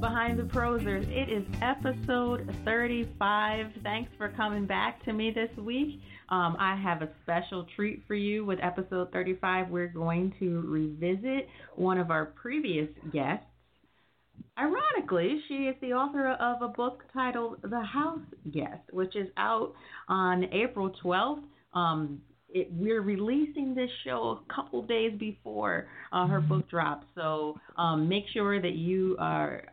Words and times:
Behind 0.00 0.38
the 0.38 0.44
Prosers. 0.44 1.04
It 1.08 1.30
is 1.30 1.44
episode 1.60 2.48
35. 2.64 3.66
Thanks 3.82 4.10
for 4.16 4.30
coming 4.30 4.66
back 4.66 5.04
to 5.04 5.12
me 5.12 5.30
this 5.30 5.50
week. 5.58 6.00
Um, 6.30 6.56
I 6.58 6.76
have 6.82 7.02
a 7.02 7.08
special 7.22 7.66
treat 7.76 8.02
for 8.06 8.14
you 8.14 8.46
with 8.46 8.58
episode 8.62 9.12
35. 9.12 9.68
We're 9.68 9.88
going 9.88 10.32
to 10.38 10.62
revisit 10.62 11.48
one 11.74 11.98
of 11.98 12.10
our 12.10 12.26
previous 12.26 12.88
guests. 13.12 13.44
Ironically, 14.58 15.42
she 15.48 15.54
is 15.64 15.76
the 15.80 15.92
author 15.92 16.32
of 16.32 16.62
a 16.62 16.68
book 16.68 17.02
titled 17.12 17.58
The 17.62 17.82
House 17.82 18.20
Guest, 18.50 18.82
which 18.92 19.14
is 19.16 19.28
out 19.36 19.74
on 20.08 20.44
April 20.52 20.90
12th. 21.04 21.42
Um, 21.74 22.22
it, 22.54 22.68
we're 22.72 23.02
releasing 23.02 23.74
this 23.74 23.90
show 24.04 24.40
a 24.40 24.54
couple 24.54 24.82
days 24.82 25.12
before 25.18 25.88
uh, 26.12 26.26
her 26.26 26.40
book 26.40 26.70
drops, 26.70 27.06
so 27.14 27.56
um, 27.76 28.08
make 28.08 28.24
sure 28.32 28.62
that 28.62 28.74
you 28.74 29.16
are 29.18 29.64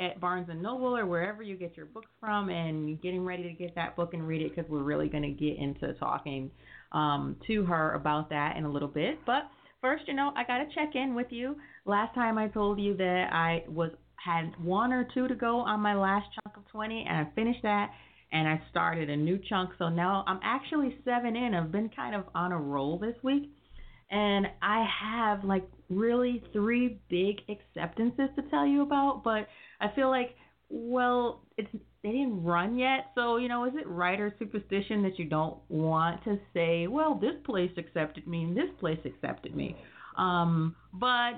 at 0.00 0.18
Barnes 0.18 0.48
and 0.48 0.62
Noble 0.62 0.96
or 0.96 1.04
wherever 1.04 1.42
you 1.42 1.56
get 1.56 1.76
your 1.76 1.86
books 1.86 2.10
from, 2.18 2.48
and 2.48 3.00
getting 3.02 3.24
ready 3.24 3.42
to 3.42 3.52
get 3.52 3.74
that 3.74 3.94
book 3.94 4.14
and 4.14 4.26
read 4.26 4.40
it 4.40 4.54
because 4.56 4.68
we're 4.70 4.82
really 4.82 5.08
going 5.08 5.22
to 5.22 5.30
get 5.30 5.58
into 5.58 5.92
talking 5.94 6.50
um, 6.92 7.36
to 7.46 7.64
her 7.66 7.92
about 7.92 8.30
that 8.30 8.56
in 8.56 8.64
a 8.64 8.70
little 8.70 8.88
bit. 8.88 9.18
But 9.26 9.42
first, 9.82 10.04
you 10.08 10.14
know, 10.14 10.32
I 10.34 10.44
got 10.44 10.58
to 10.58 10.74
check 10.74 10.94
in 10.94 11.14
with 11.14 11.28
you. 11.30 11.56
Last 11.84 12.14
time 12.14 12.38
I 12.38 12.48
told 12.48 12.80
you 12.80 12.96
that 12.96 13.28
I 13.32 13.64
was 13.68 13.90
had 14.16 14.52
one 14.62 14.92
or 14.92 15.06
two 15.14 15.28
to 15.28 15.34
go 15.34 15.58
on 15.58 15.80
my 15.80 15.94
last 15.94 16.26
chunk 16.34 16.56
of 16.56 16.66
20, 16.72 17.06
and 17.08 17.18
I 17.18 17.30
finished 17.34 17.62
that. 17.62 17.90
And 18.32 18.46
I 18.46 18.62
started 18.70 19.10
a 19.10 19.16
new 19.16 19.38
chunk, 19.48 19.70
so 19.78 19.88
now 19.88 20.24
I'm 20.26 20.38
actually 20.42 20.96
seven 21.04 21.34
in. 21.34 21.54
I've 21.54 21.72
been 21.72 21.88
kind 21.88 22.14
of 22.14 22.24
on 22.34 22.52
a 22.52 22.58
roll 22.58 22.98
this 22.98 23.16
week 23.24 23.50
and 24.10 24.46
I 24.60 24.86
have 25.02 25.44
like 25.44 25.64
really 25.88 26.42
three 26.52 27.00
big 27.08 27.36
acceptances 27.48 28.28
to 28.36 28.42
tell 28.50 28.66
you 28.66 28.82
about, 28.82 29.22
but 29.24 29.46
I 29.80 29.94
feel 29.94 30.10
like 30.10 30.36
well, 30.72 31.42
it's 31.56 31.68
they 32.02 32.12
didn't 32.12 32.42
run 32.42 32.78
yet, 32.78 33.06
so 33.14 33.36
you 33.36 33.48
know, 33.48 33.66
is 33.66 33.72
it 33.74 33.86
right 33.86 34.18
or 34.18 34.32
superstition 34.38 35.02
that 35.02 35.18
you 35.18 35.26
don't 35.26 35.58
want 35.68 36.22
to 36.24 36.38
say, 36.54 36.86
well, 36.86 37.14
this 37.14 37.34
place 37.44 37.72
accepted 37.76 38.26
me 38.26 38.44
and 38.44 38.56
this 38.56 38.70
place 38.78 39.00
accepted 39.04 39.54
me. 39.54 39.76
Um, 40.16 40.76
but 40.94 41.32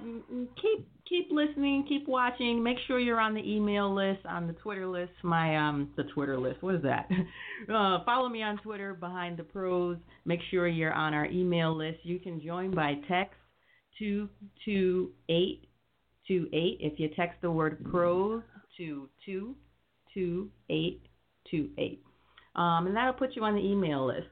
keep 0.61 0.87
keep 1.13 1.29
listening, 1.31 1.85
keep 1.87 2.09
watching. 2.09 2.63
Make 2.63 2.79
sure 2.87 2.99
you're 2.99 3.21
on 3.21 3.35
the 3.35 3.41
email 3.41 3.95
list, 3.95 4.25
on 4.25 4.47
the 4.47 4.55
Twitter 4.55 4.87
list. 4.87 5.13
My 5.23 5.57
um, 5.57 5.91
the 5.97 6.05
Twitter 6.05 6.39
list. 6.39 6.63
What 6.63 6.77
is 6.77 6.83
that? 6.83 7.09
uh, 7.73 8.03
follow 8.05 8.29
me 8.31 8.43
on 8.43 8.57
Twitter, 8.59 8.95
Behind 8.95 9.37
the 9.37 9.43
Prose. 9.43 9.99
Make 10.25 10.41
sure 10.51 10.67
you're 10.67 10.95
on 10.95 11.13
our 11.13 11.27
email 11.27 11.77
list. 11.77 11.99
You 12.03 12.19
can 12.19 12.43
join 12.43 12.75
by 12.75 12.95
text 13.09 13.37
two 13.99 14.29
two 14.65 15.11
eight 15.29 15.69
two 16.27 16.49
eight. 16.55 16.79
If 16.81 16.99
you 16.99 17.11
text 17.15 17.37
the 17.43 17.51
word 17.51 17.85
pros 17.91 18.43
to 18.79 19.09
two 19.27 19.55
two 20.15 20.49
eight 20.71 21.03
two 21.51 21.69
eight, 21.77 22.03
um, 22.57 22.87
and 22.87 22.97
that'll 22.97 23.13
put 23.13 23.37
you 23.37 23.45
on 23.45 23.55
the 23.55 23.61
email 23.61 24.07
list. 24.07 24.29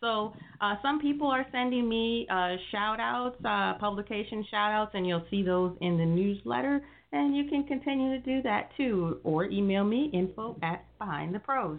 So 0.00 0.34
uh, 0.60 0.74
some 0.82 1.00
people 1.00 1.26
are 1.28 1.46
sending 1.52 1.88
me 1.88 2.26
uh, 2.30 2.56
shout 2.70 3.00
outs, 3.00 3.36
uh, 3.44 3.74
publication 3.78 4.44
shout 4.50 4.72
outs, 4.72 4.90
and 4.94 5.06
you'll 5.06 5.24
see 5.30 5.42
those 5.42 5.76
in 5.80 5.96
the 5.96 6.04
newsletter. 6.04 6.82
And 7.12 7.36
you 7.36 7.48
can 7.48 7.64
continue 7.64 8.18
to 8.18 8.22
do 8.22 8.42
that 8.42 8.70
too, 8.76 9.20
or 9.24 9.46
email 9.46 9.84
me 9.84 10.10
info 10.12 10.56
at 10.62 10.84
behind 10.98 11.34
the 11.34 11.38
prose. 11.38 11.78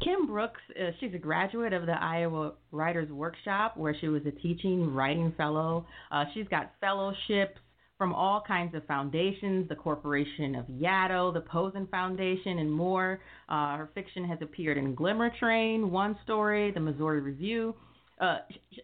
Kim 0.00 0.28
Brooks, 0.28 0.60
uh, 0.80 0.90
she's 1.00 1.12
a 1.14 1.18
graduate 1.18 1.72
of 1.72 1.86
the 1.86 2.00
Iowa 2.00 2.52
Writers 2.70 3.10
Workshop, 3.10 3.76
where 3.76 3.96
she 4.00 4.06
was 4.06 4.22
a 4.26 4.30
teaching 4.30 4.94
writing 4.94 5.34
fellow. 5.36 5.86
Uh, 6.12 6.24
she's 6.32 6.46
got 6.48 6.70
fellowships 6.80 7.58
from 7.98 8.14
all 8.14 8.40
kinds 8.46 8.74
of 8.76 8.86
foundations, 8.86 9.68
the 9.68 9.74
Corporation 9.74 10.54
of 10.54 10.64
Yaddo, 10.66 11.34
the 11.34 11.40
Posen 11.40 11.88
Foundation, 11.88 12.60
and 12.60 12.72
more. 12.72 13.20
Uh, 13.48 13.76
her 13.76 13.90
fiction 13.92 14.24
has 14.24 14.38
appeared 14.40 14.78
in 14.78 14.94
Glimmer 14.94 15.30
Train, 15.38 15.90
One 15.90 16.16
Story, 16.22 16.70
the 16.70 16.78
Missouri 16.80 17.20
Review, 17.20 17.74
uh, 18.20 18.38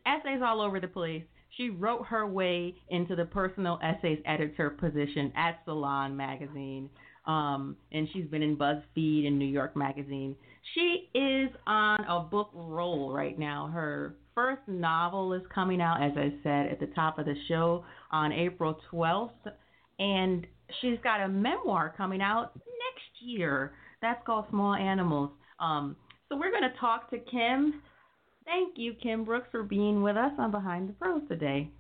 essays 0.05 0.41
all 0.45 0.61
over 0.61 0.81
the 0.81 0.89
place. 0.89 1.23
She 1.57 1.71
wrote 1.71 2.05
her 2.07 2.27
way 2.27 2.75
into 2.89 3.15
the 3.15 3.25
personal 3.25 3.79
essays 3.83 4.19
editor 4.27 4.71
position 4.71 5.33
at 5.37 5.61
Salon 5.65 6.17
magazine, 6.17 6.91
um, 7.27 7.77
and 7.93 8.09
she's 8.13 8.27
been 8.27 8.43
in 8.43 8.57
BuzzFeed 8.57 9.29
and 9.29 9.39
New 9.39 9.47
York 9.47 9.77
Magazine. 9.77 10.35
She 10.73 11.11
is 11.15 11.51
on 11.67 12.01
a 12.05 12.21
book 12.21 12.51
roll 12.55 13.13
right 13.13 13.39
now. 13.39 13.71
Her 13.73 14.17
first 14.35 14.63
novel 14.67 15.33
is 15.35 15.43
coming 15.55 15.81
out, 15.81 16.03
as 16.03 16.13
I 16.17 16.33
said 16.43 16.67
at 16.67 16.81
the 16.81 16.87
top 16.95 17.19
of 17.19 17.27
the 17.27 17.35
show, 17.49 17.85
on 18.11 18.33
April 18.33 18.79
12th. 18.91 19.31
And 19.99 20.47
she's 20.81 20.99
got 21.03 21.21
a 21.21 21.29
memoir 21.29 21.95
coming 21.97 22.23
out 22.23 22.53
next 22.55 23.21
year. 23.21 23.73
That's 24.01 24.25
called 24.27 24.47
Small 24.51 24.75
Animals. 24.75 25.31
Um, 25.61 25.97
so 26.29 26.37
we're 26.37 26.51
going 26.51 26.63
to 26.63 26.79
talk 26.81 27.11
to 27.11 27.19
Kim. 27.19 27.83
Thank 28.45 28.75
you, 28.77 28.95
Kim 29.03 29.25
Brooks, 29.25 29.49
for 29.51 29.63
being 29.63 30.03
with 30.03 30.17
us 30.17 30.33
on 30.39 30.51
Behind 30.51 30.89
the 30.89 30.93
Prose 30.95 31.23
today. 31.29 31.71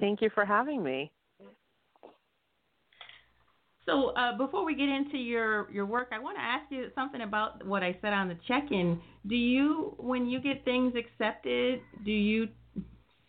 Thank 0.00 0.20
you 0.22 0.30
for 0.34 0.44
having 0.44 0.82
me. 0.82 1.12
So 3.86 4.10
uh, 4.10 4.36
before 4.38 4.64
we 4.64 4.74
get 4.74 4.88
into 4.88 5.18
your 5.18 5.70
your 5.70 5.86
work, 5.86 6.08
I 6.12 6.18
want 6.18 6.36
to 6.36 6.42
ask 6.42 6.70
you 6.70 6.90
something 6.94 7.20
about 7.20 7.66
what 7.66 7.82
I 7.82 7.96
said 8.00 8.12
on 8.12 8.28
the 8.28 8.38
check-in. 8.48 9.00
Do 9.26 9.34
you, 9.34 9.94
when 9.98 10.26
you 10.26 10.40
get 10.40 10.64
things 10.64 10.94
accepted, 10.96 11.80
do 12.04 12.10
you 12.10 12.48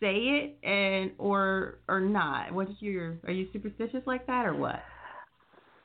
say 0.00 0.14
it 0.14 0.58
and 0.66 1.12
or 1.18 1.80
or 1.88 2.00
not? 2.00 2.52
What's 2.52 2.72
your 2.80 3.18
are 3.24 3.32
you 3.32 3.48
superstitious 3.52 4.02
like 4.06 4.26
that 4.26 4.46
or 4.46 4.54
what? 4.54 4.82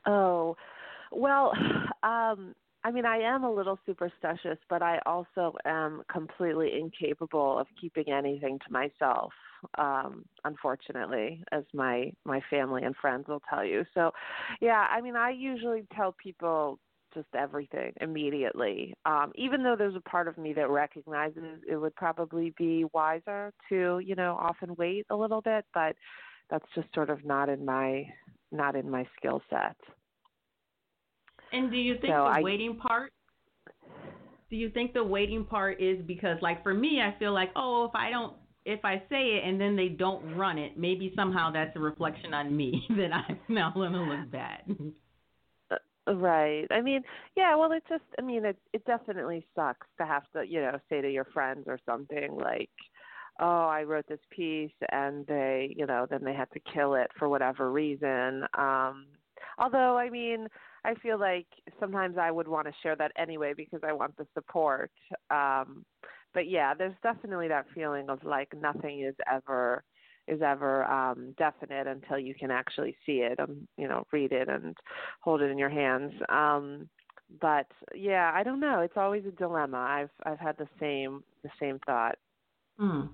Oh, 0.05 0.55
well, 1.11 1.51
um, 2.03 2.55
I 2.83 2.91
mean, 2.91 3.05
I 3.05 3.17
am 3.17 3.43
a 3.43 3.51
little 3.51 3.79
superstitious, 3.85 4.57
but 4.69 4.81
I 4.81 4.99
also 5.05 5.55
am 5.65 6.03
completely 6.11 6.79
incapable 6.79 7.59
of 7.59 7.67
keeping 7.79 8.11
anything 8.11 8.59
to 8.65 8.71
myself 8.71 9.33
um 9.77 10.25
unfortunately 10.43 11.43
as 11.51 11.63
my 11.73 12.11
my 12.25 12.41
family 12.49 12.83
and 12.83 12.95
friends 12.95 13.27
will 13.27 13.41
tell 13.49 13.63
you. 13.63 13.85
So 13.93 14.11
yeah 14.59 14.87
i 14.89 15.01
mean 15.01 15.15
i 15.15 15.29
usually 15.29 15.85
tell 15.95 16.13
people 16.13 16.79
just 17.13 17.27
everything 17.35 17.93
immediately 18.01 18.93
um 19.05 19.31
even 19.35 19.61
though 19.63 19.75
there's 19.77 19.95
a 19.95 20.09
part 20.09 20.27
of 20.27 20.37
me 20.37 20.53
that 20.53 20.69
recognizes 20.69 21.59
it 21.69 21.75
would 21.75 21.95
probably 21.95 22.53
be 22.57 22.85
wiser 22.93 23.53
to 23.69 23.99
you 24.03 24.15
know 24.15 24.35
often 24.39 24.75
wait 24.77 25.05
a 25.09 25.15
little 25.15 25.41
bit 25.41 25.65
but 25.73 25.95
that's 26.49 26.65
just 26.75 26.87
sort 26.93 27.09
of 27.09 27.23
not 27.23 27.49
in 27.49 27.63
my 27.65 28.03
not 28.51 28.75
in 28.75 28.89
my 28.89 29.05
skill 29.17 29.41
set 29.49 29.75
and 31.51 31.71
do 31.71 31.77
you 31.77 31.93
think 31.93 32.13
so 32.13 32.23
the 32.23 32.37
I, 32.37 32.41
waiting 32.41 32.77
part 32.77 33.11
do 34.49 34.55
you 34.55 34.69
think 34.69 34.93
the 34.93 35.03
waiting 35.03 35.45
part 35.45 35.81
is 35.81 35.99
because 36.05 36.37
like 36.41 36.61
for 36.63 36.73
me 36.73 37.01
i 37.01 37.17
feel 37.19 37.33
like 37.33 37.51
oh 37.55 37.85
if 37.85 37.95
i 37.95 38.09
don't 38.09 38.33
if 38.65 38.83
I 38.83 38.97
say 39.09 39.37
it 39.37 39.43
and 39.43 39.59
then 39.59 39.75
they 39.75 39.87
don't 39.87 40.35
run 40.35 40.57
it, 40.57 40.77
maybe 40.77 41.11
somehow 41.15 41.51
that's 41.51 41.75
a 41.75 41.79
reflection 41.79 42.33
on 42.33 42.55
me 42.55 42.85
that 42.89 43.11
I'm 43.13 43.39
now 43.49 43.71
going 43.73 43.93
to 43.93 44.01
look 44.01 44.31
bad. 44.31 44.61
Uh, 45.71 46.13
right. 46.13 46.67
I 46.69 46.81
mean, 46.81 47.01
yeah. 47.35 47.55
Well, 47.55 47.71
it 47.71 47.83
just. 47.89 48.03
I 48.19 48.21
mean, 48.21 48.45
it 48.45 48.57
it 48.73 48.85
definitely 48.85 49.45
sucks 49.55 49.87
to 49.99 50.05
have 50.05 50.23
to, 50.33 50.45
you 50.45 50.61
know, 50.61 50.77
say 50.89 51.01
to 51.01 51.11
your 51.11 51.25
friends 51.25 51.65
or 51.67 51.79
something 51.85 52.35
like, 52.35 52.69
"Oh, 53.39 53.67
I 53.67 53.83
wrote 53.83 54.07
this 54.07 54.19
piece," 54.29 54.71
and 54.91 55.25
they, 55.27 55.73
you 55.75 55.85
know, 55.85 56.05
then 56.09 56.23
they 56.23 56.33
had 56.33 56.51
to 56.51 56.59
kill 56.73 56.95
it 56.95 57.09
for 57.17 57.29
whatever 57.29 57.71
reason. 57.71 58.43
Um 58.57 59.07
Although, 59.57 59.97
I 59.97 60.09
mean, 60.09 60.47
I 60.83 60.95
feel 60.95 61.19
like 61.19 61.47
sometimes 61.79 62.17
I 62.17 62.31
would 62.31 62.47
want 62.47 62.67
to 62.67 62.73
share 62.81 62.95
that 62.95 63.11
anyway 63.17 63.53
because 63.55 63.81
I 63.83 63.93
want 63.93 64.15
the 64.17 64.27
support. 64.33 64.91
Um 65.29 65.85
but 66.33 66.49
yeah, 66.49 66.73
there's 66.73 66.95
definitely 67.03 67.49
that 67.49 67.65
feeling 67.75 68.09
of 68.09 68.23
like 68.23 68.53
nothing 68.59 69.01
is 69.01 69.15
ever 69.31 69.83
is 70.27 70.41
ever 70.41 70.85
um 70.85 71.33
definite 71.37 71.87
until 71.87 72.17
you 72.17 72.33
can 72.33 72.51
actually 72.51 72.95
see 73.05 73.17
it 73.17 73.37
and 73.39 73.67
you 73.77 73.87
know 73.87 74.05
read 74.11 74.31
it 74.31 74.47
and 74.47 74.75
hold 75.19 75.41
it 75.41 75.51
in 75.51 75.57
your 75.57 75.69
hands 75.69 76.13
um 76.29 76.87
but 77.39 77.67
yeah 77.95 78.31
i 78.33 78.43
don't 78.43 78.59
know 78.59 78.81
it's 78.81 78.97
always 78.97 79.23
a 79.25 79.31
dilemma 79.31 79.77
i've 79.77 80.09
i've 80.25 80.39
had 80.39 80.55
the 80.57 80.67
same 80.79 81.23
the 81.43 81.49
same 81.59 81.79
thought 81.85 82.17
mm. 82.79 83.09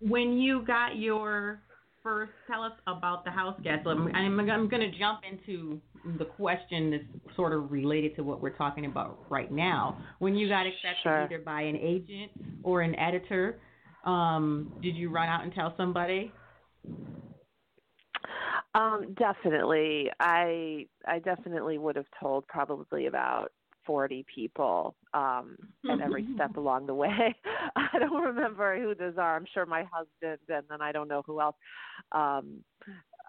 when 0.00 0.38
you 0.38 0.62
got 0.64 0.96
your 0.96 1.60
first 2.02 2.32
tell 2.50 2.62
us 2.62 2.72
about 2.86 3.24
the 3.24 3.30
house 3.30 3.58
guest. 3.62 3.86
I'm, 3.86 4.08
I'm, 4.14 4.38
I'm 4.40 4.68
going 4.68 4.90
to 4.90 4.98
jump 4.98 5.20
into 5.30 5.80
the 6.18 6.24
question 6.24 6.90
that's 6.90 7.36
sort 7.36 7.52
of 7.52 7.70
related 7.70 8.16
to 8.16 8.24
what 8.24 8.40
we're 8.40 8.56
talking 8.56 8.86
about 8.86 9.24
right 9.30 9.50
now. 9.50 9.98
When 10.18 10.34
you 10.34 10.48
got 10.48 10.66
accepted 10.66 11.02
sure. 11.02 11.22
either 11.22 11.38
by 11.38 11.62
an 11.62 11.76
agent 11.76 12.32
or 12.62 12.82
an 12.82 12.98
editor, 12.98 13.60
um, 14.04 14.72
did 14.82 14.96
you 14.96 15.10
run 15.10 15.28
out 15.28 15.44
and 15.44 15.54
tell 15.54 15.74
somebody? 15.76 16.32
Um, 18.74 19.14
definitely. 19.18 20.10
I 20.18 20.86
I 21.06 21.18
definitely 21.18 21.78
would 21.78 21.96
have 21.96 22.06
told 22.20 22.46
probably 22.46 23.06
about 23.06 23.52
40 23.86 24.24
people 24.34 24.94
um 25.14 25.56
at 25.90 26.00
every 26.00 26.26
step 26.34 26.56
along 26.56 26.86
the 26.86 26.94
way. 26.94 27.34
I 27.76 27.98
don't 27.98 28.22
remember 28.22 28.80
who 28.80 28.94
those 28.94 29.18
are. 29.18 29.36
I'm 29.36 29.46
sure 29.52 29.66
my 29.66 29.84
husband 29.92 30.38
and 30.48 30.64
then 30.68 30.80
I 30.80 30.92
don't 30.92 31.08
know 31.08 31.22
who 31.26 31.40
else. 31.40 31.56
Um 32.12 32.64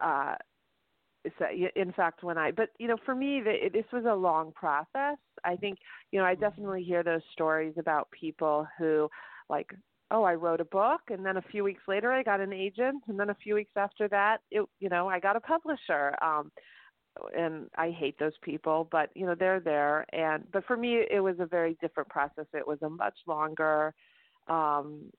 uh 0.01 0.35
so 1.39 1.45
in 1.75 1.91
fact 1.93 2.23
when 2.23 2.37
i 2.37 2.51
but 2.51 2.69
you 2.79 2.87
know 2.87 2.97
for 3.05 3.15
me 3.15 3.41
the, 3.41 3.69
this 3.71 3.85
was 3.93 4.03
a 4.05 4.13
long 4.13 4.51
process 4.53 5.17
i 5.45 5.55
think 5.55 5.77
you 6.11 6.19
know 6.19 6.25
i 6.25 6.35
definitely 6.35 6.83
hear 6.83 7.03
those 7.03 7.21
stories 7.31 7.73
about 7.77 8.09
people 8.11 8.67
who 8.77 9.09
like 9.49 9.69
oh 10.11 10.23
i 10.23 10.33
wrote 10.33 10.59
a 10.59 10.65
book 10.65 11.01
and 11.09 11.25
then 11.25 11.37
a 11.37 11.41
few 11.43 11.63
weeks 11.63 11.83
later 11.87 12.11
i 12.11 12.21
got 12.23 12.41
an 12.41 12.51
agent 12.51 13.01
and 13.07 13.17
then 13.17 13.29
a 13.29 13.35
few 13.35 13.55
weeks 13.55 13.71
after 13.77 14.07
that 14.09 14.39
it 14.51 14.65
you 14.79 14.89
know 14.89 15.07
i 15.07 15.19
got 15.19 15.35
a 15.35 15.41
publisher 15.41 16.13
um 16.21 16.51
and 17.37 17.69
I 17.77 17.91
hate 17.91 18.17
those 18.19 18.37
people, 18.41 18.87
but 18.91 19.09
you 19.15 19.25
know 19.25 19.35
they're 19.35 19.59
there. 19.59 20.05
And 20.13 20.45
but 20.51 20.65
for 20.65 20.77
me, 20.77 21.03
it 21.09 21.19
was 21.19 21.35
a 21.39 21.45
very 21.45 21.77
different 21.81 22.09
process. 22.09 22.45
It 22.53 22.67
was 22.67 22.79
a 22.81 22.89
much 22.89 23.17
longer 23.27 23.93
um, 24.47 25.11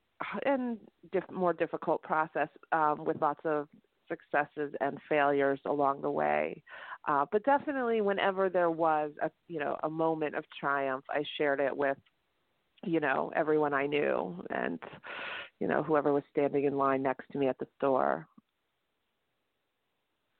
and 0.45 0.77
diff- 1.11 1.31
more 1.31 1.53
difficult 1.53 2.01
process 2.01 2.49
um, 2.71 3.03
with 3.03 3.21
lots 3.21 3.41
of 3.45 3.67
successes 4.07 4.73
and 4.81 4.99
failures 5.09 5.59
along 5.65 6.01
the 6.01 6.11
way. 6.11 6.61
Uh, 7.07 7.25
but 7.31 7.43
definitely, 7.43 8.01
whenever 8.01 8.49
there 8.49 8.71
was 8.71 9.11
a 9.21 9.29
you 9.47 9.59
know 9.59 9.77
a 9.83 9.89
moment 9.89 10.35
of 10.35 10.43
triumph, 10.59 11.05
I 11.09 11.23
shared 11.37 11.59
it 11.59 11.75
with 11.75 11.97
you 12.83 12.99
know 12.99 13.31
everyone 13.35 13.73
I 13.73 13.87
knew 13.87 14.43
and 14.49 14.79
you 15.59 15.67
know 15.67 15.83
whoever 15.83 16.13
was 16.13 16.23
standing 16.31 16.65
in 16.65 16.77
line 16.77 17.03
next 17.03 17.25
to 17.31 17.37
me 17.37 17.47
at 17.47 17.57
the 17.59 17.67
store. 17.77 18.27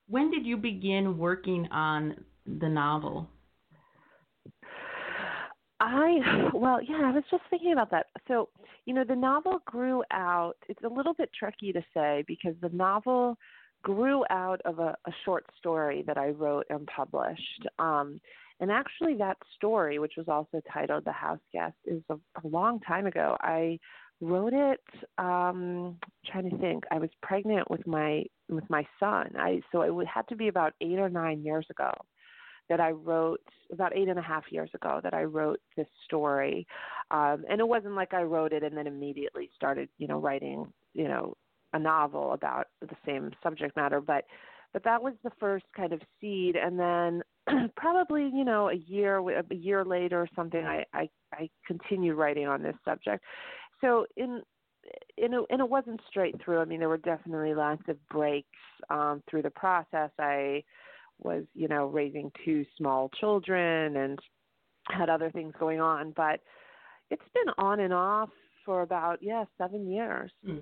When 0.07 0.29
did 0.29 0.45
you 0.45 0.57
begin 0.57 1.17
working 1.17 1.67
on 1.71 2.15
the 2.45 2.69
novel? 2.69 3.29
I 5.79 6.49
well, 6.53 6.79
yeah, 6.81 7.01
I 7.03 7.11
was 7.11 7.23
just 7.29 7.43
thinking 7.49 7.73
about 7.73 7.91
that. 7.91 8.05
So, 8.27 8.49
you 8.85 8.93
know, 8.93 9.03
the 9.03 9.15
novel 9.15 9.61
grew 9.65 10.03
out. 10.11 10.55
It's 10.69 10.83
a 10.83 10.93
little 10.93 11.13
bit 11.13 11.29
tricky 11.37 11.73
to 11.73 11.81
say 11.93 12.23
because 12.27 12.53
the 12.61 12.69
novel 12.69 13.37
grew 13.83 14.23
out 14.29 14.61
of 14.65 14.79
a, 14.79 14.95
a 15.05 15.11
short 15.25 15.45
story 15.57 16.03
that 16.07 16.17
I 16.17 16.29
wrote 16.29 16.65
and 16.69 16.87
published. 16.87 17.67
Um, 17.77 18.21
and 18.61 18.71
actually, 18.71 19.15
that 19.17 19.37
story, 19.57 19.99
which 19.99 20.13
was 20.17 20.27
also 20.29 20.61
titled 20.71 21.03
"The 21.03 21.11
House 21.11 21.41
Guest," 21.51 21.75
is 21.85 22.01
a, 22.09 22.15
a 22.15 22.47
long 22.47 22.79
time 22.79 23.05
ago. 23.05 23.35
I 23.41 23.79
wrote 24.21 24.53
it 24.53 24.79
um 25.17 25.97
trying 26.25 26.49
to 26.49 26.57
think 26.59 26.85
i 26.89 26.97
was 26.97 27.09
pregnant 27.21 27.69
with 27.69 27.85
my 27.85 28.23
with 28.49 28.69
my 28.69 28.85
son. 28.99 29.31
I 29.37 29.61
so 29.71 29.81
it 29.81 29.93
would 29.93 30.07
had 30.07 30.27
to 30.29 30.35
be 30.35 30.47
about 30.47 30.73
eight 30.81 30.99
or 30.99 31.09
nine 31.09 31.43
years 31.43 31.65
ago 31.69 31.91
that 32.67 32.79
i 32.79 32.89
wrote 32.89 33.41
about 33.71 33.95
eight 33.95 34.07
and 34.07 34.17
a 34.17 34.23
half 34.23 34.43
years 34.49 34.71
ago 34.73 34.99
that 35.03 35.13
i 35.13 35.23
wrote 35.23 35.59
this 35.77 35.87
story. 36.05 36.65
Um 37.11 37.45
and 37.49 37.59
it 37.59 37.67
wasn't 37.67 37.95
like 37.95 38.13
i 38.13 38.23
wrote 38.23 38.53
it 38.53 38.63
and 38.63 38.75
then 38.75 38.87
immediately 38.87 39.49
started 39.55 39.89
you 39.97 40.07
know 40.07 40.19
writing 40.19 40.71
you 40.93 41.07
know 41.07 41.35
a 41.73 41.79
novel 41.79 42.33
about 42.33 42.67
the 42.81 42.95
same 43.05 43.31
subject 43.43 43.75
matter. 43.75 44.01
But 44.01 44.25
but 44.73 44.83
that 44.83 45.01
was 45.01 45.13
the 45.23 45.31
first 45.39 45.65
kind 45.75 45.93
of 45.93 46.01
seed. 46.19 46.55
And 46.55 46.79
then 46.79 47.21
probably 47.77 48.29
you 48.33 48.43
know 48.43 48.69
a 48.69 48.75
year 48.75 49.17
a 49.19 49.55
year 49.55 49.85
later 49.85 50.21
or 50.21 50.29
something 50.35 50.65
i 50.65 50.83
i 50.93 51.09
i 51.33 51.49
continued 51.67 52.15
writing 52.15 52.47
on 52.47 52.63
this 52.63 52.75
subject. 52.83 53.23
So 53.81 54.05
in 54.17 54.41
in 55.17 55.33
a, 55.33 55.41
and 55.49 55.59
it 55.59 55.69
wasn't 55.69 55.99
straight 56.09 56.35
through. 56.43 56.59
I 56.59 56.65
mean, 56.65 56.79
there 56.79 56.89
were 56.89 56.97
definitely 56.97 57.53
lots 57.53 57.83
of 57.87 57.97
breaks 58.09 58.47
um, 58.89 59.23
through 59.29 59.43
the 59.43 59.49
process. 59.49 60.11
I 60.19 60.63
was, 61.21 61.43
you 61.53 61.67
know, 61.67 61.87
raising 61.87 62.31
two 62.43 62.65
small 62.77 63.09
children 63.19 63.97
and 63.97 64.19
had 64.89 65.09
other 65.09 65.31
things 65.31 65.53
going 65.59 65.79
on, 65.79 66.13
but 66.15 66.41
it's 67.09 67.21
been 67.33 67.53
on 67.57 67.79
and 67.79 67.93
off 67.93 68.29
for 68.65 68.81
about 68.81 69.19
yeah 69.21 69.45
seven 69.57 69.89
years. 69.89 70.31
Hmm. 70.45 70.57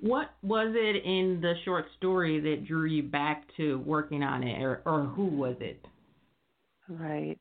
What 0.00 0.30
was 0.42 0.74
it 0.74 1.04
in 1.04 1.40
the 1.40 1.54
short 1.64 1.86
story 1.96 2.38
that 2.40 2.66
drew 2.66 2.84
you 2.84 3.02
back 3.02 3.44
to 3.56 3.78
working 3.78 4.22
on 4.22 4.42
it, 4.42 4.62
or, 4.62 4.82
or 4.84 5.04
who 5.04 5.24
was 5.24 5.56
it? 5.60 5.82
Right. 6.88 7.38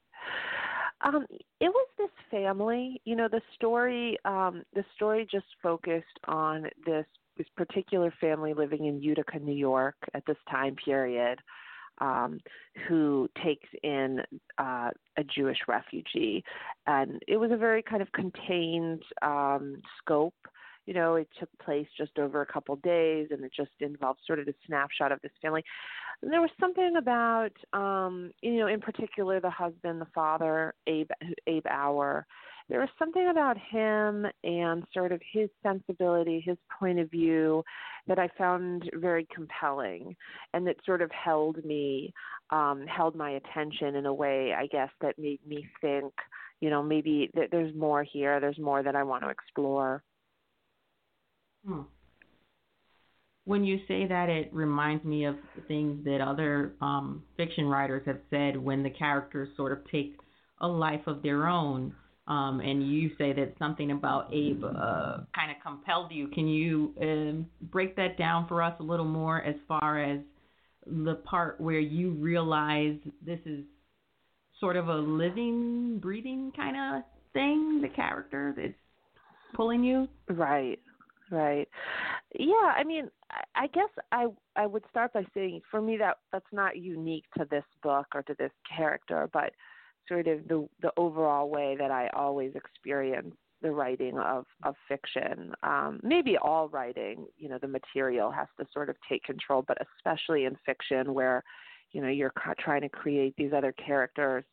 Um, 1.05 1.25
it 1.29 1.69
was 1.69 1.87
this 1.97 2.09
family. 2.31 2.99
You 3.05 3.15
know, 3.15 3.27
the 3.29 3.41
story. 3.53 4.17
Um, 4.25 4.63
the 4.73 4.83
story 4.95 5.27
just 5.31 5.45
focused 5.61 6.19
on 6.27 6.67
this 6.85 7.05
this 7.37 7.47
particular 7.55 8.13
family 8.19 8.53
living 8.53 8.85
in 8.85 9.01
Utica, 9.01 9.39
New 9.39 9.55
York, 9.55 9.95
at 10.13 10.25
this 10.25 10.37
time 10.49 10.75
period, 10.83 11.37
um, 11.99 12.39
who 12.87 13.29
takes 13.43 13.67
in 13.83 14.21
uh, 14.57 14.89
a 15.17 15.23
Jewish 15.23 15.57
refugee, 15.67 16.43
and 16.87 17.21
it 17.27 17.37
was 17.37 17.51
a 17.51 17.57
very 17.57 17.83
kind 17.83 18.01
of 18.01 18.11
contained 18.13 19.03
um, 19.21 19.81
scope 19.99 20.33
you 20.85 20.93
know, 20.93 21.15
it 21.15 21.27
took 21.39 21.49
place 21.63 21.87
just 21.97 22.17
over 22.19 22.41
a 22.41 22.45
couple 22.45 22.75
days 22.77 23.27
and 23.31 23.43
it 23.43 23.51
just 23.55 23.71
involved 23.79 24.19
sort 24.25 24.39
of 24.39 24.47
a 24.47 24.53
snapshot 24.67 25.11
of 25.11 25.21
this 25.21 25.31
family. 25.41 25.63
And 26.21 26.31
there 26.31 26.41
was 26.41 26.51
something 26.59 26.95
about, 26.97 27.51
um, 27.73 28.31
you 28.41 28.57
know, 28.57 28.67
in 28.67 28.81
particular 28.81 29.39
the 29.39 29.49
husband, 29.49 29.99
the 29.99 30.07
father, 30.13 30.73
Abe, 30.87 31.09
Abe 31.47 31.65
Auer. 31.67 32.25
There 32.67 32.79
was 32.79 32.89
something 32.97 33.27
about 33.29 33.57
him 33.57 34.25
and 34.43 34.83
sort 34.91 35.11
of 35.11 35.21
his 35.31 35.49
sensibility, 35.61 36.41
his 36.43 36.57
point 36.79 36.99
of 36.99 37.11
view 37.11 37.63
that 38.07 38.17
I 38.17 38.27
found 38.37 38.89
very 38.95 39.27
compelling 39.33 40.15
and 40.53 40.65
that 40.65 40.77
sort 40.83 41.03
of 41.03 41.11
held 41.11 41.63
me, 41.63 42.11
um, 42.49 42.85
held 42.87 43.15
my 43.15 43.31
attention 43.31 43.95
in 43.95 44.07
a 44.07 44.13
way, 44.13 44.53
I 44.57 44.65
guess, 44.67 44.89
that 45.01 45.19
made 45.19 45.45
me 45.45 45.67
think, 45.79 46.11
you 46.59 46.71
know, 46.71 46.81
maybe 46.81 47.29
that 47.35 47.49
there's 47.51 47.75
more 47.75 48.03
here, 48.03 48.39
there's 48.39 48.57
more 48.57 48.81
that 48.81 48.95
I 48.95 49.03
want 49.03 49.23
to 49.23 49.29
explore. 49.29 50.01
Hmm. 51.65 51.81
When 53.45 53.63
you 53.63 53.79
say 53.87 54.07
that, 54.07 54.29
it 54.29 54.49
reminds 54.53 55.03
me 55.05 55.25
of 55.25 55.35
things 55.67 56.03
that 56.05 56.19
other 56.19 56.73
um, 56.81 57.23
fiction 57.37 57.67
writers 57.67 58.01
have 58.07 58.19
said 58.29 58.57
when 58.57 58.81
the 58.81 58.89
characters 58.89 59.49
sort 59.55 59.71
of 59.71 59.79
take 59.91 60.17
a 60.61 60.67
life 60.67 61.05
of 61.05 61.21
their 61.21 61.47
own. 61.47 61.93
Um, 62.27 62.59
and 62.59 62.89
you 62.89 63.11
say 63.19 63.33
that 63.33 63.53
something 63.59 63.91
about 63.91 64.33
Abe 64.33 64.63
uh, 64.63 65.17
kind 65.35 65.51
of 65.51 65.57
compelled 65.63 66.11
you. 66.11 66.27
Can 66.29 66.47
you 66.47 66.91
um, 66.99 67.45
break 67.61 67.95
that 67.97 68.17
down 68.17 68.47
for 68.47 68.63
us 68.63 68.73
a 68.79 68.83
little 68.83 69.05
more 69.05 69.43
as 69.43 69.55
far 69.67 70.01
as 70.03 70.21
the 70.87 71.15
part 71.23 71.61
where 71.61 71.79
you 71.79 72.11
realize 72.11 72.95
this 73.23 73.39
is 73.45 73.63
sort 74.59 74.75
of 74.75 74.87
a 74.87 74.95
living, 74.95 75.99
breathing 76.01 76.51
kind 76.55 76.75
of 76.77 77.03
thing, 77.33 77.81
the 77.81 77.89
character 77.89 78.55
that's 78.57 78.73
pulling 79.53 79.83
you? 79.83 80.07
Right. 80.27 80.79
Right. 81.31 81.67
Yeah, 82.37 82.73
I 82.77 82.83
mean, 82.83 83.09
I 83.55 83.67
guess 83.67 83.89
I 84.11 84.27
I 84.55 84.67
would 84.67 84.83
start 84.89 85.13
by 85.13 85.25
saying 85.33 85.61
for 85.71 85.81
me 85.81 85.97
that 85.97 86.17
that's 86.31 86.45
not 86.51 86.77
unique 86.77 87.25
to 87.37 87.45
this 87.49 87.63
book 87.81 88.07
or 88.13 88.23
to 88.23 88.35
this 88.37 88.51
character, 88.75 89.29
but 89.33 89.53
sort 90.07 90.27
of 90.27 90.47
the 90.47 90.67
the 90.81 90.91
overall 90.97 91.49
way 91.49 91.75
that 91.77 91.91
I 91.91 92.09
always 92.09 92.53
experience 92.55 93.35
the 93.61 93.71
writing 93.71 94.19
of 94.19 94.45
of 94.63 94.75
fiction. 94.87 95.53
Um, 95.63 95.99
maybe 96.03 96.37
all 96.37 96.69
writing, 96.69 97.27
you 97.37 97.49
know, 97.49 97.59
the 97.59 97.67
material 97.67 98.31
has 98.31 98.47
to 98.59 98.67
sort 98.71 98.89
of 98.89 98.97
take 99.09 99.23
control, 99.23 99.63
but 99.67 99.77
especially 99.97 100.45
in 100.45 100.55
fiction 100.65 101.13
where, 101.13 101.43
you 101.91 102.01
know, 102.01 102.09
you're 102.09 102.33
trying 102.59 102.81
to 102.81 102.89
create 102.89 103.33
these 103.37 103.53
other 103.53 103.71
characters. 103.73 104.45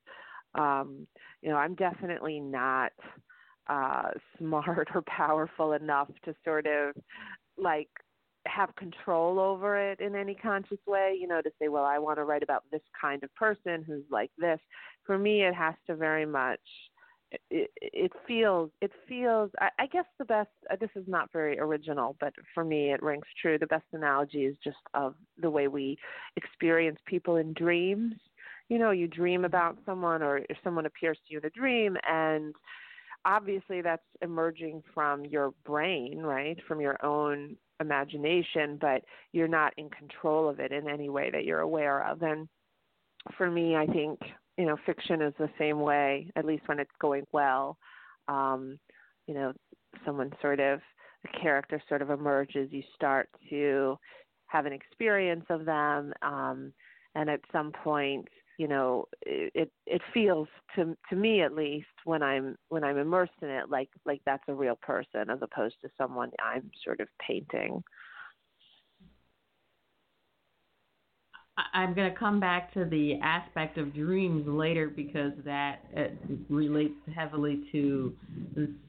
Um, 0.54 1.06
you 1.42 1.50
know, 1.50 1.56
I'm 1.56 1.74
definitely 1.74 2.40
not 2.40 2.92
uh, 3.72 4.10
smart 4.38 4.88
or 4.94 5.02
powerful 5.02 5.72
enough 5.72 6.08
to 6.24 6.34
sort 6.44 6.66
of 6.66 6.94
like 7.56 7.88
have 8.46 8.74
control 8.76 9.38
over 9.38 9.78
it 9.78 10.00
in 10.00 10.16
any 10.16 10.34
conscious 10.34 10.78
way, 10.86 11.16
you 11.18 11.28
know, 11.28 11.40
to 11.40 11.50
say, 11.60 11.68
well, 11.68 11.84
I 11.84 11.98
want 11.98 12.18
to 12.18 12.24
write 12.24 12.42
about 12.42 12.64
this 12.72 12.82
kind 13.00 13.22
of 13.22 13.34
person 13.34 13.84
who's 13.86 14.04
like 14.10 14.30
this. 14.36 14.58
For 15.04 15.16
me, 15.16 15.44
it 15.44 15.54
has 15.54 15.74
to 15.86 15.94
very 15.94 16.26
much. 16.26 16.60
It, 17.50 17.70
it 17.76 18.12
feels. 18.26 18.70
It 18.80 18.90
feels. 19.08 19.50
I, 19.60 19.68
I 19.78 19.86
guess 19.86 20.04
the 20.18 20.24
best. 20.24 20.50
Uh, 20.70 20.76
this 20.78 20.90
is 20.96 21.04
not 21.06 21.32
very 21.32 21.58
original, 21.58 22.16
but 22.20 22.34
for 22.52 22.64
me, 22.64 22.92
it 22.92 23.02
rings 23.02 23.24
true. 23.40 23.58
The 23.58 23.66
best 23.66 23.86
analogy 23.92 24.44
is 24.44 24.56
just 24.62 24.76
of 24.92 25.14
the 25.40 25.48
way 25.48 25.68
we 25.68 25.96
experience 26.36 26.98
people 27.06 27.36
in 27.36 27.54
dreams. 27.54 28.14
You 28.68 28.78
know, 28.78 28.90
you 28.90 29.06
dream 29.06 29.44
about 29.44 29.78
someone, 29.86 30.22
or 30.22 30.38
if 30.38 30.56
someone 30.62 30.84
appears 30.84 31.18
to 31.26 31.32
you 31.32 31.38
in 31.38 31.46
a 31.46 31.50
dream, 31.50 31.96
and 32.06 32.54
obviously 33.24 33.82
that's 33.82 34.02
emerging 34.20 34.82
from 34.94 35.24
your 35.24 35.52
brain, 35.64 36.18
right? 36.18 36.58
From 36.66 36.80
your 36.80 37.02
own 37.04 37.56
imagination, 37.80 38.78
but 38.80 39.02
you're 39.32 39.48
not 39.48 39.72
in 39.76 39.90
control 39.90 40.48
of 40.48 40.60
it 40.60 40.72
in 40.72 40.88
any 40.88 41.08
way 41.08 41.30
that 41.30 41.44
you're 41.44 41.60
aware 41.60 42.06
of. 42.06 42.22
And 42.22 42.48
for 43.36 43.50
me, 43.50 43.76
I 43.76 43.86
think, 43.86 44.18
you 44.56 44.66
know, 44.66 44.76
fiction 44.86 45.22
is 45.22 45.34
the 45.38 45.50
same 45.58 45.80
way, 45.80 46.30
at 46.36 46.44
least 46.44 46.66
when 46.66 46.78
it's 46.78 46.90
going 47.00 47.24
well. 47.32 47.76
Um, 48.28 48.78
you 49.26 49.34
know, 49.34 49.52
someone 50.04 50.32
sort 50.40 50.60
of, 50.60 50.80
a 51.24 51.40
character 51.40 51.80
sort 51.88 52.02
of 52.02 52.10
emerges, 52.10 52.72
you 52.72 52.82
start 52.96 53.28
to 53.48 53.96
have 54.46 54.66
an 54.66 54.72
experience 54.72 55.46
of 55.48 55.64
them 55.64 56.12
um 56.20 56.74
and 57.14 57.30
at 57.30 57.40
some 57.50 57.72
point 57.72 58.28
you 58.58 58.68
know 58.68 59.06
it 59.22 59.70
it 59.86 60.02
feels 60.12 60.48
to 60.74 60.96
to 61.08 61.16
me 61.16 61.42
at 61.42 61.54
least 61.54 61.86
when 62.04 62.22
i'm 62.22 62.56
when 62.68 62.84
i'm 62.84 62.98
immersed 62.98 63.32
in 63.42 63.48
it 63.48 63.70
like 63.70 63.88
like 64.04 64.20
that's 64.26 64.42
a 64.48 64.54
real 64.54 64.76
person 64.82 65.30
as 65.30 65.38
opposed 65.42 65.76
to 65.82 65.88
someone 65.98 66.30
i'm 66.42 66.70
sort 66.84 67.00
of 67.00 67.08
painting 67.26 67.82
I'm 71.74 71.94
going 71.94 72.10
to 72.10 72.18
come 72.18 72.40
back 72.40 72.72
to 72.74 72.84
the 72.86 73.18
aspect 73.22 73.76
of 73.76 73.94
dreams 73.94 74.46
later 74.46 74.88
because 74.88 75.32
that 75.44 75.80
uh, 75.96 76.04
relates 76.48 76.94
heavily 77.14 77.64
to 77.72 78.16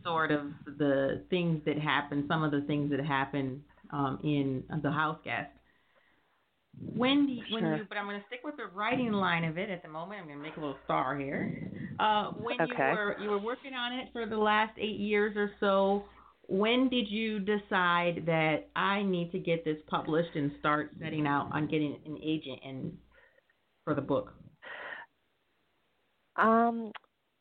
sort 0.03 0.32
of 0.32 0.48
the 0.77 1.24
things 1.29 1.62
that 1.65 1.77
happen, 1.77 2.25
some 2.27 2.41
of 2.41 2.51
the 2.51 2.62
things 2.62 2.89
that 2.91 3.05
happen 3.05 3.62
um, 3.91 4.17
in 4.24 4.63
the 4.82 4.91
house 4.91 5.20
guest. 5.25 5.50
When 6.80 7.27
do 7.27 7.34
you, 7.34 7.44
when 7.51 7.65
you, 7.65 7.86
but 7.88 7.98
I'm 7.98 8.06
going 8.06 8.20
to 8.20 8.25
stick 8.27 8.39
with 8.44 8.58
the 8.58 8.65
writing 8.75 9.12
line 9.12 9.44
of 9.44 9.58
it 9.58 9.70
at 9.70 9.84
the 9.84 9.89
moment. 9.89 10.22
I'm 10.22 10.27
going 10.27 10.39
to 10.39 10.44
make 10.44 10.58
a 10.58 10.60
little 10.60 10.77
star 10.86 11.18
here. 11.18 11.72
Uh, 12.00 12.32
when 12.32 12.60
okay. 12.62 12.68
you 12.70 12.98
were 12.98 13.18
you 13.22 13.30
were 13.30 13.39
working 13.39 13.74
on 13.74 13.94
it 13.94 14.10
for 14.12 14.25
the 14.25 14.38
last 14.38 14.74
eight 14.80 15.00
years 15.00 15.36
or 15.38 15.51
so, 15.60 16.06
when 16.48 16.89
did 16.89 17.08
you 17.10 17.39
decide 17.39 18.24
that 18.25 18.70
I 18.75 19.03
need 19.03 19.32
to 19.32 19.39
get 19.39 19.63
this 19.63 19.77
published 19.88 20.36
and 20.36 20.51
start 20.60 20.92
setting 21.01 21.27
out 21.27 21.50
on 21.53 21.68
getting 21.68 21.98
an 22.06 22.18
agent 22.24 22.60
and 22.65 22.98
for 23.84 23.94
the 23.94 24.01
book? 24.01 24.34
Um. 26.36 26.92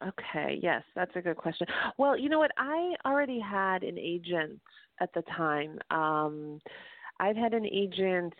Okay. 0.06 0.58
Yes, 0.62 0.82
that's 0.94 1.12
a 1.14 1.20
good 1.20 1.36
question. 1.36 1.66
Well, 1.96 2.18
you 2.18 2.28
know 2.28 2.38
what? 2.38 2.50
I 2.58 2.94
already 3.06 3.40
had 3.40 3.82
an 3.82 3.98
agent 3.98 4.60
at 5.00 5.10
the 5.14 5.22
time. 5.36 5.78
Um, 5.90 6.58
I've 7.20 7.36
had 7.36 7.54
an 7.54 7.66
agent 7.66 8.34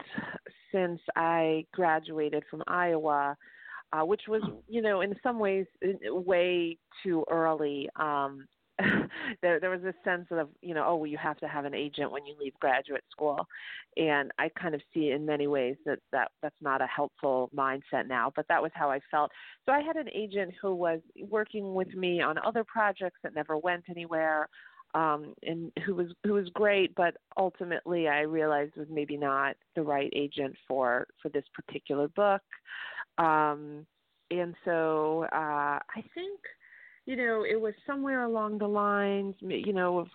since 0.73 1.01
I 1.17 1.67
graduated 1.73 2.45
from 2.51 2.63
Iowa, 2.67 3.37
uh, 3.93 4.05
which 4.05 4.23
was, 4.29 4.43
you 4.69 4.83
know, 4.83 5.03
in 5.03 5.15
some 5.23 5.39
ways 5.39 5.67
way 6.05 6.79
too 7.03 7.25
early. 7.31 7.89
Um, 7.97 8.47
there 9.43 9.61
there 9.61 9.71
was 9.71 9.83
a 9.85 9.95
sense 10.03 10.27
of 10.31 10.49
you 10.63 10.75
know 10.75 10.85
oh 10.87 10.97
well 10.97 11.07
you 11.07 11.19
have 11.19 11.37
to 11.39 11.47
have 11.47 11.65
an 11.65 11.75
agent 11.75 12.11
when 12.11 12.25
you 12.25 12.35
leave 12.41 12.55
graduate 12.61 13.05
school. 13.11 13.47
And 13.97 14.31
i 14.39 14.49
kind 14.49 14.75
of 14.75 14.81
see 14.95 15.11
in 15.11 15.27
many 15.27 15.47
ways 15.47 15.77
that 15.85 15.99
that 16.13 16.31
that's 16.41 16.55
not 16.61 16.81
a 16.81 16.87
helpful 16.87 17.51
mindset 17.55 18.09
now 18.09 18.33
but 18.35 18.47
that 18.49 18.63
was 18.63 18.71
how 18.75 18.91
i 18.91 19.01
felt. 19.11 19.31
So 19.67 19.73
i 19.73 19.81
had 19.81 19.97
an 19.97 20.09
agent 20.15 20.55
who 20.61 20.75
was 20.75 21.01
working 21.29 21.75
with 21.75 21.95
me 21.95 22.21
on 22.23 22.39
other 22.39 22.65
projects 22.65 23.19
that 23.23 23.35
never 23.35 23.59
went 23.59 23.85
anywhere 23.91 24.49
um, 24.95 25.35
and 25.43 25.73
who 25.85 25.95
was 25.95 26.09
who 26.25 26.35
was 26.35 26.49
great, 26.51 26.95
but 26.95 27.17
ultimately 27.37 28.09
I 28.09 28.21
realized 28.21 28.77
was 28.77 28.89
maybe 28.91 29.17
not 29.17 29.57
the 29.75 29.83
right 29.83 30.13
agent 30.15 30.55
for 30.69 31.07
for 31.21 31.29
this 31.31 31.45
particular 31.55 32.09
book. 32.09 32.43
Um, 33.19 33.87
and 34.31 34.55
so 34.65 35.27
uh, 35.33 35.79
I 35.79 36.05
think 36.15 36.41
you 37.07 37.17
know 37.17 37.45
it 37.49 37.61
was 37.61 37.75
somewhere 37.87 38.25
along 38.25 38.59
the 38.59 38.69
lines, 38.69 39.35
you 39.41 39.73
know, 39.73 39.99
of 40.01 40.09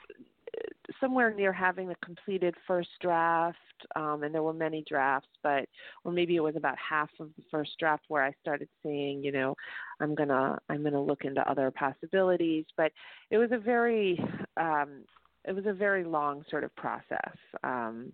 somewhere 1.00 1.34
near 1.34 1.52
having 1.52 1.88
the 1.88 1.96
completed 2.04 2.56
first 2.66 2.90
draft, 3.02 3.58
um, 3.96 4.24
and 4.24 4.34
there 4.34 4.44
were 4.44 4.54
many 4.54 4.84
drafts, 4.88 5.30
but 5.44 5.68
or 6.04 6.12
maybe 6.12 6.36
it 6.36 6.44
was 6.44 6.56
about 6.56 6.78
half 6.78 7.10
of 7.20 7.30
the 7.38 7.44
first 7.52 7.72
draft 7.80 8.06
where 8.08 8.24
I 8.24 8.34
started 8.42 8.70
seeing, 8.84 9.24
you 9.24 9.32
know, 9.32 9.56
I'm 10.00 10.16
gonna 10.16 10.58
I'm 10.70 10.84
gonna 10.84 11.02
look 11.02 11.26
into 11.26 11.48
other 11.50 11.72
possibilities. 11.72 12.66
But 12.76 12.92
it 13.30 13.38
was 13.38 13.52
a 13.52 13.58
very 13.58 14.20
um, 14.58 15.04
it 15.46 15.56
was 15.56 15.66
a 15.66 15.74
very 15.74 16.04
long 16.04 16.44
sort 16.50 16.64
of 16.64 16.76
process. 16.76 17.36
Um, 17.64 18.12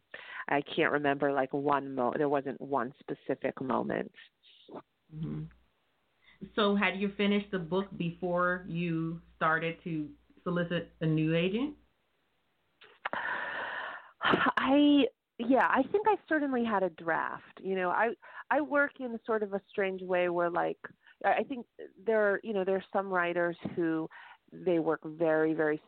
I 0.50 0.62
can't 0.76 0.92
remember 0.92 1.32
like 1.32 1.52
one 1.54 1.96
mo. 1.96 2.14
There 2.16 2.30
wasn't 2.30 2.60
one 2.62 2.94
specific 3.00 3.60
moment. 3.62 4.12
Mm-hmm. 5.16 5.44
So, 6.56 6.76
had 6.76 7.00
you 7.00 7.12
finished 7.16 7.52
the 7.52 7.60
book 7.60 7.88
before 7.98 8.66
you 8.68 9.22
started 9.38 9.78
to 9.86 10.10
solicit 10.44 10.92
a 11.02 11.06
new 11.06 11.36
agent? 11.36 11.76
I 14.24 15.06
yeah, 15.40 15.68
I 15.70 15.84
think 15.92 16.08
I 16.08 16.16
certainly 16.30 16.64
had 16.64 16.84
a 16.84 16.90
draft. 16.92 17.60
You 17.62 17.76
know, 17.76 17.90
I 17.90 18.12
I 18.52 18.62
work 18.62 18.94
in 19.00 19.14
a 19.14 19.20
sort 19.26 19.44
of 19.44 19.54
a 19.54 19.62
strange 19.70 20.02
way 20.02 20.30
where 20.30 20.50
like 20.50 20.78
I 21.26 21.44
think 21.44 21.66
there 22.06 22.34
are, 22.34 22.40
you 22.44 22.54
know 22.54 22.64
there 22.64 22.76
are 22.76 22.84
some 22.92 23.10
writers 23.10 23.58
who 23.76 24.10
they 24.52 24.80
work 24.80 25.02
very 25.06 25.54
very 25.54 25.82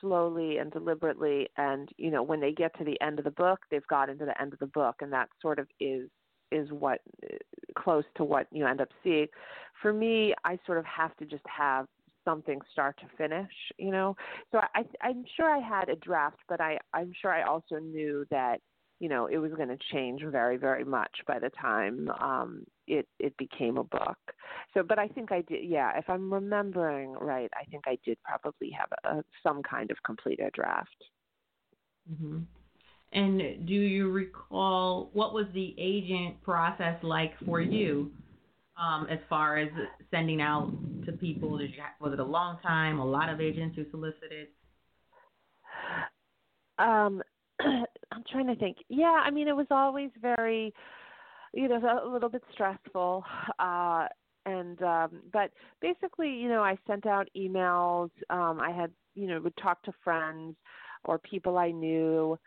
slowly 0.00 0.58
and 0.58 0.70
deliberately 0.70 1.48
and 1.56 1.88
you 1.96 2.10
know 2.10 2.22
when 2.22 2.40
they 2.40 2.52
get 2.52 2.76
to 2.78 2.84
the 2.84 3.00
end 3.00 3.18
of 3.18 3.24
the 3.24 3.30
book 3.32 3.60
they've 3.70 3.86
gotten 3.88 4.16
to 4.18 4.24
the 4.24 4.40
end 4.40 4.52
of 4.52 4.58
the 4.60 4.66
book 4.66 4.96
and 5.00 5.12
that 5.12 5.28
sort 5.42 5.58
of 5.58 5.66
is 5.80 6.08
is 6.52 6.70
what 6.70 7.00
eh, 7.24 7.36
close 7.76 8.04
to 8.16 8.24
what 8.24 8.46
you 8.52 8.64
end 8.66 8.80
up 8.80 8.88
seeing 9.02 9.26
for 9.82 9.92
me 9.92 10.32
i 10.44 10.58
sort 10.64 10.78
of 10.78 10.84
have 10.84 11.14
to 11.16 11.26
just 11.26 11.42
have 11.44 11.86
something 12.28 12.58
start 12.72 12.94
to 12.98 13.06
finish, 13.16 13.54
you 13.78 13.90
know. 13.90 14.16
So 14.52 14.60
I, 14.74 14.82
I'm 15.06 15.24
sure 15.36 15.48
I 15.50 15.60
had 15.60 15.88
a 15.88 15.96
draft, 15.96 16.40
but 16.48 16.60
I, 16.60 16.78
I'm 16.92 17.12
sure 17.20 17.32
I 17.32 17.42
also 17.52 17.76
knew 17.78 18.26
that, 18.30 18.60
you 19.00 19.08
know, 19.08 19.26
it 19.26 19.38
was 19.38 19.52
going 19.52 19.68
to 19.68 19.78
change 19.92 20.20
very, 20.38 20.56
very 20.56 20.84
much 20.84 21.14
by 21.26 21.38
the 21.38 21.50
time 21.50 22.10
um, 22.20 22.64
it 22.86 23.06
it 23.18 23.34
became 23.36 23.78
a 23.78 23.84
book. 23.84 24.18
So, 24.74 24.82
but 24.82 24.98
I 24.98 25.08
think 25.14 25.30
I 25.30 25.42
did. 25.42 25.64
Yeah, 25.64 25.90
if 25.96 26.06
I'm 26.08 26.32
remembering 26.32 27.12
right, 27.12 27.50
I 27.60 27.64
think 27.70 27.84
I 27.86 27.96
did 28.04 28.18
probably 28.24 28.70
have 28.80 28.90
a, 29.04 29.24
some 29.42 29.62
kind 29.62 29.90
of 29.90 29.96
completed 30.04 30.52
draft. 30.52 31.00
Mm-hmm. 32.12 32.38
And 33.12 33.66
do 33.66 33.72
you 33.72 34.10
recall 34.10 35.10
what 35.12 35.32
was 35.32 35.46
the 35.54 35.74
agent 35.78 36.42
process 36.42 36.96
like 37.02 37.32
for 37.46 37.60
you? 37.60 38.10
Um, 38.78 39.06
as 39.10 39.18
far 39.28 39.58
as 39.58 39.68
sending 40.10 40.40
out 40.40 40.72
to 41.06 41.12
people? 41.12 41.58
Did 41.58 41.70
you 41.70 41.82
was 42.00 42.12
it 42.12 42.20
a 42.20 42.24
long 42.24 42.58
time? 42.62 42.98
A 42.98 43.06
lot 43.06 43.28
of 43.28 43.40
agents 43.40 43.76
who 43.76 43.84
solicited? 43.90 44.48
Um, 46.78 47.22
I'm 47.60 48.24
trying 48.30 48.46
to 48.46 48.56
think. 48.56 48.78
Yeah, 48.88 49.20
I 49.24 49.30
mean, 49.30 49.48
it 49.48 49.56
was 49.56 49.66
always 49.70 50.10
very, 50.20 50.72
you 51.52 51.68
know, 51.68 51.76
a 51.76 52.08
little 52.08 52.28
bit 52.28 52.42
stressful. 52.52 53.24
Uh, 53.58 54.06
and 54.46 54.80
um, 54.82 55.22
but 55.32 55.50
basically, 55.82 56.30
you 56.30 56.48
know, 56.48 56.62
I 56.62 56.78
sent 56.86 57.06
out 57.06 57.28
emails. 57.36 58.10
Um, 58.30 58.60
I 58.60 58.70
had, 58.70 58.90
you 59.14 59.26
know, 59.26 59.40
would 59.40 59.56
talk 59.56 59.82
to 59.82 59.92
friends 60.02 60.56
or 61.04 61.18
people 61.18 61.58
I 61.58 61.70
knew 61.70 62.38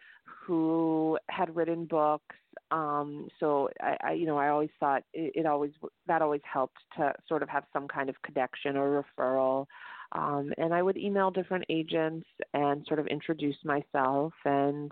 who 0.46 1.18
had 1.30 1.56
written 1.56 1.86
books. 1.86 2.36
Um, 2.72 3.28
so 3.40 3.70
I, 3.82 3.98
I, 4.04 4.12
you 4.14 4.26
know, 4.26 4.38
I 4.38 4.48
always 4.48 4.70
thought 4.80 5.04
it, 5.14 5.34
it 5.36 5.46
always 5.46 5.72
that 6.08 6.22
always 6.22 6.42
helped 6.52 6.80
to 6.98 7.14
sort 7.28 7.44
of 7.44 7.50
have 7.50 7.66
some 7.74 7.88
kind 7.88 8.10
of 8.10 8.16
connection 8.22 8.78
or 8.78 9.04
referral. 9.04 9.66
Um, 10.14 10.54
and 10.58 10.74
I 10.74 10.82
would 10.82 10.98
email 10.98 11.32
different 11.32 11.66
agents 11.70 12.28
and 12.54 12.86
sort 12.88 13.00
of 13.00 13.08
introduce 13.08 13.56
myself 13.64 14.34
and, 14.44 14.92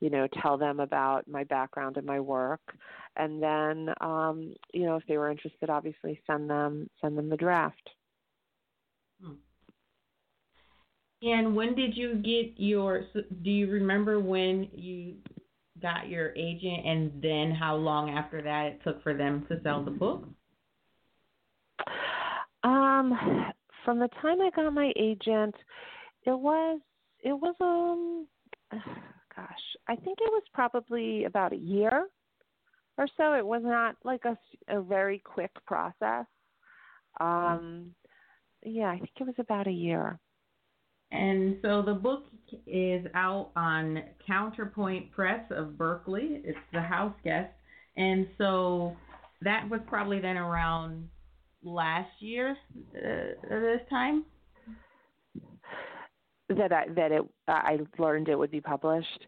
you 0.00 0.08
know, 0.08 0.26
tell 0.40 0.56
them 0.56 0.80
about 0.80 1.28
my 1.28 1.44
background 1.44 1.96
and 1.96 2.06
my 2.06 2.20
work. 2.20 2.60
And 3.16 3.42
then, 3.42 3.94
um, 4.00 4.54
you 4.72 4.86
know, 4.86 4.96
if 4.96 5.02
they 5.08 5.18
were 5.18 5.30
interested, 5.30 5.70
obviously 5.70 6.20
send 6.26 6.48
them 6.48 6.88
send 7.00 7.16
them 7.16 7.28
the 7.28 7.36
draft. 7.36 7.90
Hmm. 9.22 9.32
And 11.22 11.56
when 11.56 11.74
did 11.74 11.96
you 11.96 12.16
get 12.16 12.54
your? 12.56 13.04
Do 13.14 13.50
you 13.50 13.70
remember 13.70 14.20
when 14.20 14.68
you 14.74 15.14
got 15.80 16.08
your 16.08 16.34
agent, 16.36 16.86
and 16.86 17.22
then 17.22 17.50
how 17.50 17.76
long 17.76 18.10
after 18.10 18.42
that 18.42 18.66
it 18.66 18.80
took 18.84 19.02
for 19.02 19.14
them 19.14 19.44
to 19.48 19.60
sell 19.62 19.84
the 19.84 19.90
book? 19.90 20.24
Um, 22.62 23.52
from 23.84 23.98
the 23.98 24.08
time 24.20 24.40
I 24.40 24.50
got 24.54 24.72
my 24.72 24.92
agent, 24.96 25.54
it 26.24 26.38
was 26.38 26.80
it 27.22 27.32
was 27.32 27.54
um, 27.60 28.26
gosh, 29.36 29.46
I 29.88 29.96
think 29.96 30.18
it 30.20 30.30
was 30.30 30.42
probably 30.52 31.24
about 31.24 31.52
a 31.52 31.56
year 31.56 32.06
or 32.98 33.06
so. 33.16 33.34
It 33.34 33.46
was 33.46 33.62
not 33.64 33.96
like 34.04 34.24
a 34.24 34.36
a 34.68 34.82
very 34.82 35.20
quick 35.20 35.52
process. 35.66 36.26
Um, 37.20 37.94
yeah, 38.64 38.86
I 38.88 38.98
think 38.98 39.12
it 39.20 39.26
was 39.26 39.36
about 39.38 39.66
a 39.66 39.72
year. 39.72 40.18
And 41.12 41.56
so 41.62 41.82
the 41.82 41.94
book 41.94 42.24
is 42.66 43.06
out 43.14 43.50
on 43.56 44.02
Counterpoint 44.26 45.12
Press 45.12 45.44
of 45.50 45.78
Berkeley. 45.78 46.42
It's 46.44 46.58
the 46.72 46.80
house 46.80 47.14
guest. 47.24 47.52
And 47.96 48.26
so 48.38 48.96
that 49.42 49.68
was 49.68 49.80
probably 49.86 50.20
then 50.20 50.36
around 50.36 51.08
last 51.62 52.10
year 52.20 52.56
uh, 52.94 53.48
this 53.48 53.80
time 53.90 54.24
that 56.48 56.72
I 56.72 56.86
that 56.94 57.12
it 57.12 57.22
I 57.48 57.78
learned 57.98 58.28
it 58.28 58.38
would 58.38 58.50
be 58.50 58.60
published. 58.60 59.26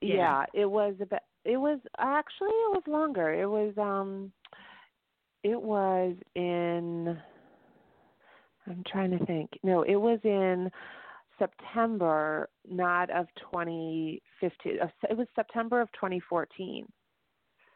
Yeah, 0.00 0.16
yeah 0.16 0.44
it 0.62 0.66
was 0.66 0.94
about 1.00 1.22
it 1.44 1.56
was 1.56 1.78
actually 1.98 2.48
it 2.48 2.74
was 2.74 2.82
longer. 2.86 3.32
It 3.32 3.46
was 3.46 3.72
um 3.78 4.32
it 5.42 5.60
was 5.60 6.14
in 6.34 7.16
I'm 8.66 8.84
trying 8.90 9.16
to 9.16 9.24
think. 9.26 9.50
No, 9.62 9.82
it 9.82 9.96
was 9.96 10.18
in 10.24 10.70
September, 11.40 12.48
not 12.68 13.10
of 13.10 13.26
2015. 13.50 14.78
Uh, 14.80 14.86
it 15.10 15.16
was 15.16 15.26
September 15.34 15.80
of 15.80 15.90
2014. 15.92 16.86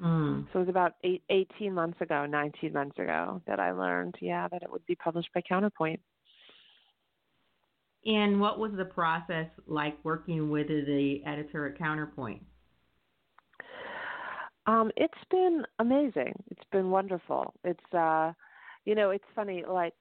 Mm. 0.00 0.46
So 0.52 0.58
it 0.58 0.62
was 0.62 0.68
about 0.68 0.92
eight, 1.02 1.22
18 1.30 1.72
months 1.72 2.00
ago, 2.00 2.26
19 2.26 2.72
months 2.72 2.98
ago 2.98 3.40
that 3.46 3.58
I 3.58 3.72
learned, 3.72 4.14
yeah, 4.20 4.46
that 4.48 4.62
it 4.62 4.70
would 4.70 4.84
be 4.86 4.94
published 4.94 5.30
by 5.34 5.40
Counterpoint. 5.48 6.00
And 8.06 8.40
what 8.40 8.58
was 8.58 8.72
the 8.76 8.84
process 8.84 9.46
like 9.66 9.96
working 10.04 10.50
with 10.50 10.68
the 10.68 11.22
editor 11.26 11.66
at 11.66 11.78
Counterpoint? 11.78 12.42
Um, 14.66 14.90
it's 14.96 15.14
been 15.30 15.62
amazing. 15.78 16.34
It's 16.50 16.64
been 16.70 16.90
wonderful. 16.90 17.54
It's 17.64 17.94
uh, 17.94 18.32
you 18.84 18.94
know, 18.94 19.10
it's 19.10 19.24
funny. 19.34 19.64
Like 19.66 19.94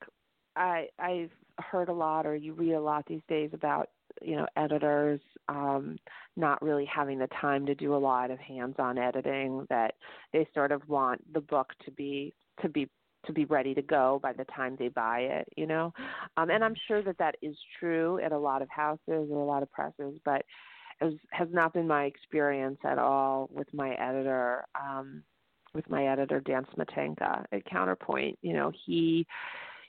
I 0.55 0.88
I've 1.00 1.32
heard 1.60 1.90
a 1.90 1.94
lot, 1.94 2.26
or 2.26 2.36
you 2.36 2.54
read 2.54 2.74
a 2.74 2.82
lot 2.82 3.06
these 3.08 3.22
days 3.28 3.52
about 3.54 3.90
you 4.22 4.36
know 4.36 4.46
editors 4.56 5.20
um, 5.50 5.98
not 6.36 6.62
really 6.62 6.86
having 6.86 7.20
the 7.20 7.30
time 7.42 7.66
to 7.66 7.76
do 7.76 7.96
a 7.96 7.98
lot 7.98 8.32
of 8.32 8.40
hands-on 8.40 8.98
editing. 8.98 9.66
That 9.70 9.96
they 10.32 10.48
sort 10.54 10.72
of 10.72 10.88
want 10.88 11.22
the 11.34 11.42
book 11.42 11.68
to 11.86 11.92
be 11.92 12.34
to 12.62 12.70
be 12.70 12.90
to 13.26 13.34
be 13.34 13.46
ready 13.46 13.74
to 13.74 13.82
go 13.82 14.20
by 14.22 14.34
the 14.34 14.46
time 14.46 14.76
they 14.78 14.90
buy 14.90 15.20
it, 15.20 15.48
you 15.56 15.66
know. 15.66 15.94
Um, 16.38 16.50
and 16.50 16.64
I'm 16.64 16.76
sure 16.88 17.02
that 17.04 17.18
that 17.20 17.36
is 17.42 17.56
true 17.80 18.20
at 18.20 18.32
a 18.32 18.38
lot 18.38 18.62
of 18.62 18.70
houses 18.70 19.00
and 19.08 19.32
a 19.32 19.36
lot 19.36 19.64
of 19.64 19.72
presses, 19.72 20.20
but 20.26 20.44
it 21.02 21.20
has 21.32 21.48
not 21.52 21.74
been 21.74 21.88
my 21.88 22.04
experience 22.06 22.80
at 22.84 23.00
all 23.00 23.50
with 23.52 23.74
my 23.74 23.94
editor. 23.94 24.66
Um, 24.80 25.24
with 25.74 25.90
my 25.90 26.06
editor 26.06 26.40
Dan 26.40 26.68
Smetanka 26.76 27.46
at 27.52 27.66
Counterpoint, 27.66 28.38
you 28.44 28.54
know, 28.54 28.72
he 28.86 29.26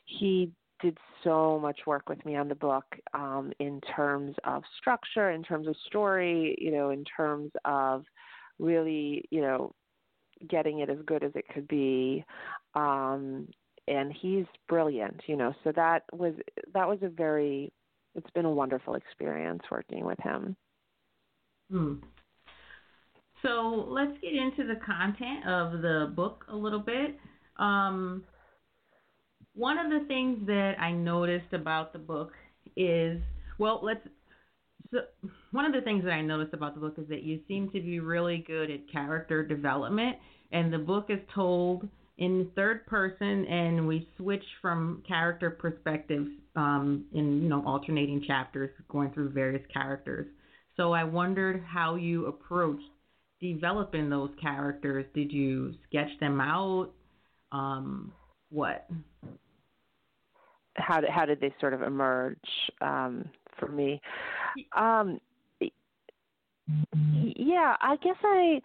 he 0.07 0.51
did 0.85 0.99
so 1.25 1.59
much 1.59 1.81
work 1.87 2.11
with 2.11 2.25
me 2.27 2.37
on 2.37 2.47
the 2.47 2.55
book 2.55 2.85
um, 3.15 3.53
in 3.59 3.81
terms 3.97 4.37
of 4.45 4.63
structure, 4.79 5.31
in 5.31 5.43
terms 5.43 5.67
of 5.67 5.75
story, 5.87 6.55
you 6.59 6.71
know, 6.71 6.91
in 6.91 7.05
terms 7.17 7.51
of 7.65 8.05
really, 8.59 9.27
you 9.31 9.41
know, 9.41 9.73
getting 10.51 10.81
it 10.81 10.91
as 10.91 10.99
good 11.07 11.25
as 11.25 11.33
it 11.35 11.47
could 11.55 11.67
be. 11.69 12.23
Um, 12.75 13.49
and 13.89 14.13
he's 14.21 14.45
brilliant, 14.69 15.23
you 15.27 15.37
know. 15.37 15.55
So 15.65 15.73
that 15.75 16.03
was 16.13 16.35
that 16.75 16.87
was 16.87 16.99
a 17.01 17.09
very 17.09 17.73
it's 18.15 18.31
been 18.31 18.45
a 18.45 18.51
wonderful 18.51 18.95
experience 18.95 19.63
working 19.71 20.05
with 20.05 20.19
him. 20.21 20.55
Hmm. 21.71 21.95
So 23.43 23.87
let's 23.89 24.17
get 24.21 24.35
into 24.35 24.67
the 24.67 24.81
content 24.85 25.47
of 25.47 25.81
the 25.81 26.13
book 26.15 26.45
a 26.49 26.57
little 26.57 26.79
bit. 26.79 27.19
Um, 27.57 28.25
one 29.55 29.79
of 29.79 29.91
the 29.91 30.07
things 30.07 30.47
that 30.47 30.75
I 30.81 30.93
noticed 30.93 31.53
about 31.53 31.93
the 31.93 31.99
book 31.99 32.33
is, 32.77 33.21
well, 33.59 33.81
let's. 33.83 34.01
So 34.93 35.01
one 35.53 35.65
of 35.65 35.73
the 35.73 35.81
things 35.81 36.05
that 36.05 36.13
I 36.13 36.21
noticed 36.21 36.55
about 36.55 36.75
the 36.75 36.81
book 36.81 36.95
is 36.99 37.09
that 37.09 37.23
you 37.23 37.41
seem 37.49 37.71
to 37.71 37.81
be 37.81 38.01
really 38.01 38.45
good 38.47 38.71
at 38.71 38.91
character 38.91 39.45
development, 39.45 40.17
and 40.53 40.73
the 40.73 40.79
book 40.79 41.07
is 41.09 41.19
told 41.35 41.89
in 42.19 42.51
third 42.55 42.87
person, 42.87 43.45
and 43.47 43.89
we 43.89 44.09
switch 44.17 44.45
from 44.61 45.03
character 45.07 45.51
perspectives 45.51 46.29
um, 46.55 47.05
in 47.13 47.43
you 47.43 47.49
know 47.49 47.63
alternating 47.67 48.23
chapters, 48.27 48.71
going 48.89 49.11
through 49.13 49.31
various 49.31 49.65
characters. 49.73 50.27
So 50.77 50.93
I 50.93 51.05
wondered 51.05 51.65
how 51.65 51.95
you 51.95 52.27
approached 52.27 52.83
developing 53.41 54.11
those 54.11 54.31
characters. 54.41 55.07
Did 55.15 55.33
you 55.33 55.75
sketch 55.89 56.11
them 56.21 56.41
out? 56.41 56.91
Um, 57.53 58.13
what? 58.51 58.89
How 60.77 61.01
did 61.01 61.11
how 61.11 61.25
did 61.25 61.41
they 61.41 61.55
sort 61.61 61.75
of 61.75 61.83
emerge 61.83 62.37
um, 62.81 63.29
for 63.59 63.69
me? 63.69 64.01
Um, 64.77 65.21
yeah, 67.03 67.77
I 67.81 67.97
guess 68.03 68.17
I. 68.23 68.61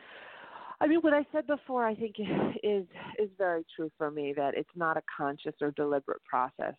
I 0.82 0.88
mean, 0.88 1.00
what 1.02 1.14
I 1.14 1.26
said 1.34 1.46
before, 1.46 1.86
I 1.86 1.94
think 1.94 2.16
is 2.64 2.86
is 3.18 3.30
very 3.38 3.66
true 3.76 3.92
for 3.98 4.10
me. 4.10 4.34
That 4.36 4.56
it's 4.56 4.70
not 4.76 4.98
a 4.98 5.04
conscious 5.18 5.56
or 5.62 5.72
deliberate 5.72 6.24
process 6.24 6.76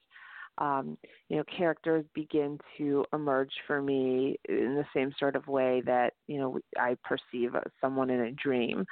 um, 0.60 0.98
you 1.28 1.36
know, 1.36 1.44
characters 1.56 2.04
begin 2.14 2.58
to 2.76 3.04
emerge 3.12 3.52
for 3.66 3.80
me 3.80 4.38
in 4.48 4.74
the 4.74 4.84
same 4.94 5.12
sort 5.18 5.36
of 5.36 5.48
way 5.48 5.82
that 5.86 6.12
you 6.26 6.38
know 6.38 6.58
I 6.78 6.96
perceive 7.02 7.52
someone 7.80 8.10
in 8.10 8.20
a 8.20 8.32
dream. 8.32 8.84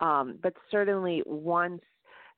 Um, 0.00 0.38
but 0.42 0.54
certainly, 0.70 1.22
once 1.24 1.82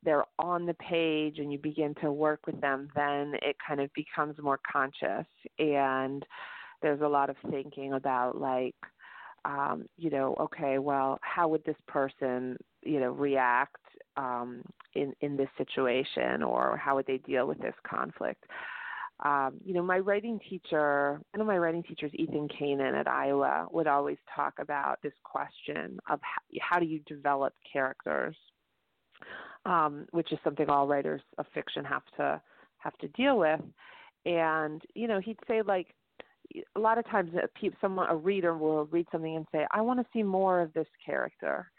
they're 0.04 0.24
on 0.38 0.66
the 0.66 0.74
page 0.74 1.38
and 1.38 1.52
you 1.52 1.58
begin 1.58 1.94
to 2.02 2.12
work 2.12 2.46
with 2.46 2.60
them, 2.60 2.88
then 2.94 3.34
it 3.42 3.56
kind 3.66 3.80
of 3.80 3.90
becomes 3.94 4.36
more 4.38 4.60
conscious, 4.70 5.26
and 5.58 6.24
there's 6.82 7.00
a 7.00 7.08
lot 7.08 7.30
of 7.30 7.36
thinking 7.50 7.94
about 7.94 8.40
like. 8.40 8.76
Um, 9.46 9.84
you 9.98 10.08
know, 10.08 10.34
okay, 10.40 10.78
well, 10.78 11.18
how 11.20 11.48
would 11.48 11.62
this 11.66 11.76
person, 11.86 12.56
you 12.82 12.98
know, 12.98 13.10
react 13.10 13.76
um, 14.16 14.62
in 14.94 15.12
in 15.20 15.36
this 15.36 15.50
situation, 15.58 16.42
or 16.42 16.78
how 16.78 16.94
would 16.94 17.04
they 17.04 17.18
deal 17.18 17.46
with 17.46 17.58
this 17.58 17.74
conflict? 17.86 18.42
um, 19.22 19.54
you 19.64 19.74
know, 19.74 19.82
my 19.82 19.98
writing 19.98 20.40
teacher, 20.48 21.20
one 21.32 21.40
of 21.40 21.46
my 21.46 21.56
writing 21.56 21.82
teachers, 21.82 22.10
Ethan 22.14 22.48
Canin 22.48 22.94
at 22.94 23.06
Iowa, 23.06 23.66
would 23.70 23.86
always 23.86 24.18
talk 24.34 24.54
about 24.58 24.98
this 25.02 25.12
question 25.22 25.98
of 26.10 26.18
how, 26.22 26.42
how 26.60 26.78
do 26.80 26.86
you 26.86 27.00
develop 27.06 27.54
characters, 27.70 28.36
um, 29.64 30.06
which 30.10 30.32
is 30.32 30.38
something 30.44 30.68
all 30.68 30.86
writers 30.86 31.22
of 31.38 31.46
fiction 31.54 31.84
have 31.84 32.02
to 32.16 32.40
have 32.78 32.96
to 32.98 33.08
deal 33.08 33.38
with. 33.38 33.60
And 34.26 34.82
you 34.94 35.08
know, 35.08 35.20
he'd 35.20 35.38
say 35.46 35.62
like 35.62 35.94
a 36.76 36.80
lot 36.80 36.98
of 36.98 37.06
times, 37.06 37.30
someone 37.80 38.08
a 38.10 38.16
reader 38.16 38.56
will 38.56 38.86
read 38.86 39.06
something 39.10 39.36
and 39.36 39.46
say, 39.52 39.66
"I 39.70 39.80
want 39.80 40.00
to 40.00 40.06
see 40.12 40.22
more 40.22 40.60
of 40.60 40.72
this 40.72 40.88
character." 41.04 41.70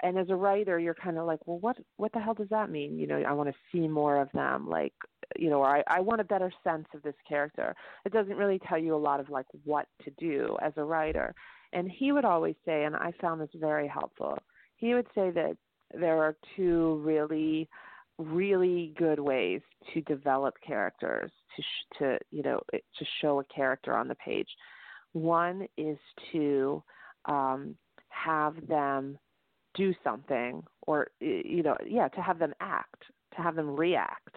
and 0.00 0.16
as 0.16 0.30
a 0.30 0.36
writer 0.36 0.78
you're 0.78 0.94
kind 0.94 1.18
of 1.18 1.26
like 1.26 1.40
well 1.44 1.58
what 1.58 1.76
what 1.96 2.12
the 2.12 2.20
hell 2.20 2.32
does 2.32 2.48
that 2.50 2.70
mean 2.70 2.96
you 2.96 3.04
know 3.04 3.20
i 3.26 3.32
want 3.32 3.48
to 3.48 3.54
see 3.72 3.88
more 3.88 4.22
of 4.22 4.30
them 4.32 4.68
like 4.68 4.92
you 5.36 5.50
know, 5.50 5.58
or 5.58 5.76
I, 5.76 5.82
I 5.86 6.00
want 6.00 6.20
a 6.20 6.24
better 6.24 6.52
sense 6.64 6.86
of 6.94 7.02
this 7.02 7.14
character. 7.28 7.74
It 8.04 8.12
doesn't 8.12 8.36
really 8.36 8.60
tell 8.68 8.78
you 8.78 8.94
a 8.94 8.96
lot 8.96 9.20
of 9.20 9.28
like 9.28 9.46
what 9.64 9.86
to 10.04 10.10
do 10.18 10.56
as 10.62 10.72
a 10.76 10.84
writer. 10.84 11.34
And 11.72 11.90
he 11.90 12.12
would 12.12 12.24
always 12.24 12.54
say, 12.64 12.84
and 12.84 12.96
I 12.96 13.12
found 13.20 13.40
this 13.40 13.50
very 13.54 13.88
helpful. 13.88 14.38
He 14.76 14.94
would 14.94 15.06
say 15.14 15.30
that 15.30 15.56
there 15.92 16.22
are 16.22 16.36
two 16.56 17.00
really, 17.04 17.68
really 18.18 18.94
good 18.98 19.20
ways 19.20 19.60
to 19.92 20.00
develop 20.02 20.54
characters 20.66 21.30
to 21.56 21.62
sh- 21.62 21.98
to 21.98 22.18
you 22.30 22.42
know 22.42 22.60
to 22.72 23.04
show 23.20 23.40
a 23.40 23.44
character 23.44 23.96
on 23.96 24.08
the 24.08 24.14
page. 24.16 24.48
One 25.12 25.66
is 25.76 25.98
to 26.32 26.82
um, 27.26 27.76
have 28.08 28.54
them 28.66 29.18
do 29.74 29.94
something, 30.04 30.62
or 30.86 31.08
you 31.20 31.62
know, 31.62 31.76
yeah, 31.86 32.08
to 32.08 32.20
have 32.20 32.38
them 32.38 32.52
act, 32.60 33.04
to 33.36 33.42
have 33.42 33.56
them 33.56 33.76
react 33.76 34.36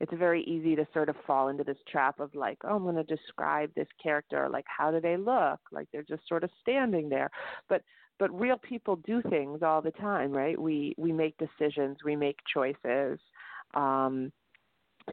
it's 0.00 0.12
very 0.14 0.42
easy 0.44 0.74
to 0.74 0.86
sort 0.94 1.10
of 1.10 1.16
fall 1.26 1.48
into 1.48 1.62
this 1.62 1.76
trap 1.86 2.20
of 2.20 2.34
like, 2.34 2.56
oh, 2.64 2.76
I'm 2.76 2.82
going 2.82 2.96
to 2.96 3.04
describe 3.04 3.70
this 3.76 3.86
character. 4.02 4.48
Like, 4.50 4.64
how 4.66 4.90
do 4.90 5.00
they 5.00 5.18
look? 5.18 5.60
Like 5.70 5.88
they're 5.92 6.02
just 6.02 6.26
sort 6.26 6.42
of 6.42 6.50
standing 6.62 7.10
there. 7.10 7.30
But 7.68 7.82
but 8.20 8.38
real 8.38 8.58
people 8.58 8.96
do 8.96 9.22
things 9.22 9.62
all 9.62 9.80
the 9.80 9.90
time, 9.92 10.30
right? 10.30 10.60
We 10.60 10.94
we 10.98 11.10
make 11.10 11.34
decisions, 11.38 11.96
we 12.04 12.14
make 12.14 12.36
choices, 12.54 13.18
um, 13.74 14.30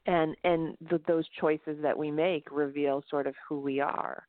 and 0.06 0.36
and 0.44 0.78
the, 0.92 1.02
those 1.08 1.26
choices 1.40 1.78
that 1.82 1.98
we 1.98 2.12
make 2.12 2.52
reveal 2.52 3.04
sort 3.10 3.26
of 3.26 3.34
who 3.48 3.62
we 3.62 3.80
are. 3.80 4.28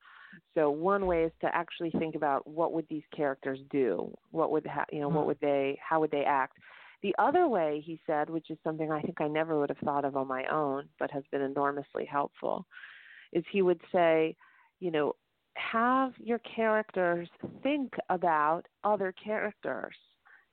So 0.55 0.71
one 0.71 1.07
way 1.07 1.25
is 1.25 1.33
to 1.41 1.53
actually 1.53 1.91
think 1.99 2.15
about 2.15 2.47
what 2.47 2.73
would 2.73 2.87
these 2.89 3.03
characters 3.15 3.59
do? 3.71 4.15
What 4.31 4.53
would 4.53 4.67
ha- 4.67 4.87
you 4.93 5.01
know? 5.01 5.09
What 5.09 5.23
hmm. 5.23 5.27
would 5.27 5.41
they? 5.41 5.79
How 5.87 5.99
would 6.01 6.13
they 6.13 6.25
act? 6.25 6.57
The 7.03 7.15
other 7.19 7.47
way, 7.47 7.83
he 7.85 8.01
said, 8.07 8.31
which 8.31 8.51
is 8.51 8.59
something 8.65 8.91
I 8.91 9.01
think 9.03 9.21
I 9.21 9.29
never 9.29 9.59
would 9.59 9.71
have 9.71 9.79
thought 9.79 10.05
of 10.05 10.17
on 10.17 10.27
my 10.27 10.45
own, 10.47 10.89
but 10.99 11.11
has 11.13 11.23
been 11.31 11.43
enormously 11.43 12.05
helpful, 12.05 12.67
is 13.33 13.45
he 13.53 13.63
would 13.63 13.81
say, 13.93 14.35
you 14.81 14.91
know, 14.91 15.15
have 15.59 16.13
your 16.19 16.39
characters 16.41 17.29
think 17.63 17.93
about 18.09 18.63
other 18.85 19.13
characters 19.25 19.95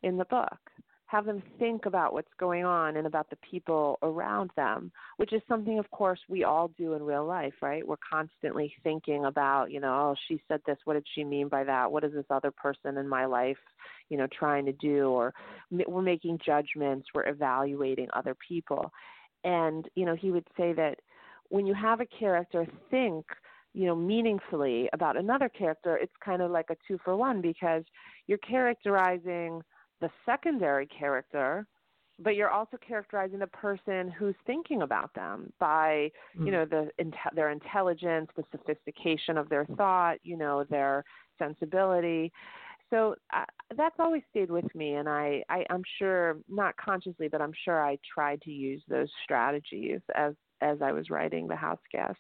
in 0.04 0.18
the 0.18 0.26
book 0.26 0.60
have 1.08 1.26
them 1.26 1.42
think 1.60 1.86
about 1.86 2.14
what's 2.14 2.32
going 2.40 2.66
on 2.66 2.98
and 2.98 3.06
about 3.06 3.30
the 3.30 3.38
people 3.50 4.00
around 4.02 4.50
them, 4.56 4.92
which 5.18 5.34
is 5.34 5.42
something, 5.48 5.78
of 5.78 5.90
course, 5.92 6.20
we 6.28 6.44
all 6.44 6.72
do 6.78 6.94
in 6.94 7.04
real 7.04 7.26
life, 7.26 7.54
right? 7.62 7.88
We're 7.88 7.96
constantly 8.12 8.74
thinking 8.84 9.26
about, 9.26 9.72
you 9.72 9.80
know, 9.80 9.94
oh, 9.94 10.16
she 10.28 10.42
said 10.48 10.62
this. 10.66 10.78
What 10.84 10.96
did 10.96 11.06
she 11.14 11.24
mean 11.24 11.48
by 11.48 11.64
that? 11.64 11.92
What 11.92 12.04
is 12.04 12.14
this 12.14 12.26
other 12.30 12.52
person 12.52 12.98
in 12.98 13.08
my 13.08 13.26
life, 13.26 13.58
you 14.10 14.18
know, 14.18 14.28
trying 14.38 14.66
to 14.66 14.74
do? 14.74 15.10
Or 15.10 15.34
we're 15.72 16.02
making 16.02 16.40
judgments, 16.44 17.08
we're 17.14 17.30
evaluating 17.30 18.08
other 18.14 18.36
people. 18.48 18.92
And, 19.44 19.88
you 19.94 20.06
know, 20.06 20.16
he 20.16 20.32
would 20.32 20.48
say 20.58 20.74
that 20.74 21.00
when 21.50 21.68
you 21.68 21.76
have 21.76 22.02
a 22.02 22.06
character 22.08 22.66
think, 22.90 23.26
you 23.76 23.86
know, 23.86 23.96
meaningfully 23.96 24.90
about 24.94 25.18
another 25.18 25.50
character, 25.50 25.98
it's 25.98 26.14
kind 26.24 26.42
of 26.42 26.50
like 26.50 26.68
a 26.70 26.76
two 26.88 26.98
for 27.04 27.16
one 27.16 27.42
because 27.42 27.84
you're 28.28 28.40
characterizing– 28.40 29.62
the 30.02 30.10
secondary 30.26 30.88
character 30.88 31.66
but 32.18 32.36
you're 32.36 32.50
also 32.50 32.78
characterizing 32.78 33.40
the 33.40 33.48
person 33.48 34.10
who's 34.10 34.36
thinking 34.46 34.84
about 34.84 35.14
them 35.16 35.52
by 35.60 36.10
you 36.36 36.46
mm. 36.46 36.52
know 36.52 36.66
the 36.66 36.90
their 37.34 37.50
intelligence 37.50 38.30
the 38.36 38.44
sophistication 38.52 39.38
of 39.38 39.50
their 39.50 39.66
thought 39.78 40.18
you 40.24 40.38
know 40.38 40.64
their 40.70 41.04
sensibility 41.38 42.32
so 42.92 43.16
uh, 43.34 43.46
that's 43.76 43.96
always 43.98 44.22
stayed 44.30 44.52
with 44.52 44.74
me, 44.76 44.94
and 44.94 45.10
I, 45.10 45.44
I 45.50 45.66
I'm 45.72 45.82
sure 45.98 46.38
not 46.48 46.78
consciously, 46.78 47.28
but 47.28 47.42
I'm 47.42 47.54
sure 47.64 47.84
I 47.84 47.98
tried 48.14 48.42
to 48.44 48.52
use 48.52 48.84
those 48.88 49.10
strategies 49.24 50.02
as 50.14 50.36
as 50.62 50.82
I 50.82 50.92
was 50.92 51.10
writing 51.10 51.48
the 51.48 51.56
house 51.56 51.80
guest. 51.92 52.20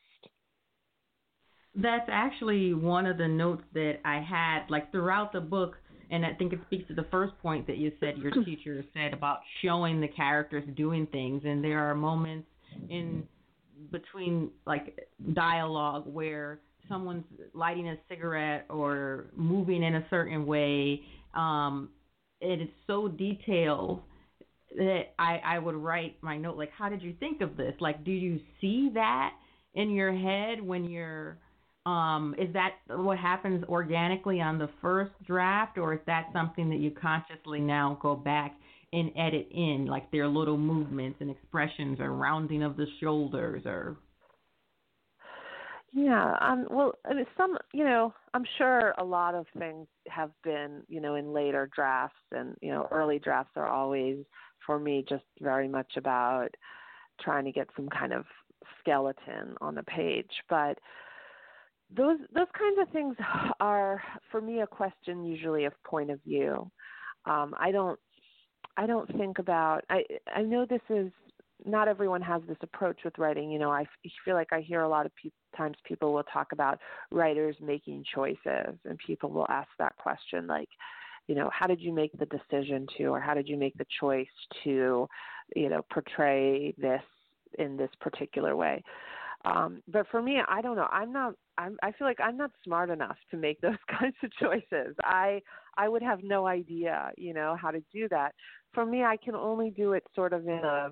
That's 1.75 2.07
actually 2.09 2.73
one 2.73 3.05
of 3.05 3.17
the 3.17 3.27
notes 3.27 3.63
that 3.73 3.95
I 4.05 4.21
had, 4.21 4.69
like 4.69 4.91
throughout 4.91 5.33
the 5.33 5.41
book, 5.41 5.75
and 6.09 6.25
I 6.25 6.33
think 6.33 6.53
it 6.53 6.59
speaks 6.67 6.87
to 6.87 6.93
the 6.93 7.05
first 7.11 7.33
point 7.41 7.67
that 7.67 7.77
you 7.77 7.91
said 7.99 8.17
your 8.17 8.31
teacher 8.45 8.83
said 8.93 9.13
about 9.13 9.39
showing 9.61 9.99
the 9.99 10.07
characters 10.07 10.63
doing 10.75 11.07
things, 11.07 11.43
and 11.45 11.63
there 11.63 11.79
are 11.79 11.95
moments 11.95 12.47
in 12.89 13.23
between 13.91 14.51
like 14.65 14.97
dialogue 15.33 16.03
where 16.05 16.59
someone's 16.87 17.25
lighting 17.53 17.89
a 17.89 17.97
cigarette 18.07 18.65
or 18.69 19.25
moving 19.35 19.83
in 19.83 19.95
a 19.95 20.05
certain 20.09 20.45
way. 20.45 21.01
Um, 21.33 21.89
it 22.41 22.61
is 22.61 22.69
so 22.87 23.07
detailed 23.07 24.01
that 24.77 25.13
I, 25.17 25.39
I 25.43 25.59
would 25.59 25.75
write 25.75 26.17
my 26.21 26.37
note 26.37 26.57
like, 26.57 26.71
how 26.71 26.89
did 26.89 27.01
you 27.01 27.13
think 27.19 27.41
of 27.41 27.57
this? 27.57 27.73
Like, 27.79 28.03
do 28.03 28.11
you 28.11 28.39
see 28.61 28.91
that 28.93 29.31
in 29.73 29.91
your 29.91 30.13
head 30.13 30.61
when 30.61 30.85
you're 30.85 31.37
um, 31.85 32.35
is 32.37 32.51
that 32.53 32.71
what 32.89 33.17
happens 33.17 33.63
organically 33.65 34.41
on 34.41 34.57
the 34.57 34.69
first 34.81 35.11
draft, 35.25 35.77
or 35.77 35.93
is 35.93 35.99
that 36.07 36.29
something 36.33 36.69
that 36.69 36.79
you 36.79 36.91
consciously 36.91 37.59
now 37.59 37.99
go 38.01 38.15
back 38.15 38.55
and 38.93 39.11
edit 39.17 39.47
in, 39.51 39.85
like 39.87 40.09
their 40.11 40.27
little 40.27 40.57
movements 40.57 41.17
and 41.21 41.29
expressions, 41.29 41.99
or 41.99 42.11
rounding 42.11 42.63
of 42.63 42.77
the 42.77 42.87
shoulders, 42.99 43.63
or 43.65 43.97
yeah, 45.95 46.35
um, 46.41 46.67
well, 46.69 46.95
I 47.09 47.13
mean, 47.13 47.25
some, 47.37 47.57
you 47.73 47.85
know, 47.85 48.13
I'm 48.33 48.43
sure 48.57 48.93
a 48.97 49.03
lot 49.03 49.33
of 49.33 49.45
things 49.57 49.87
have 50.09 50.31
been, 50.43 50.81
you 50.89 50.99
know, 50.99 51.15
in 51.15 51.31
later 51.31 51.69
drafts, 51.73 52.17
and 52.33 52.55
you 52.61 52.71
know, 52.71 52.87
early 52.91 53.17
drafts 53.17 53.53
are 53.55 53.69
always 53.69 54.17
for 54.65 54.77
me 54.77 55.05
just 55.07 55.23
very 55.39 55.69
much 55.69 55.93
about 55.95 56.49
trying 57.21 57.45
to 57.45 57.51
get 57.51 57.69
some 57.77 57.87
kind 57.87 58.11
of 58.11 58.25
skeleton 58.79 59.55
on 59.61 59.75
the 59.75 59.83
page. 59.83 60.31
But 60.49 60.79
those 61.95 62.17
those 62.33 62.47
kinds 62.57 62.79
of 62.81 62.89
things 62.93 63.15
are 63.59 64.01
for 64.31 64.41
me 64.41 64.61
a 64.61 64.67
question 64.67 65.23
usually 65.23 65.65
of 65.65 65.73
point 65.83 66.11
of 66.11 66.21
view. 66.23 66.69
Um, 67.25 67.53
I 67.57 67.71
don't 67.71 67.99
I 68.77 68.85
don't 68.85 69.09
think 69.17 69.39
about 69.39 69.83
I 69.89 70.03
I 70.33 70.41
know 70.41 70.65
this 70.65 70.81
is 70.89 71.11
not 71.63 71.87
everyone 71.87 72.21
has 72.21 72.41
this 72.47 72.57
approach 72.61 72.99
with 73.05 73.17
writing. 73.17 73.49
You 73.49 73.59
know, 73.59 73.71
I 73.71 73.85
feel 74.23 74.35
like 74.35 74.51
I 74.51 74.61
hear 74.61 74.81
a 74.81 74.89
lot 74.89 75.05
of 75.05 75.11
pe- 75.21 75.31
times 75.57 75.77
people 75.85 76.13
will 76.13 76.23
talk 76.23 76.51
about 76.51 76.79
writers 77.11 77.55
making 77.61 78.03
choices, 78.13 78.77
and 78.83 78.97
people 79.05 79.29
will 79.29 79.47
ask 79.49 79.69
that 79.79 79.95
question, 79.97 80.47
like, 80.47 80.69
you 81.27 81.35
know, 81.35 81.49
how 81.51 81.65
did 81.65 81.79
you 81.79 81.93
make 81.93 82.11
the 82.19 82.27
decision 82.27 82.85
to, 82.97 83.05
or 83.05 83.19
how 83.19 83.33
did 83.33 83.47
you 83.47 83.57
make 83.57 83.73
the 83.77 83.85
choice 83.99 84.27
to, 84.63 85.07
you 85.55 85.69
know, 85.69 85.81
portray 85.91 86.73
this 86.77 87.01
in 87.57 87.77
this 87.77 87.89
particular 88.01 88.55
way? 88.55 88.83
Um, 89.45 89.83
but 89.87 90.07
for 90.09 90.21
me, 90.21 90.39
I 90.47 90.61
don't 90.61 90.75
know. 90.75 90.87
I'm 90.91 91.11
not. 91.11 91.35
I'm, 91.57 91.77
I 91.83 91.91
feel 91.91 92.07
like 92.07 92.19
I'm 92.19 92.35
not 92.35 92.51
smart 92.63 92.89
enough 92.89 93.17
to 93.31 93.37
make 93.37 93.61
those 93.61 93.77
kinds 93.99 94.15
of 94.23 94.31
choices. 94.33 94.95
I 95.03 95.41
I 95.77 95.87
would 95.87 96.01
have 96.01 96.23
no 96.23 96.47
idea, 96.47 97.11
you 97.17 97.33
know, 97.33 97.55
how 97.59 97.71
to 97.71 97.81
do 97.93 98.09
that. 98.09 98.33
For 98.73 98.85
me, 98.85 99.03
I 99.03 99.17
can 99.23 99.35
only 99.35 99.69
do 99.69 99.93
it 99.93 100.03
sort 100.15 100.33
of 100.33 100.47
in 100.47 100.61
a 100.63 100.89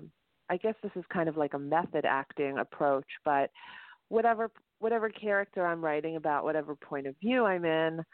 I 0.48 0.56
guess 0.56 0.74
this 0.82 0.92
is 0.94 1.04
kind 1.12 1.28
of 1.28 1.36
like 1.36 1.54
a 1.54 1.58
method 1.58 2.04
acting 2.04 2.58
approach, 2.58 3.08
but 3.24 3.50
whatever 4.08 4.50
whatever 4.78 5.08
character 5.08 5.66
I'm 5.66 5.84
writing 5.84 6.16
about, 6.16 6.44
whatever 6.44 6.76
point 6.76 7.06
of 7.06 7.16
view 7.20 7.44
I'm 7.44 7.64
in, 7.64 8.04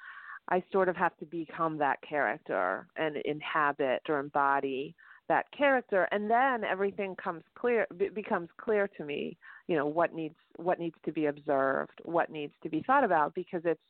I 0.50 0.62
sort 0.72 0.88
of 0.88 0.96
have 0.96 1.16
to 1.18 1.26
become 1.26 1.78
that 1.78 1.98
character 2.08 2.86
and 2.96 3.16
inhabit 3.24 4.02
or 4.08 4.20
embody 4.20 4.94
that 5.30 5.46
character 5.56 6.06
and 6.12 6.30
then 6.30 6.64
everything 6.64 7.16
comes 7.16 7.42
clear 7.56 7.86
becomes 8.14 8.48
clear 8.58 8.88
to 8.88 9.04
me 9.04 9.36
you 9.68 9.76
know 9.76 9.86
what 9.86 10.14
needs 10.14 10.36
what 10.56 10.78
needs 10.78 10.96
to 11.04 11.12
be 11.12 11.26
observed 11.26 11.98
what 12.02 12.30
needs 12.30 12.52
to 12.62 12.68
be 12.68 12.82
thought 12.86 13.04
about 13.04 13.34
because 13.34 13.62
it's 13.64 13.80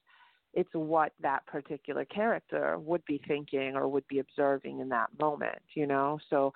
it's 0.53 0.71
what 0.73 1.13
that 1.23 1.47
particular 1.47 2.05
character 2.05 2.79
would 2.79 3.05
be 3.07 3.21
thinking 3.27 3.75
or 3.75 3.89
would 3.89 4.07
be 4.09 4.19
observing 4.21 4.81
in 4.81 4.89
that 4.89 5.09
moment 5.19 5.59
you 5.75 5.87
know? 5.87 6.19
So 6.29 6.53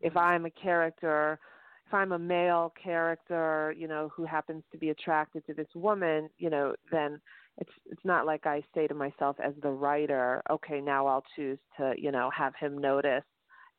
if 0.00 0.16
I'm 0.16 0.46
a 0.46 0.50
character, 0.50 1.38
if 1.86 1.94
I'm 1.94 2.12
a 2.12 2.18
male 2.18 2.72
character, 2.82 3.74
you 3.76 3.88
know, 3.88 4.10
who 4.14 4.24
happens 4.24 4.62
to 4.72 4.78
be 4.78 4.90
attracted 4.90 5.46
to 5.46 5.54
this 5.54 5.68
woman, 5.74 6.28
you 6.38 6.50
know, 6.50 6.74
then 6.92 7.20
it's 7.58 7.70
it's 7.86 8.04
not 8.04 8.26
like 8.26 8.46
I 8.46 8.62
say 8.74 8.86
to 8.86 8.94
myself 8.94 9.36
as 9.42 9.54
the 9.62 9.70
writer, 9.70 10.42
okay, 10.50 10.80
now 10.80 11.06
I'll 11.06 11.24
choose 11.36 11.58
to, 11.78 11.94
you 11.96 12.10
know, 12.12 12.30
have 12.36 12.54
him 12.56 12.78
notice, 12.78 13.24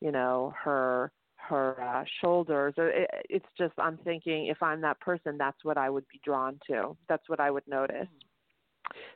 you 0.01 0.11
know, 0.11 0.53
her 0.63 1.11
her 1.49 1.81
uh, 1.81 2.03
shoulders 2.21 2.73
or 2.77 2.89
it, 2.89 3.09
it's 3.29 3.45
just 3.57 3.73
I'm 3.77 3.97
thinking 4.03 4.47
if 4.47 4.61
I'm 4.63 4.81
that 4.81 4.99
person 4.99 5.37
that's 5.37 5.63
what 5.63 5.77
I 5.77 5.89
would 5.89 6.07
be 6.11 6.19
drawn 6.23 6.59
to. 6.67 6.97
That's 7.07 7.27
what 7.29 7.39
I 7.39 7.51
would 7.51 7.67
notice. 7.67 8.07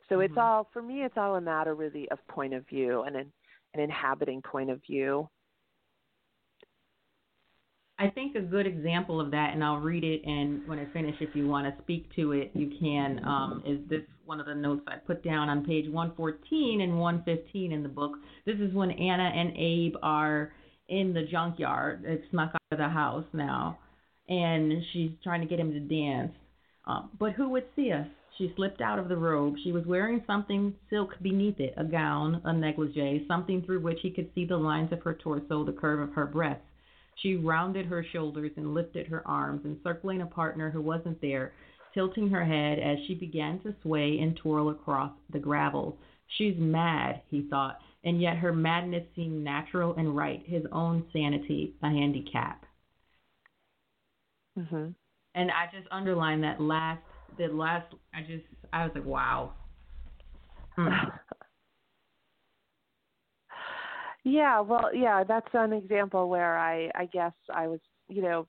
So 0.08 0.16
mm-hmm. 0.16 0.22
it's 0.22 0.34
all 0.36 0.68
for 0.72 0.82
me 0.82 1.02
it's 1.02 1.16
all 1.16 1.36
a 1.36 1.40
matter 1.40 1.74
really 1.74 2.08
of 2.10 2.18
point 2.28 2.54
of 2.54 2.66
view 2.68 3.02
and 3.02 3.16
an, 3.16 3.32
an 3.74 3.80
inhabiting 3.80 4.42
point 4.42 4.70
of 4.70 4.80
view. 4.86 5.28
I 8.00 8.08
think 8.08 8.34
a 8.34 8.40
good 8.40 8.66
example 8.66 9.20
of 9.20 9.30
that, 9.32 9.50
and 9.52 9.62
I'll 9.62 9.76
read 9.76 10.04
it, 10.04 10.22
and 10.24 10.66
when 10.66 10.78
I 10.78 10.86
finish, 10.90 11.14
if 11.20 11.36
you 11.36 11.46
want 11.46 11.66
to 11.66 11.82
speak 11.82 12.06
to 12.16 12.32
it, 12.32 12.50
you 12.54 12.72
can. 12.80 13.22
Um, 13.26 13.62
is 13.66 13.78
this 13.90 14.00
one 14.24 14.40
of 14.40 14.46
the 14.46 14.54
notes 14.54 14.80
I 14.88 14.96
put 14.96 15.22
down 15.22 15.50
on 15.50 15.66
page 15.66 15.84
114 15.84 16.80
and 16.80 16.98
115 16.98 17.72
in 17.72 17.82
the 17.82 17.90
book? 17.90 18.12
This 18.46 18.56
is 18.58 18.72
when 18.72 18.90
Anna 18.90 19.24
and 19.24 19.52
Abe 19.54 19.96
are 20.02 20.50
in 20.90 21.14
the 21.14 21.22
junkyard. 21.22 22.02
It's 22.04 22.28
snuck 22.30 22.50
out 22.54 22.60
of 22.72 22.78
the 22.78 22.88
house 22.88 23.24
now, 23.32 23.78
and 24.28 24.72
she's 24.92 25.12
trying 25.22 25.40
to 25.40 25.46
get 25.46 25.60
him 25.60 25.72
to 25.72 25.80
dance. 25.80 26.32
Um, 26.86 27.10
but 27.18 27.32
who 27.32 27.48
would 27.50 27.64
see 27.76 27.92
us? 27.92 28.06
She 28.36 28.52
slipped 28.56 28.80
out 28.80 28.98
of 28.98 29.08
the 29.08 29.16
robe. 29.16 29.56
She 29.62 29.72
was 29.72 29.84
wearing 29.86 30.22
something 30.26 30.74
silk 30.88 31.10
beneath 31.20 31.60
it, 31.60 31.74
a 31.76 31.84
gown, 31.84 32.40
a 32.44 32.52
negligee, 32.52 33.24
something 33.28 33.62
through 33.62 33.80
which 33.80 33.98
he 34.02 34.10
could 34.10 34.30
see 34.34 34.44
the 34.44 34.56
lines 34.56 34.92
of 34.92 35.02
her 35.02 35.14
torso, 35.14 35.64
the 35.64 35.72
curve 35.72 36.00
of 36.00 36.14
her 36.14 36.26
breasts. 36.26 36.64
She 37.22 37.36
rounded 37.36 37.86
her 37.86 38.04
shoulders 38.12 38.52
and 38.56 38.72
lifted 38.72 39.06
her 39.08 39.26
arms, 39.28 39.64
encircling 39.64 40.22
a 40.22 40.26
partner 40.26 40.70
who 40.70 40.80
wasn't 40.80 41.20
there, 41.20 41.52
tilting 41.92 42.30
her 42.30 42.44
head 42.44 42.78
as 42.78 42.98
she 43.06 43.14
began 43.14 43.60
to 43.60 43.74
sway 43.82 44.18
and 44.20 44.36
twirl 44.36 44.70
across 44.70 45.12
the 45.30 45.38
gravel. 45.38 45.98
She's 46.38 46.56
mad, 46.56 47.20
he 47.28 47.46
thought, 47.50 47.78
and 48.04 48.20
yet 48.20 48.36
her 48.38 48.52
madness 48.52 49.04
seemed 49.14 49.42
natural 49.44 49.94
and 49.96 50.16
right, 50.16 50.42
his 50.46 50.64
own 50.72 51.04
sanity 51.12 51.74
a 51.82 51.88
handicap. 51.90 52.64
Mhm. 54.56 54.94
And 55.34 55.50
I 55.50 55.66
just 55.72 55.86
underlined 55.90 56.42
that 56.44 56.60
last 56.60 57.02
the 57.38 57.48
last 57.48 57.94
I 58.14 58.22
just 58.22 58.44
I 58.72 58.84
was 58.84 58.92
like, 58.94 59.04
wow. 59.04 59.52
Mm. 60.78 61.10
Yeah, 64.24 64.60
well, 64.60 64.90
yeah, 64.94 65.24
that's 65.24 65.48
an 65.54 65.72
example 65.72 66.28
where 66.28 66.58
I 66.58 66.90
I 66.94 67.06
guess 67.06 67.32
I 67.54 67.68
was, 67.68 67.80
you 68.08 68.22
know, 68.22 68.46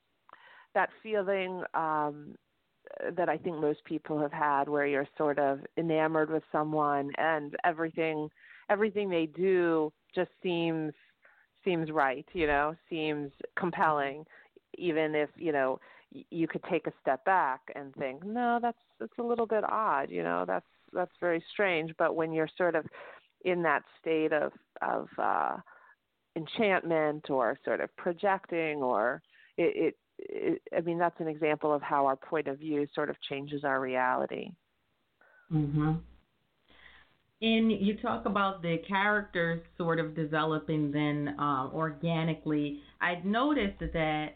that 0.76 0.90
feeling 1.04 1.64
um 1.74 2.36
that 3.16 3.30
I 3.30 3.38
think 3.38 3.58
most 3.60 3.84
people 3.86 4.20
have 4.20 4.34
had 4.34 4.70
where 4.70 4.86
you're 4.86 5.08
sort 5.18 5.40
of 5.40 5.60
enamored 5.78 6.30
with 6.30 6.44
someone 6.52 7.12
and 7.18 7.56
everything 7.64 8.30
everything 8.72 9.10
they 9.10 9.26
do 9.28 9.92
just 10.16 10.32
seems 10.42 10.94
seems 11.64 11.92
right, 11.92 12.26
you 12.34 12.48
know, 12.48 12.76
seems 12.90 13.32
compelling 13.56 14.26
even 14.78 15.14
if, 15.16 15.30
you 15.36 15.52
know, 15.52 15.80
you 16.30 16.48
could 16.48 16.64
take 16.70 16.88
a 16.88 16.94
step 17.02 17.24
back 17.24 17.62
and 17.76 17.94
think, 17.96 18.24
"No, 18.26 18.60
that's 18.62 18.82
that's 19.00 19.18
a 19.18 19.24
little 19.24 19.46
bit 19.46 19.64
odd, 19.64 20.10
you 20.10 20.24
know, 20.24 20.44
that's 20.46 20.66
that's 20.92 21.16
very 21.20 21.44
strange." 21.52 21.96
But 21.98 22.16
when 22.16 22.34
you're 22.34 22.50
sort 22.58 22.76
of 22.76 22.86
in 23.46 23.62
that 23.64 23.84
state 24.00 24.34
of 24.34 24.52
of 24.82 25.08
uh, 25.18 25.58
enchantment 26.36 27.30
or 27.30 27.58
sort 27.64 27.80
of 27.80 27.96
projecting 27.96 28.84
or 28.84 29.22
it, 29.58 29.96
it, 30.20 30.56
it 30.58 30.62
I 30.78 30.82
mean 30.82 30.98
that's 30.98 31.20
an 31.20 31.28
example 31.28 31.74
of 31.74 31.82
how 31.82 32.06
our 32.06 32.18
point 32.18 32.48
of 32.48 32.60
view 32.60 32.88
sort 32.94 33.10
of 33.10 33.16
changes 33.30 33.64
our 33.64 33.80
reality. 33.80 34.52
Mhm. 35.52 36.02
And 37.42 37.72
you 37.72 37.98
talk 37.98 38.26
about 38.26 38.62
the 38.62 38.78
characters 38.88 39.62
sort 39.78 40.00
of 40.00 40.16
developing 40.16 40.92
then 40.92 41.36
uh, 41.40 41.70
organically. 41.74 42.82
I'd 43.02 43.26
noticed 43.26 43.80
that 43.80 44.28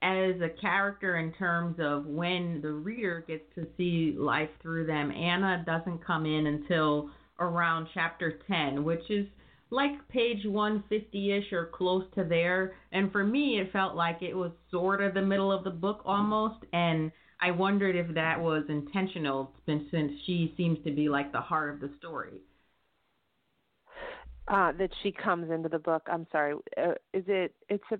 as 0.00 0.40
a 0.40 0.48
character 0.60 1.18
in 1.18 1.32
terms 1.34 1.76
of 1.78 2.06
when 2.06 2.60
the 2.62 2.70
reader 2.70 3.24
gets 3.26 3.44
to 3.56 3.66
see 3.76 4.14
life 4.16 4.48
through 4.62 4.86
them, 4.86 5.10
Anna 5.10 5.62
doesn't 5.66 6.04
come 6.06 6.24
in 6.24 6.46
until 6.46 7.10
around 7.40 7.88
chapter 7.92 8.40
10, 8.46 8.82
which 8.82 9.10
is 9.10 9.26
like 9.70 10.08
page 10.08 10.44
150-ish 10.46 11.52
or 11.52 11.66
close 11.66 12.04
to 12.14 12.24
there. 12.24 12.74
And 12.92 13.12
for 13.12 13.24
me, 13.24 13.60
it 13.60 13.72
felt 13.72 13.94
like 13.94 14.22
it 14.22 14.34
was 14.34 14.52
sort 14.70 15.02
of 15.02 15.14
the 15.14 15.22
middle 15.22 15.52
of 15.52 15.64
the 15.64 15.70
book 15.70 16.00
almost. 16.06 16.64
And 16.72 17.12
I 17.40 17.50
wondered 17.52 17.94
if 17.96 18.14
that 18.14 18.40
was 18.40 18.64
intentional 18.68 19.52
since 19.64 19.84
she 20.26 20.52
seems 20.56 20.78
to 20.84 20.90
be 20.90 21.08
like 21.08 21.30
the 21.32 21.40
heart 21.40 21.72
of 21.74 21.80
the 21.80 21.90
story. 21.98 22.40
uh, 24.48 24.72
that 24.72 24.90
she 25.02 25.12
comes 25.12 25.50
into 25.50 25.68
the 25.68 25.78
book. 25.78 26.02
I'm 26.10 26.26
sorry. 26.32 26.54
Uh, 26.76 26.92
is 27.12 27.24
it? 27.28 27.54
It's 27.68 27.84
a. 27.92 27.98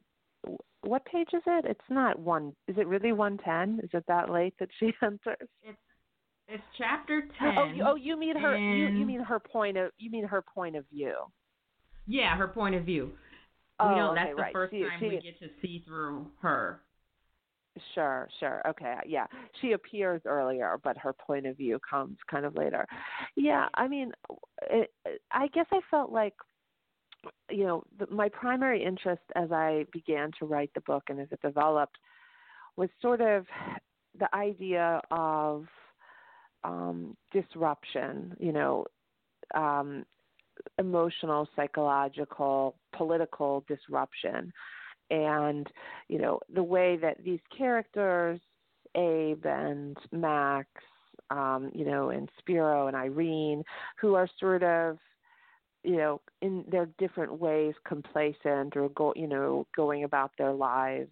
What 0.83 1.05
page 1.05 1.29
is 1.35 1.43
it? 1.47 1.65
It's 1.67 1.81
not 1.91 2.19
one. 2.19 2.55
Is 2.69 2.77
it 2.79 2.87
really 2.87 3.13
one 3.13 3.37
ten? 3.39 3.81
Is 3.83 3.91
it 3.93 4.05
that 4.09 4.31
late 4.31 4.55
that 4.59 4.71
she 4.81 4.87
enters? 5.03 5.37
It's 5.63 5.79
it's 6.49 6.63
chapter 6.79 7.23
ten. 7.39 7.55
Oh, 7.59 7.65
you, 7.75 7.85
oh, 7.87 7.95
you 7.97 8.19
mean 8.19 8.37
her? 8.37 8.57
You, 8.57 8.87
you 8.89 9.05
mean 9.05 9.21
her 9.21 9.39
point 9.39 9.77
of? 9.77 9.91
You 9.99 10.11
mean 10.11 10.25
her 10.25 10.43
point 10.43 10.75
of 10.77 10.85
view? 10.91 11.15
Yeah, 12.07 12.35
her 12.37 12.49
point 12.49 12.75
of 12.75 12.85
view. 12.85 13.11
Oh, 13.81 13.91
you 13.91 13.97
know, 13.97 14.11
okay, 14.13 14.21
that's 14.25 14.37
the 14.37 14.43
right. 14.43 14.53
first 14.53 14.73
She- 14.73 14.81
time 14.83 14.99
she- 15.01 15.09
we 15.09 15.21
get 15.21 15.39
to 15.41 15.49
see 15.61 15.85
through 15.87 16.27
her. 16.41 16.81
Sure, 17.95 18.29
sure. 18.39 18.63
Okay, 18.69 18.95
yeah. 19.07 19.27
She 19.61 19.73
appears 19.73 20.23
earlier, 20.25 20.79
but 20.83 20.97
her 20.99 21.13
point 21.13 21.47
of 21.47 21.57
view 21.57 21.79
comes 21.89 22.17
kind 22.31 22.45
of 22.45 22.55
later. 22.57 22.87
Yeah, 23.37 23.69
I 23.75 23.89
mean, 23.89 24.13
it, 24.71 24.93
I 25.31 25.49
guess 25.49 25.67
I 25.73 25.81
felt 25.91 26.13
like, 26.13 26.35
you 27.51 27.65
know, 27.65 27.85
the, 27.99 28.07
my 28.11 28.29
primary 28.29 28.83
interest 28.85 29.23
as 29.35 29.51
I 29.53 29.85
began 29.93 30.31
to 30.39 30.47
write 30.47 30.71
the 30.75 30.81
book 30.83 31.05
and 31.09 31.21
as 31.21 31.29
it 31.31 31.41
developed 31.43 31.99
was 32.77 32.89
sort 33.03 33.21
of 33.21 33.47
the 34.19 34.35
idea 34.35 35.01
of 35.11 35.67
um, 36.65 37.17
disruption, 37.33 38.37
you 38.39 38.53
know, 38.53 38.87
um, 39.55 40.05
emotional, 40.79 41.49
psychological, 41.57 42.77
political 42.97 43.65
disruption 43.69 44.53
and 45.11 45.67
you 46.09 46.19
know 46.19 46.41
the 46.55 46.63
way 46.63 46.97
that 46.97 47.23
these 47.25 47.41
characters 47.57 48.41
abe 48.95 49.45
and 49.45 49.97
max 50.13 50.69
um 51.31 51.71
you 51.75 51.85
know 51.85 52.11
and 52.11 52.29
spiro 52.39 52.87
and 52.87 52.97
irene 52.97 53.63
who 54.01 54.15
are 54.15 54.29
sort 54.39 54.63
of 54.63 54.99
you 55.85 55.97
know 55.97 56.21
in 56.43 56.65
their 56.71 56.87
different 56.99 57.39
ways 57.39 57.75
complacent 57.87 58.77
or 58.77 58.89
go 58.91 59.13
you 59.17 59.27
know 59.27 59.67
going 59.77 60.05
about 60.05 60.31
their 60.39 60.53
lives 60.53 61.11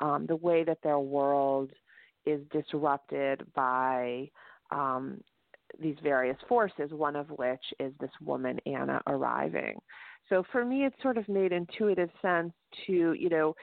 um 0.00 0.26
the 0.26 0.36
way 0.36 0.64
that 0.64 0.78
their 0.82 0.98
world 0.98 1.70
is 2.26 2.40
disrupted 2.52 3.44
by 3.54 4.28
um 4.70 5.20
these 5.80 5.96
various 6.02 6.36
forces 6.48 6.90
one 6.92 7.16
of 7.16 7.28
which 7.30 7.64
is 7.80 7.92
this 8.00 8.10
woman 8.20 8.58
anna 8.66 9.00
arriving 9.06 9.80
so 10.28 10.42
for 10.50 10.64
me, 10.64 10.84
it 10.84 10.94
sort 11.02 11.18
of 11.18 11.28
made 11.28 11.52
intuitive 11.52 12.10
sense 12.20 12.52
to, 12.86 13.12
you 13.12 13.28
know, 13.28 13.54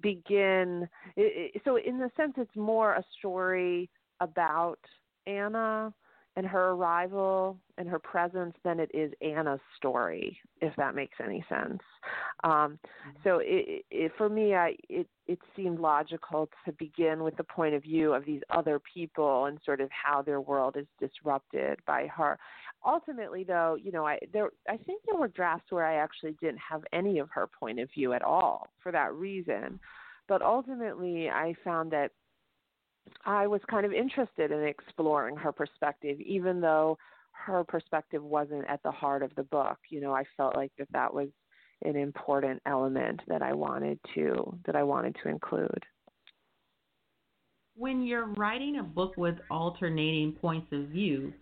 begin. 0.00 0.88
It, 1.16 1.52
it, 1.54 1.62
so 1.64 1.76
in 1.76 1.98
the 1.98 2.10
sense, 2.16 2.34
it's 2.36 2.56
more 2.56 2.94
a 2.94 3.04
story 3.18 3.88
about 4.20 4.78
Anna 5.26 5.92
and 6.38 6.46
her 6.46 6.70
arrival 6.70 7.58
and 7.78 7.88
her 7.88 7.98
presence 7.98 8.54
than 8.62 8.78
it 8.78 8.88
is 8.94 9.12
Anna's 9.20 9.58
story, 9.76 10.38
if 10.60 10.72
that 10.76 10.94
makes 10.94 11.16
any 11.22 11.44
sense. 11.48 11.80
Um, 12.44 12.78
so 13.24 13.40
it, 13.42 13.84
it, 13.90 14.12
for 14.16 14.28
me, 14.28 14.54
I, 14.54 14.76
it, 14.88 15.08
it 15.26 15.40
seemed 15.56 15.80
logical 15.80 16.48
to 16.64 16.72
begin 16.72 17.24
with 17.24 17.36
the 17.36 17.42
point 17.42 17.74
of 17.74 17.82
view 17.82 18.12
of 18.12 18.24
these 18.24 18.42
other 18.50 18.80
people 18.94 19.46
and 19.46 19.58
sort 19.64 19.80
of 19.80 19.88
how 19.90 20.22
their 20.22 20.40
world 20.40 20.76
is 20.76 20.86
disrupted 21.00 21.80
by 21.88 22.06
her. 22.06 22.38
Ultimately, 22.86 23.44
though, 23.44 23.76
you 23.80 23.90
know, 23.92 24.06
I 24.06 24.18
there 24.32 24.50
I 24.68 24.76
think 24.76 25.02
there 25.04 25.18
were 25.18 25.28
drafts 25.28 25.70
where 25.70 25.84
I 25.84 25.96
actually 25.96 26.36
didn't 26.40 26.60
have 26.60 26.82
any 26.92 27.18
of 27.18 27.28
her 27.30 27.46
point 27.46 27.80
of 27.80 27.90
view 27.90 28.12
at 28.12 28.22
all 28.22 28.68
for 28.82 28.92
that 28.92 29.14
reason. 29.14 29.80
But 30.28 30.42
ultimately, 30.42 31.28
I 31.28 31.54
found 31.64 31.90
that 31.92 32.12
I 33.24 33.46
was 33.46 33.60
kind 33.68 33.84
of 33.84 33.92
interested 33.92 34.52
in 34.52 34.62
exploring 34.62 35.36
her 35.36 35.52
perspective, 35.52 36.20
even 36.20 36.60
though 36.60 36.98
her 37.32 37.64
perspective 37.64 38.22
wasn't 38.22 38.66
at 38.68 38.82
the 38.82 38.90
heart 38.90 39.22
of 39.22 39.34
the 39.34 39.44
book. 39.44 39.78
You 39.90 40.00
know, 40.00 40.12
I 40.12 40.24
felt 40.36 40.54
like 40.54 40.72
that 40.78 40.88
that 40.92 41.12
was 41.12 41.28
an 41.84 41.96
important 41.96 42.60
element 42.66 43.20
that 43.28 43.42
I 43.42 43.52
wanted 43.52 43.98
to 44.14 44.58
that 44.66 44.76
I 44.76 44.82
wanted 44.82 45.16
to 45.22 45.28
include. 45.28 45.84
When 47.74 48.02
you're 48.02 48.26
writing 48.26 48.78
a 48.78 48.82
book 48.82 49.16
with 49.16 49.36
alternating 49.50 50.32
points 50.32 50.72
of 50.72 50.88
view, 50.88 51.32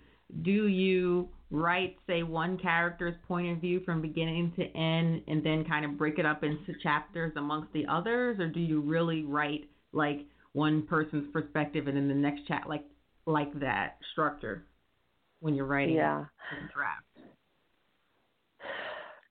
do 0.43 0.67
you 0.67 1.29
write 1.51 1.97
say 2.07 2.23
one 2.23 2.59
character's 2.59 3.15
point 3.29 3.53
of 3.53 3.61
view 3.61 3.81
from 3.85 4.03
beginning 4.03 4.53
to 4.57 4.65
end 4.77 5.23
and 5.29 5.45
then 5.45 5.65
kind 5.65 5.85
of 5.85 5.97
break 5.97 6.19
it 6.19 6.27
up 6.27 6.43
into 6.43 6.73
chapters 6.83 7.33
amongst 7.37 7.73
the 7.73 7.87
others 7.87 8.39
or 8.41 8.49
do 8.49 8.59
you 8.61 8.81
really 8.81 9.23
write 9.23 9.69
like 9.93 10.27
one 10.53 10.83
person's 10.83 11.31
perspective 11.33 11.87
and 11.87 11.97
then 11.97 12.09
the 12.09 12.15
next 12.15 12.47
chat 12.49 12.65
like 12.69 12.85
like 13.27 13.53
that 13.61 13.99
structure 14.13 14.65
when 15.41 15.55
you're 15.55 15.67
writing 15.67 15.95
Yeah. 15.97 16.25
a 16.51 16.73
draft 16.75 17.05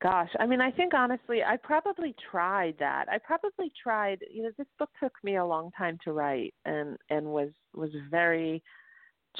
Gosh, 0.02 0.30
I 0.40 0.46
mean, 0.46 0.62
I 0.62 0.70
think 0.72 0.94
honestly, 0.94 1.42
I 1.42 1.58
probably 1.58 2.14
tried 2.30 2.76
that. 2.80 3.06
I 3.10 3.18
probably 3.18 3.72
tried. 3.82 4.20
You 4.32 4.44
know, 4.44 4.52
this 4.58 4.68
book 4.78 4.90
took 5.02 5.14
me 5.24 5.38
a 5.38 5.46
long 5.46 5.72
time 5.76 5.98
to 6.04 6.12
write, 6.12 6.54
and 6.66 6.98
and 7.10 7.26
was 7.26 7.50
was 7.74 7.90
very 8.12 8.62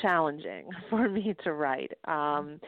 challenging 0.02 0.70
for 0.90 1.10
me 1.10 1.36
to 1.44 1.54
write. 1.54 1.92
Um, 2.08 2.60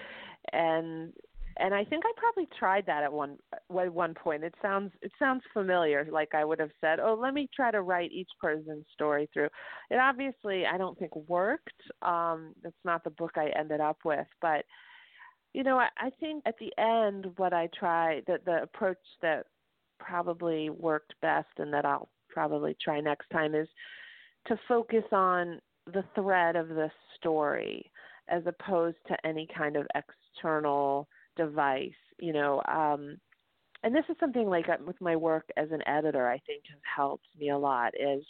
and 0.53 1.13
and 1.59 1.73
I 1.73 1.83
think 1.83 2.03
I 2.05 2.11
probably 2.17 2.47
tried 2.57 2.85
that 2.85 3.03
at 3.03 3.11
one 3.11 3.37
at 3.51 3.93
one 3.93 4.13
point. 4.13 4.43
It 4.43 4.53
sounds 4.61 4.91
it 5.01 5.11
sounds 5.17 5.41
familiar. 5.53 6.07
Like 6.11 6.35
I 6.35 6.45
would 6.45 6.59
have 6.59 6.71
said, 6.79 6.99
"Oh, 6.99 7.17
let 7.19 7.33
me 7.33 7.49
try 7.55 7.71
to 7.71 7.81
write 7.81 8.11
each 8.11 8.29
person's 8.39 8.85
story 8.93 9.29
through." 9.33 9.49
It 9.89 9.95
obviously 9.95 10.65
I 10.65 10.77
don't 10.77 10.97
think 10.97 11.15
worked. 11.27 11.81
Um, 12.01 12.53
that's 12.63 12.75
not 12.85 13.03
the 13.03 13.09
book 13.11 13.31
I 13.35 13.51
ended 13.57 13.81
up 13.81 13.97
with, 14.05 14.27
but 14.41 14.65
you 15.53 15.63
know, 15.63 15.77
I, 15.77 15.87
I 15.97 16.09
think 16.19 16.43
at 16.45 16.55
the 16.59 16.71
end, 16.77 17.25
what 17.37 17.53
I 17.53 17.69
try, 17.77 18.21
that 18.27 18.45
the 18.45 18.61
approach 18.61 18.97
that 19.21 19.47
probably 19.99 20.69
worked 20.69 21.15
best 21.21 21.47
and 21.57 21.73
that 21.73 21.85
I'll 21.85 22.09
probably 22.29 22.75
try 22.83 22.99
next 22.99 23.29
time 23.31 23.55
is 23.55 23.67
to 24.47 24.59
focus 24.67 25.03
on 25.11 25.59
the 25.87 26.03
thread 26.15 26.55
of 26.55 26.69
the 26.69 26.91
story 27.19 27.91
as 28.29 28.43
opposed 28.45 28.97
to 29.07 29.25
any 29.25 29.47
kind 29.57 29.75
of 29.75 29.87
external 29.95 31.07
device, 31.35 31.91
you 32.19 32.33
know. 32.33 32.61
Um, 32.67 33.17
and 33.83 33.95
this 33.95 34.03
is 34.09 34.15
something 34.19 34.49
like 34.49 34.69
uh, 34.69 34.77
with 34.85 34.99
my 34.99 35.15
work 35.15 35.45
as 35.55 35.69
an 35.71 35.87
editor, 35.87 36.27
I 36.27 36.39
think 36.45 36.63
has 36.69 36.79
helped 36.95 37.27
me 37.39 37.49
a 37.49 37.57
lot 37.57 37.93
is 37.99 38.23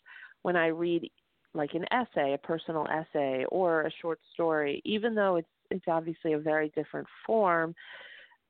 when 0.44 0.56
I 0.56 0.68
read 0.68 1.10
like 1.54 1.74
an 1.74 1.86
essay, 1.92 2.34
a 2.34 2.38
personal 2.38 2.86
essay, 2.88 3.46
or 3.50 3.82
a 3.82 3.92
short 4.02 4.20
story, 4.34 4.82
even 4.86 5.16
though 5.16 5.38
it's 5.38 5.48
it's 5.70 5.86
obviously 5.88 6.34
a 6.34 6.40
very 6.40 6.70
different 6.76 7.08
form. 7.26 7.76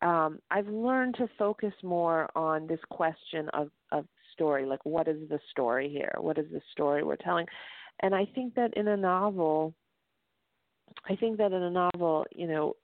Um, 0.02 0.40
I've 0.52 0.68
learned 0.68 1.16
to 1.16 1.28
focus 1.40 1.74
more 1.84 2.30
on 2.36 2.68
this 2.68 2.80
question 2.90 3.50
of, 3.54 3.70
of 3.92 4.06
story, 4.34 4.66
like 4.66 4.86
what 4.86 5.08
is 5.08 5.28
the 5.30 5.40
story 5.50 5.90
here? 5.90 6.14
What 6.20 6.38
is 6.38 6.46
the 6.52 6.62
story 6.72 7.04
we're 7.04 7.16
telling? 7.16 7.48
And 8.02 8.14
I 8.14 8.26
think 8.36 8.54
that 8.54 8.76
in 8.76 8.88
a 8.90 8.98
novel, 8.98 9.74
I 11.10 11.16
think 11.16 11.38
that 11.38 11.52
in 11.54 11.64
a 11.64 11.70
novel, 11.70 12.26
you 12.36 12.48
know, 12.48 12.76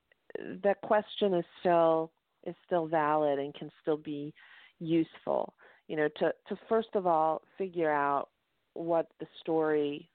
that 0.64 0.82
question 0.82 1.34
is 1.34 1.46
still 1.60 2.12
is 2.46 2.56
still 2.66 2.88
valid 2.88 3.40
and 3.40 3.54
can 3.54 3.72
still 3.82 3.98
be 3.98 4.34
useful. 4.80 5.54
You 5.88 5.98
know, 5.98 6.08
to 6.18 6.34
to 6.48 6.56
first 6.70 6.90
of 6.96 7.08
all 7.08 7.42
figure 7.58 7.92
out 7.92 8.30
what 8.74 9.08
the 9.20 9.28
story 9.42 10.10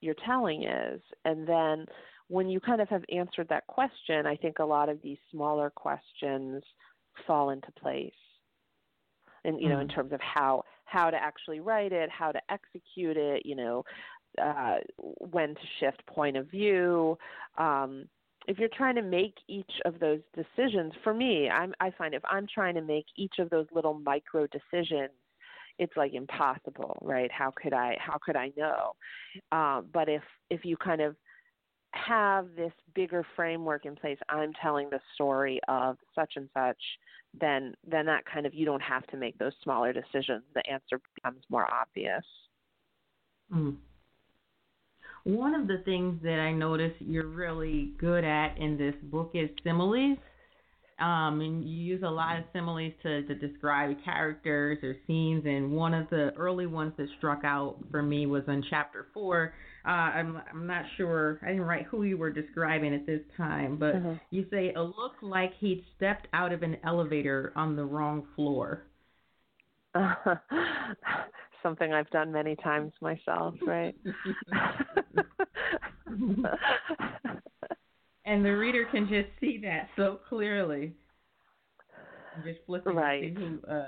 you're 0.00 0.14
telling 0.26 0.64
is, 0.64 1.00
and 1.24 1.46
then 1.46 1.86
when 2.28 2.48
you 2.48 2.60
kind 2.60 2.80
of 2.80 2.88
have 2.88 3.04
answered 3.12 3.48
that 3.48 3.66
question, 3.66 4.26
I 4.26 4.36
think 4.36 4.58
a 4.58 4.64
lot 4.64 4.88
of 4.88 5.00
these 5.02 5.18
smaller 5.30 5.70
questions 5.70 6.62
fall 7.26 7.50
into 7.50 7.70
place. 7.72 8.12
And 9.44 9.60
you 9.60 9.68
know, 9.68 9.78
in 9.80 9.88
Mhm. 9.88 9.88
terms 9.88 10.12
of 10.12 10.20
how 10.20 10.64
how 10.86 11.10
to 11.10 11.16
actually 11.16 11.60
write 11.60 11.92
it, 11.92 12.08
how 12.10 12.32
to 12.32 12.40
execute 12.50 13.16
it, 13.16 13.44
you 13.44 13.56
know, 13.56 13.84
uh, 14.40 14.76
when 14.98 15.54
to 15.54 15.60
shift 15.80 16.04
point 16.06 16.36
of 16.36 16.50
view. 16.50 17.16
Um, 17.58 18.06
if 18.46 18.58
you're 18.58 18.68
trying 18.76 18.94
to 18.96 19.02
make 19.02 19.34
each 19.48 19.70
of 19.84 19.98
those 20.00 20.20
decisions, 20.34 20.92
for 21.02 21.14
me, 21.14 21.48
I'm, 21.48 21.72
I 21.80 21.90
find 21.96 22.14
if 22.14 22.22
I'm 22.28 22.46
trying 22.52 22.74
to 22.74 22.82
make 22.82 23.06
each 23.16 23.34
of 23.38 23.48
those 23.50 23.66
little 23.72 23.94
micro 23.94 24.46
decisions, 24.48 25.12
it's 25.78 25.96
like 25.96 26.14
impossible, 26.14 26.98
right? 27.02 27.30
How 27.32 27.52
could 27.54 27.72
I? 27.72 27.96
How 27.98 28.18
could 28.24 28.36
I 28.36 28.52
know? 28.56 28.92
Um, 29.50 29.86
but 29.92 30.08
if 30.08 30.22
if 30.50 30.64
you 30.64 30.76
kind 30.76 31.00
of 31.00 31.16
have 31.94 32.48
this 32.56 32.72
bigger 32.94 33.24
framework 33.34 33.86
in 33.86 33.96
place, 33.96 34.18
I'm 34.28 34.52
telling 34.60 34.90
the 34.90 35.00
story 35.14 35.60
of 35.68 35.96
such 36.14 36.34
and 36.36 36.48
such, 36.54 36.78
then 37.40 37.74
then 37.88 38.06
that 38.06 38.24
kind 38.24 38.46
of 38.46 38.54
you 38.54 38.66
don't 38.66 38.82
have 38.82 39.06
to 39.08 39.16
make 39.16 39.36
those 39.38 39.52
smaller 39.62 39.92
decisions. 39.92 40.42
The 40.54 40.62
answer 40.70 41.00
becomes 41.14 41.42
more 41.48 41.66
obvious. 41.72 42.24
Mm. 43.52 43.76
One 45.24 45.54
of 45.54 45.66
the 45.66 45.78
things 45.84 46.20
that 46.22 46.38
I 46.38 46.52
noticed 46.52 46.96
you're 47.00 47.26
really 47.26 47.94
good 47.98 48.24
at 48.24 48.58
in 48.58 48.76
this 48.76 48.94
book 49.04 49.30
is 49.34 49.48
similes. 49.64 50.18
Um, 51.00 51.40
and 51.40 51.64
you 51.64 51.74
use 51.74 52.02
a 52.04 52.10
lot 52.10 52.38
of 52.38 52.44
similes 52.52 52.92
to, 53.02 53.22
to 53.24 53.34
describe 53.34 53.96
characters 54.04 54.78
or 54.82 54.94
scenes. 55.06 55.44
And 55.44 55.72
one 55.72 55.92
of 55.92 56.08
the 56.10 56.32
early 56.36 56.66
ones 56.66 56.92
that 56.98 57.08
struck 57.18 57.40
out 57.42 57.78
for 57.90 58.02
me 58.02 58.26
was 58.26 58.44
in 58.46 58.62
chapter 58.70 59.06
four. 59.12 59.54
Uh, 59.86 59.90
I'm 59.90 60.40
I'm 60.52 60.66
not 60.66 60.84
sure. 60.96 61.40
I 61.42 61.48
didn't 61.48 61.62
write 61.62 61.86
who 61.86 62.04
you 62.04 62.16
were 62.16 62.30
describing 62.30 62.94
at 62.94 63.06
this 63.06 63.20
time, 63.36 63.76
but 63.76 63.96
mm-hmm. 63.96 64.14
you 64.30 64.46
say 64.50 64.68
it 64.68 64.78
looked 64.78 65.22
like 65.22 65.52
he'd 65.58 65.84
stepped 65.96 66.28
out 66.32 66.52
of 66.52 66.62
an 66.62 66.76
elevator 66.84 67.52
on 67.56 67.76
the 67.76 67.84
wrong 67.84 68.26
floor. 68.36 68.84
something 71.64 71.92
I've 71.92 72.10
done 72.10 72.30
many 72.30 72.54
times 72.56 72.92
myself, 73.00 73.54
right? 73.66 73.96
and 78.24 78.44
the 78.44 78.50
reader 78.50 78.86
can 78.92 79.08
just 79.08 79.28
see 79.40 79.58
that 79.64 79.88
so 79.96 80.20
clearly. 80.28 80.92
I'm 82.36 82.44
just 82.44 82.60
flipping 82.66 82.94
right. 82.94 83.20
to 83.20 83.28
see 83.28 83.34
who 83.34 83.58
uh 83.68 83.86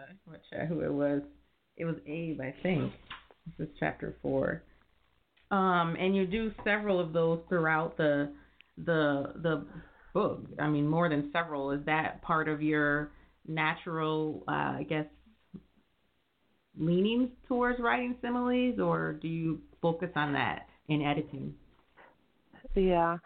uh, 0.58 0.66
who 0.66 0.80
it 0.80 0.92
was. 0.92 1.22
It 1.76 1.84
was 1.84 1.96
Abe, 2.06 2.40
I 2.40 2.54
think. 2.62 2.92
This 3.58 3.68
is 3.68 3.74
chapter 3.78 4.16
four. 4.22 4.62
Um, 5.50 5.96
and 5.98 6.16
you 6.16 6.26
do 6.26 6.52
several 6.64 6.98
of 6.98 7.12
those 7.12 7.40
throughout 7.48 7.96
the 7.96 8.32
the 8.78 9.34
the 9.42 9.66
book. 10.14 10.46
I 10.58 10.68
mean, 10.68 10.88
more 10.88 11.08
than 11.08 11.30
several. 11.32 11.72
Is 11.72 11.84
that 11.86 12.22
part 12.22 12.48
of 12.48 12.62
your 12.62 13.10
natural, 13.46 14.42
uh, 14.48 14.78
I 14.78 14.86
guess, 14.88 15.06
leaning 16.78 17.30
towards 17.48 17.80
writing 17.80 18.16
similes, 18.20 18.78
or 18.78 19.14
do 19.14 19.28
you 19.28 19.60
focus 19.80 20.10
on 20.16 20.32
that 20.32 20.66
in 20.88 21.02
editing? 21.02 21.54
Yeah. 22.74 23.18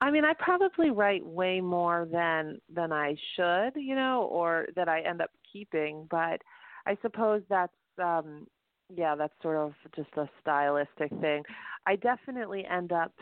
I 0.00 0.10
mean, 0.10 0.24
I 0.24 0.32
probably 0.38 0.90
write 0.90 1.24
way 1.24 1.60
more 1.60 2.08
than 2.10 2.60
than 2.74 2.92
I 2.92 3.14
should, 3.36 3.72
you 3.76 3.94
know, 3.94 4.28
or 4.30 4.66
that 4.76 4.88
I 4.88 5.02
end 5.02 5.20
up 5.20 5.30
keeping, 5.52 6.06
but 6.10 6.40
I 6.86 6.96
suppose 7.02 7.42
that's 7.48 7.72
um 8.02 8.46
yeah, 8.94 9.14
that's 9.14 9.34
sort 9.42 9.56
of 9.56 9.72
just 9.94 10.08
a 10.16 10.28
stylistic 10.40 11.10
thing. 11.20 11.42
I 11.86 11.96
definitely 11.96 12.64
end 12.64 12.92
up 12.92 13.12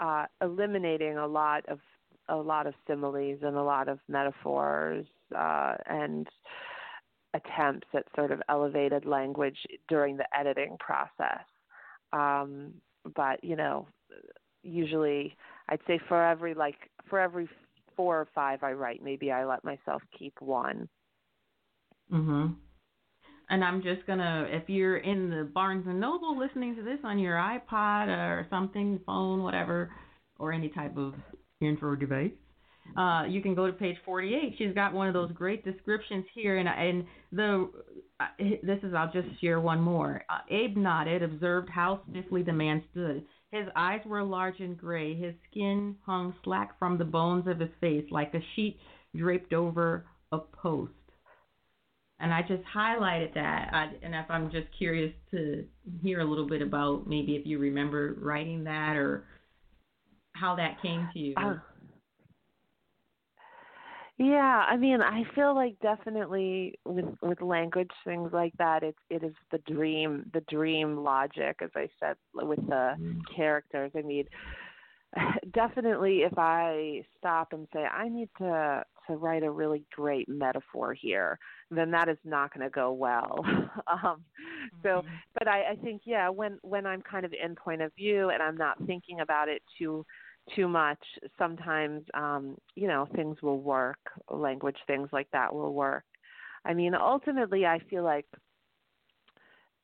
uh 0.00 0.26
eliminating 0.42 1.16
a 1.18 1.26
lot 1.26 1.64
of 1.68 1.78
a 2.28 2.36
lot 2.36 2.66
of 2.66 2.74
similes 2.86 3.38
and 3.42 3.56
a 3.56 3.62
lot 3.62 3.88
of 3.88 4.00
metaphors 4.08 5.06
uh 5.36 5.74
and 5.86 6.26
attempts 7.34 7.88
at 7.94 8.04
sort 8.14 8.30
of 8.30 8.40
elevated 8.48 9.04
language 9.04 9.58
during 9.88 10.16
the 10.16 10.26
editing 10.36 10.76
process. 10.78 11.44
Um, 12.12 12.74
but 13.14 13.42
you 13.42 13.56
know, 13.56 13.86
usually 14.62 15.36
I'd 15.68 15.80
say 15.86 16.00
for 16.08 16.24
every 16.24 16.54
like 16.54 16.90
for 17.10 17.18
every 17.20 17.48
four 17.96 18.20
or 18.20 18.28
five 18.34 18.62
I 18.62 18.72
write, 18.72 19.02
maybe 19.02 19.30
I 19.30 19.44
let 19.44 19.64
myself 19.64 20.02
keep 20.18 20.34
one. 20.40 20.88
Mhm. 22.12 22.56
And 23.50 23.62
I'm 23.62 23.82
just 23.82 24.06
gonna, 24.06 24.46
if 24.50 24.68
you're 24.68 24.98
in 24.98 25.28
the 25.28 25.44
Barnes 25.44 25.86
and 25.86 26.00
Noble 26.00 26.38
listening 26.38 26.74
to 26.76 26.82
this 26.82 26.98
on 27.04 27.18
your 27.18 27.36
iPod 27.36 28.08
or 28.08 28.46
something, 28.48 28.98
phone, 29.06 29.42
whatever, 29.42 29.94
or 30.38 30.52
any 30.52 30.70
type 30.70 30.96
of 30.96 31.14
info 31.60 31.94
device, 31.94 32.32
uh, 32.96 33.24
you 33.28 33.40
can 33.40 33.54
go 33.54 33.66
to 33.66 33.72
page 33.72 33.96
48. 34.04 34.54
She's 34.58 34.74
got 34.74 34.92
one 34.92 35.08
of 35.08 35.14
those 35.14 35.32
great 35.32 35.64
descriptions 35.64 36.24
here, 36.34 36.58
and 36.58 36.68
and 36.68 37.04
the 37.32 37.70
uh, 38.20 38.24
this 38.62 38.78
is 38.82 38.94
I'll 38.94 39.12
just 39.12 39.28
share 39.40 39.60
one 39.60 39.80
more. 39.80 40.22
Uh, 40.28 40.38
Abe 40.50 40.76
nodded, 40.76 41.22
observed 41.22 41.68
how 41.68 42.02
stiffly 42.10 42.42
the 42.42 42.52
man 42.52 42.82
stood. 42.92 43.24
His 43.50 43.66
eyes 43.76 44.00
were 44.06 44.22
large 44.22 44.60
and 44.60 44.76
gray. 44.76 45.14
His 45.14 45.34
skin 45.50 45.96
hung 46.04 46.34
slack 46.44 46.78
from 46.78 46.98
the 46.98 47.04
bones 47.04 47.46
of 47.46 47.60
his 47.60 47.70
face, 47.80 48.04
like 48.10 48.34
a 48.34 48.40
sheet 48.54 48.78
draped 49.16 49.52
over 49.52 50.06
a 50.32 50.38
post. 50.38 50.92
And 52.20 52.32
I 52.32 52.42
just 52.42 52.62
highlighted 52.74 53.34
that. 53.34 53.70
I, 53.72 53.90
and 54.02 54.14
if 54.14 54.26
I'm 54.28 54.50
just 54.50 54.66
curious 54.78 55.12
to 55.32 55.64
hear 56.02 56.20
a 56.20 56.24
little 56.24 56.48
bit 56.48 56.62
about 56.62 57.06
maybe 57.06 57.36
if 57.36 57.46
you 57.46 57.58
remember 57.58 58.16
writing 58.20 58.64
that 58.64 58.96
or 58.96 59.24
how 60.32 60.56
that 60.56 60.80
came 60.82 61.08
to 61.12 61.18
you. 61.18 61.34
Yeah, 64.16 64.64
I 64.68 64.76
mean, 64.76 65.02
I 65.02 65.24
feel 65.34 65.56
like 65.56 65.76
definitely 65.80 66.78
with 66.84 67.16
with 67.20 67.42
language 67.42 67.90
things 68.04 68.30
like 68.32 68.52
that, 68.58 68.84
it's 68.84 68.98
it 69.10 69.24
is 69.24 69.34
the 69.50 69.58
dream, 69.58 70.30
the 70.32 70.42
dream 70.42 70.98
logic, 70.98 71.56
as 71.60 71.70
I 71.74 71.88
said 71.98 72.16
with 72.32 72.64
the 72.68 72.94
mm-hmm. 72.96 73.20
characters. 73.34 73.90
I 73.96 74.02
mean, 74.02 74.26
definitely 75.52 76.18
if 76.18 76.38
I 76.38 77.02
stop 77.18 77.52
and 77.52 77.66
say 77.72 77.80
I 77.80 78.08
need 78.08 78.28
to 78.38 78.84
to 79.08 79.16
write 79.16 79.42
a 79.42 79.50
really 79.50 79.82
great 79.92 80.28
metaphor 80.28 80.94
here, 80.94 81.38
then 81.70 81.90
that 81.90 82.08
is 82.08 82.16
not 82.24 82.54
going 82.54 82.64
to 82.64 82.70
go 82.70 82.92
well. 82.92 83.40
um, 83.86 84.24
so, 84.82 84.88
mm-hmm. 84.88 85.08
but 85.36 85.48
I, 85.48 85.72
I 85.72 85.76
think 85.82 86.02
yeah, 86.04 86.28
when 86.28 86.58
when 86.62 86.86
I'm 86.86 87.02
kind 87.02 87.26
of 87.26 87.32
in 87.32 87.56
point 87.56 87.82
of 87.82 87.92
view 87.96 88.30
and 88.30 88.40
I'm 88.40 88.56
not 88.56 88.78
thinking 88.86 89.20
about 89.20 89.48
it 89.48 89.62
too 89.76 90.06
too 90.54 90.68
much, 90.68 90.98
sometimes 91.38 92.02
um, 92.14 92.56
you 92.74 92.88
know 92.88 93.08
things 93.14 93.40
will 93.42 93.60
work. 93.60 93.98
Language 94.30 94.76
things 94.86 95.08
like 95.12 95.28
that 95.32 95.54
will 95.54 95.74
work. 95.74 96.04
I 96.64 96.74
mean, 96.74 96.94
ultimately, 96.94 97.66
I 97.66 97.78
feel 97.90 98.04
like 98.04 98.26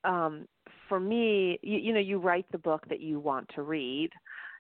um, 0.05 0.47
for 0.89 0.99
me, 0.99 1.59
you, 1.63 1.79
you 1.79 1.93
know, 1.93 2.01
you 2.01 2.19
write 2.19 2.47
the 2.53 2.59
book 2.59 2.85
that 2.89 3.01
you 3.01 3.21
want 3.21 3.49
to 3.55 3.63
read, 3.63 4.11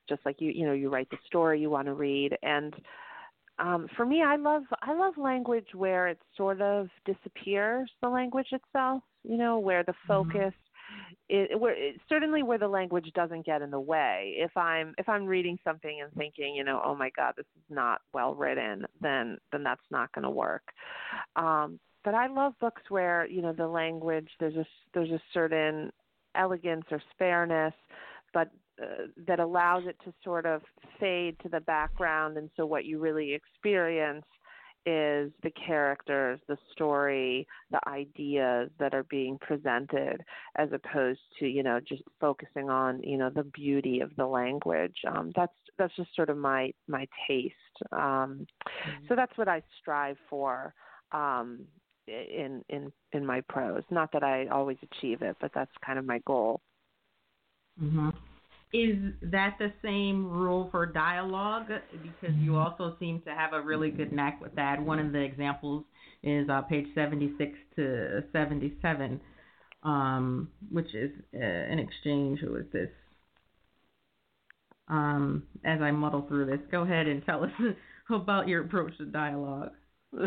just 0.08 0.20
like 0.24 0.40
you 0.40 0.50
you 0.50 0.66
know 0.66 0.72
you 0.72 0.90
write 0.90 1.10
the 1.10 1.18
story 1.26 1.60
you 1.60 1.70
want 1.70 1.86
to 1.86 1.94
read, 1.94 2.36
and 2.42 2.74
um, 3.58 3.88
for 3.96 4.06
me, 4.06 4.22
I 4.22 4.36
love 4.36 4.62
I 4.82 4.94
love 4.94 5.14
language 5.18 5.68
where 5.74 6.08
it 6.08 6.18
sort 6.36 6.60
of 6.60 6.88
disappears 7.04 7.90
the 8.02 8.08
language 8.08 8.48
itself. 8.52 9.02
You 9.22 9.36
know, 9.36 9.58
where 9.58 9.82
the 9.82 9.92
mm-hmm. 9.92 10.08
focus. 10.08 10.54
Mm-hmm 10.54 10.69
it, 11.30 11.60
where 11.60 11.74
it, 11.74 12.00
certainly 12.08 12.42
where 12.42 12.58
the 12.58 12.68
language 12.68 13.10
doesn't 13.14 13.46
get 13.46 13.62
in 13.62 13.70
the 13.70 13.80
way. 13.80 14.34
If 14.36 14.56
I'm 14.56 14.94
if 14.98 15.08
I'm 15.08 15.26
reading 15.26 15.58
something 15.64 16.00
and 16.02 16.12
thinking, 16.14 16.54
you 16.54 16.64
know, 16.64 16.82
oh 16.84 16.94
my 16.94 17.10
God, 17.16 17.34
this 17.36 17.46
is 17.56 17.62
not 17.70 18.00
well 18.12 18.34
written, 18.34 18.84
then 19.00 19.38
then 19.52 19.62
that's 19.62 19.80
not 19.90 20.12
going 20.12 20.24
to 20.24 20.30
work. 20.30 20.62
Um, 21.36 21.78
but 22.04 22.14
I 22.14 22.26
love 22.26 22.54
books 22.60 22.82
where 22.88 23.26
you 23.26 23.42
know 23.42 23.52
the 23.52 23.66
language 23.66 24.28
there's 24.40 24.56
a 24.56 24.66
there's 24.92 25.10
a 25.10 25.20
certain 25.32 25.92
elegance 26.34 26.84
or 26.90 27.00
spareness, 27.12 27.74
but 28.34 28.50
uh, 28.82 29.06
that 29.26 29.40
allows 29.40 29.84
it 29.86 29.96
to 30.04 30.12
sort 30.24 30.46
of 30.46 30.62
fade 30.98 31.36
to 31.42 31.48
the 31.48 31.60
background, 31.60 32.38
and 32.38 32.50
so 32.56 32.66
what 32.66 32.84
you 32.84 32.98
really 32.98 33.34
experience 33.34 34.24
is 34.86 35.30
the 35.42 35.50
characters, 35.66 36.40
the 36.48 36.56
story, 36.72 37.46
the 37.70 37.80
ideas 37.86 38.70
that 38.78 38.94
are 38.94 39.04
being 39.04 39.38
presented, 39.38 40.22
as 40.56 40.70
opposed 40.72 41.20
to 41.38 41.46
you 41.46 41.62
know 41.62 41.80
just 41.80 42.02
focusing 42.20 42.70
on 42.70 43.02
you 43.02 43.18
know 43.18 43.30
the 43.30 43.44
beauty 43.44 44.00
of 44.00 44.10
the 44.16 44.26
language. 44.26 44.96
Um, 45.06 45.32
that's 45.36 45.52
that's 45.78 45.94
just 45.96 46.14
sort 46.16 46.30
of 46.30 46.36
my 46.36 46.72
my 46.88 47.06
taste. 47.28 47.54
Um, 47.92 48.46
mm-hmm. 48.66 49.06
So 49.08 49.16
that's 49.16 49.36
what 49.36 49.48
I 49.48 49.62
strive 49.80 50.16
for 50.28 50.74
um, 51.12 51.60
in 52.06 52.62
in 52.68 52.92
in 53.12 53.26
my 53.26 53.42
prose. 53.48 53.82
Not 53.90 54.12
that 54.12 54.22
I 54.22 54.46
always 54.46 54.78
achieve 54.82 55.22
it, 55.22 55.36
but 55.40 55.50
that's 55.54 55.72
kind 55.84 55.98
of 55.98 56.04
my 56.04 56.20
goal. 56.26 56.60
Mm-hmm. 57.82 58.10
Is 58.72 58.96
that 59.22 59.56
the 59.58 59.72
same 59.82 60.30
rule 60.30 60.68
for 60.70 60.86
dialogue? 60.86 61.68
Because 62.02 62.34
you 62.36 62.56
also 62.56 62.96
seem 63.00 63.20
to 63.22 63.30
have 63.30 63.52
a 63.52 63.60
really 63.60 63.90
good 63.90 64.12
knack 64.12 64.40
with 64.40 64.54
that. 64.54 64.80
One 64.80 65.00
of 65.00 65.12
the 65.12 65.18
examples 65.18 65.84
is 66.22 66.48
uh, 66.48 66.62
page 66.62 66.86
76 66.94 67.52
to 67.76 68.22
77, 68.32 69.20
um, 69.82 70.50
which 70.70 70.94
is 70.94 71.10
uh, 71.34 71.38
an 71.38 71.80
exchange. 71.80 72.38
Who 72.40 72.54
is 72.56 72.66
this? 72.72 72.90
Um, 74.86 75.44
as 75.64 75.80
I 75.80 75.90
muddle 75.90 76.26
through 76.28 76.46
this, 76.46 76.60
go 76.70 76.82
ahead 76.82 77.06
and 77.08 77.24
tell 77.24 77.44
us 77.44 77.50
about 78.10 78.46
your 78.46 78.64
approach 78.64 78.96
to 78.98 79.06
dialogue. 79.06 79.70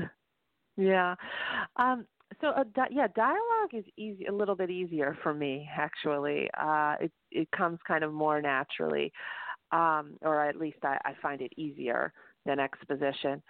Yeah. 0.76 1.16
Um, 1.76 2.06
so 2.44 2.50
uh, 2.50 2.66
di- 2.76 2.90
yeah, 2.92 3.08
dialogue 3.16 3.72
is 3.72 3.86
easy, 3.98 4.26
a 4.26 4.32
little 4.32 4.56
bit 4.56 4.70
easier 4.70 5.18
for 5.24 5.34
me 5.34 5.68
actually. 5.76 6.50
Uh, 6.60 6.96
it 7.00 7.12
it 7.32 7.48
comes 7.52 7.80
kind 7.88 8.04
of 8.04 8.12
more 8.12 8.42
naturally, 8.42 9.12
um, 9.72 10.18
or 10.22 10.44
at 10.44 10.58
least 10.58 10.80
I, 10.84 10.98
I 11.06 11.14
find 11.22 11.42
it 11.42 11.54
easier 11.56 12.12
than 12.46 12.60
exposition. 12.60 13.42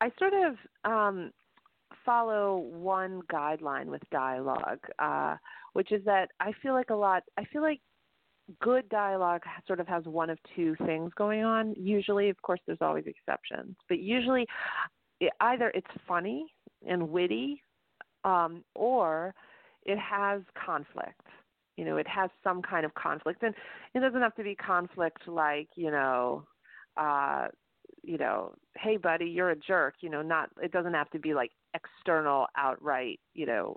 I 0.00 0.10
sort 0.18 0.32
of 0.32 0.90
um, 0.90 1.30
follow 2.06 2.56
one 2.56 3.20
guideline 3.30 3.86
with 3.86 4.00
dialogue, 4.10 4.80
uh, 4.98 5.36
which 5.74 5.92
is 5.92 6.02
that 6.06 6.30
I 6.40 6.52
feel 6.62 6.72
like 6.72 6.90
a 6.90 6.94
lot. 6.94 7.24
I 7.36 7.44
feel 7.52 7.60
like 7.60 7.80
good 8.62 8.88
dialogue 8.88 9.42
sort 9.66 9.78
of 9.78 9.86
has 9.88 10.04
one 10.04 10.30
of 10.30 10.38
two 10.56 10.74
things 10.86 11.12
going 11.18 11.44
on. 11.44 11.74
Usually, 11.76 12.30
of 12.30 12.40
course, 12.40 12.60
there's 12.66 12.78
always 12.80 13.04
exceptions, 13.06 13.76
but 13.90 13.98
usually, 13.98 14.46
it, 15.20 15.32
either 15.40 15.70
it's 15.74 15.86
funny 16.06 16.46
and 16.88 17.10
witty 17.10 17.60
um, 18.24 18.64
or 18.74 19.34
it 19.84 19.98
has 19.98 20.42
conflict. 20.64 21.20
You 21.76 21.84
know, 21.84 21.96
it 21.96 22.08
has 22.08 22.30
some 22.42 22.60
kind 22.62 22.84
of 22.84 22.94
conflict, 22.94 23.42
and 23.42 23.54
it 23.94 24.00
doesn't 24.00 24.20
have 24.20 24.34
to 24.36 24.42
be 24.42 24.54
conflict 24.54 25.28
like 25.28 25.68
you 25.76 25.90
know, 25.90 26.44
uh, 26.96 27.48
you 28.02 28.18
know, 28.18 28.54
hey 28.76 28.96
buddy, 28.96 29.26
you're 29.26 29.50
a 29.50 29.56
jerk, 29.56 29.94
you 30.00 30.10
know, 30.10 30.22
not 30.22 30.50
it 30.62 30.72
doesn't 30.72 30.94
have 30.94 31.10
to 31.10 31.18
be 31.18 31.34
like 31.34 31.50
external 31.74 32.46
outright, 32.56 33.20
you 33.34 33.46
know, 33.46 33.76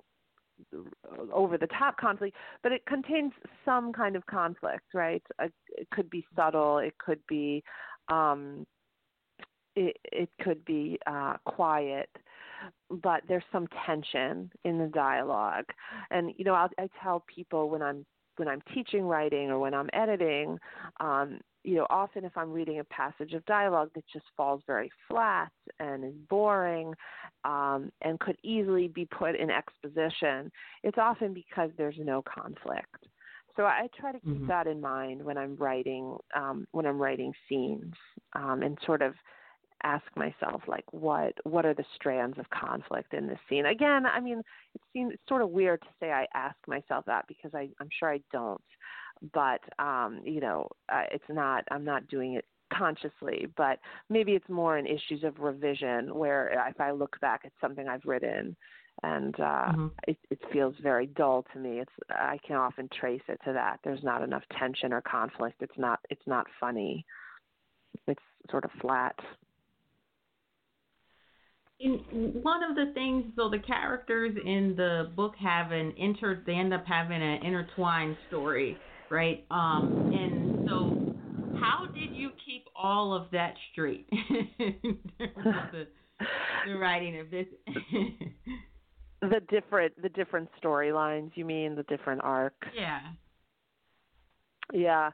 over 1.32 1.58
the 1.58 1.66
top 1.66 1.96
conflict, 1.96 2.36
but 2.62 2.72
it 2.72 2.84
contains 2.86 3.32
some 3.64 3.92
kind 3.92 4.16
of 4.16 4.24
conflict, 4.26 4.84
right? 4.94 5.22
It 5.40 5.88
could 5.92 6.10
be 6.10 6.24
subtle, 6.36 6.78
it 6.78 6.94
could 6.98 7.20
be 7.28 7.62
um 8.08 8.66
it 9.76 9.96
it 10.04 10.28
could 10.42 10.64
be 10.64 10.98
uh 11.06 11.36
quiet 11.44 12.10
but 13.02 13.22
there's 13.28 13.44
some 13.52 13.66
tension 13.86 14.50
in 14.64 14.78
the 14.78 14.86
dialogue 14.88 15.64
and 16.10 16.32
you 16.36 16.44
know 16.44 16.54
I'll, 16.54 16.70
i 16.78 16.88
tell 17.02 17.24
people 17.34 17.70
when 17.70 17.82
i'm 17.82 18.04
when 18.36 18.48
i'm 18.48 18.62
teaching 18.74 19.04
writing 19.04 19.50
or 19.50 19.58
when 19.58 19.74
i'm 19.74 19.90
editing 19.92 20.58
um 21.00 21.38
you 21.64 21.76
know, 21.76 21.86
often 21.90 22.24
if 22.24 22.36
I'm 22.36 22.52
reading 22.52 22.80
a 22.80 22.84
passage 22.84 23.34
of 23.34 23.44
dialogue 23.46 23.90
that 23.94 24.04
just 24.12 24.24
falls 24.36 24.62
very 24.66 24.90
flat 25.08 25.52
and 25.78 26.04
is 26.04 26.14
boring 26.28 26.92
um, 27.44 27.90
and 28.02 28.18
could 28.18 28.36
easily 28.42 28.88
be 28.88 29.06
put 29.06 29.36
in 29.36 29.50
exposition, 29.50 30.50
it's 30.82 30.98
often 30.98 31.32
because 31.32 31.70
there's 31.76 31.96
no 31.98 32.22
conflict. 32.22 33.06
So 33.56 33.64
I 33.64 33.86
try 33.98 34.12
to 34.12 34.20
keep 34.20 34.30
mm-hmm. 34.30 34.46
that 34.46 34.66
in 34.66 34.80
mind 34.80 35.22
when 35.22 35.36
I'm 35.36 35.56
writing 35.56 36.16
um, 36.34 36.66
when 36.72 36.86
I'm 36.86 36.98
writing 36.98 37.34
scenes 37.48 37.94
um, 38.32 38.62
and 38.62 38.78
sort 38.86 39.02
of 39.02 39.14
ask 39.84 40.04
myself 40.16 40.62
like 40.66 40.84
what 40.92 41.34
what 41.44 41.66
are 41.66 41.74
the 41.74 41.84
strands 41.94 42.38
of 42.38 42.48
conflict 42.50 43.14
in 43.14 43.26
this 43.26 43.38
scene? 43.48 43.66
Again 43.66 44.06
i 44.06 44.20
mean 44.20 44.40
it 44.74 44.80
seems 44.92 45.14
sort 45.28 45.42
of 45.42 45.50
weird 45.50 45.80
to 45.82 45.88
say 46.00 46.10
i 46.10 46.26
ask 46.34 46.56
myself 46.66 47.04
that 47.06 47.26
because 47.28 47.52
i 47.54 47.68
i'm 47.80 47.88
sure 47.98 48.12
i 48.12 48.20
don't 48.32 48.60
but 49.32 49.60
um, 49.78 50.20
you 50.24 50.40
know, 50.40 50.68
uh, 50.92 51.04
it's 51.12 51.24
not. 51.28 51.64
I'm 51.70 51.84
not 51.84 52.08
doing 52.08 52.34
it 52.34 52.44
consciously, 52.76 53.46
but 53.56 53.78
maybe 54.08 54.32
it's 54.32 54.48
more 54.48 54.78
in 54.78 54.86
issues 54.86 55.22
of 55.22 55.38
revision 55.38 56.14
where 56.14 56.66
if 56.68 56.80
I 56.80 56.90
look 56.90 57.20
back 57.20 57.42
at 57.44 57.52
something 57.60 57.86
I've 57.86 58.04
written 58.04 58.56
and 59.02 59.34
uh 59.36 59.72
mm-hmm. 59.72 59.86
it, 60.06 60.18
it 60.30 60.38
feels 60.52 60.74
very 60.82 61.06
dull 61.06 61.44
to 61.52 61.58
me. 61.58 61.80
It's 61.80 61.92
i 62.10 62.38
can 62.46 62.56
often 62.56 62.88
trace 62.98 63.22
it 63.28 63.40
to 63.44 63.52
that. 63.52 63.78
There's 63.84 64.02
not 64.02 64.22
enough 64.22 64.42
tension 64.58 64.92
or 64.92 65.00
conflict. 65.00 65.62
It's 65.62 65.78
not 65.78 66.00
it's 66.10 66.26
not 66.26 66.46
funny. 66.58 67.04
It's 68.06 68.20
sort 68.50 68.64
of 68.64 68.70
flat 68.80 69.16
in 71.82 72.40
one 72.42 72.62
of 72.62 72.76
the 72.76 72.92
things 72.94 73.24
so 73.36 73.48
the 73.50 73.58
characters 73.58 74.36
in 74.44 74.74
the 74.76 75.10
book 75.16 75.34
have 75.38 75.72
an 75.72 75.92
inter 75.96 76.42
they 76.46 76.54
end 76.54 76.72
up 76.72 76.84
having 76.86 77.20
an 77.20 77.44
intertwined 77.44 78.16
story 78.28 78.76
right? 79.12 79.44
Um, 79.50 79.98
and 80.10 80.54
so, 80.64 80.96
how 81.52 81.84
did 81.94 82.16
you 82.16 82.30
keep 82.44 82.64
all 82.74 83.14
of 83.14 83.30
that 83.30 83.54
straight 83.70 84.08
the, 84.58 85.86
the 86.66 86.74
writing 86.74 87.20
of 87.20 87.30
this? 87.30 87.46
the 89.20 89.40
different 89.50 90.00
the 90.02 90.08
different 90.08 90.48
storylines. 90.60 91.30
You 91.34 91.44
mean 91.44 91.76
the 91.76 91.84
different 91.84 92.22
arcs? 92.24 92.66
Yeah. 92.74 93.00
Yeah. 94.72 95.10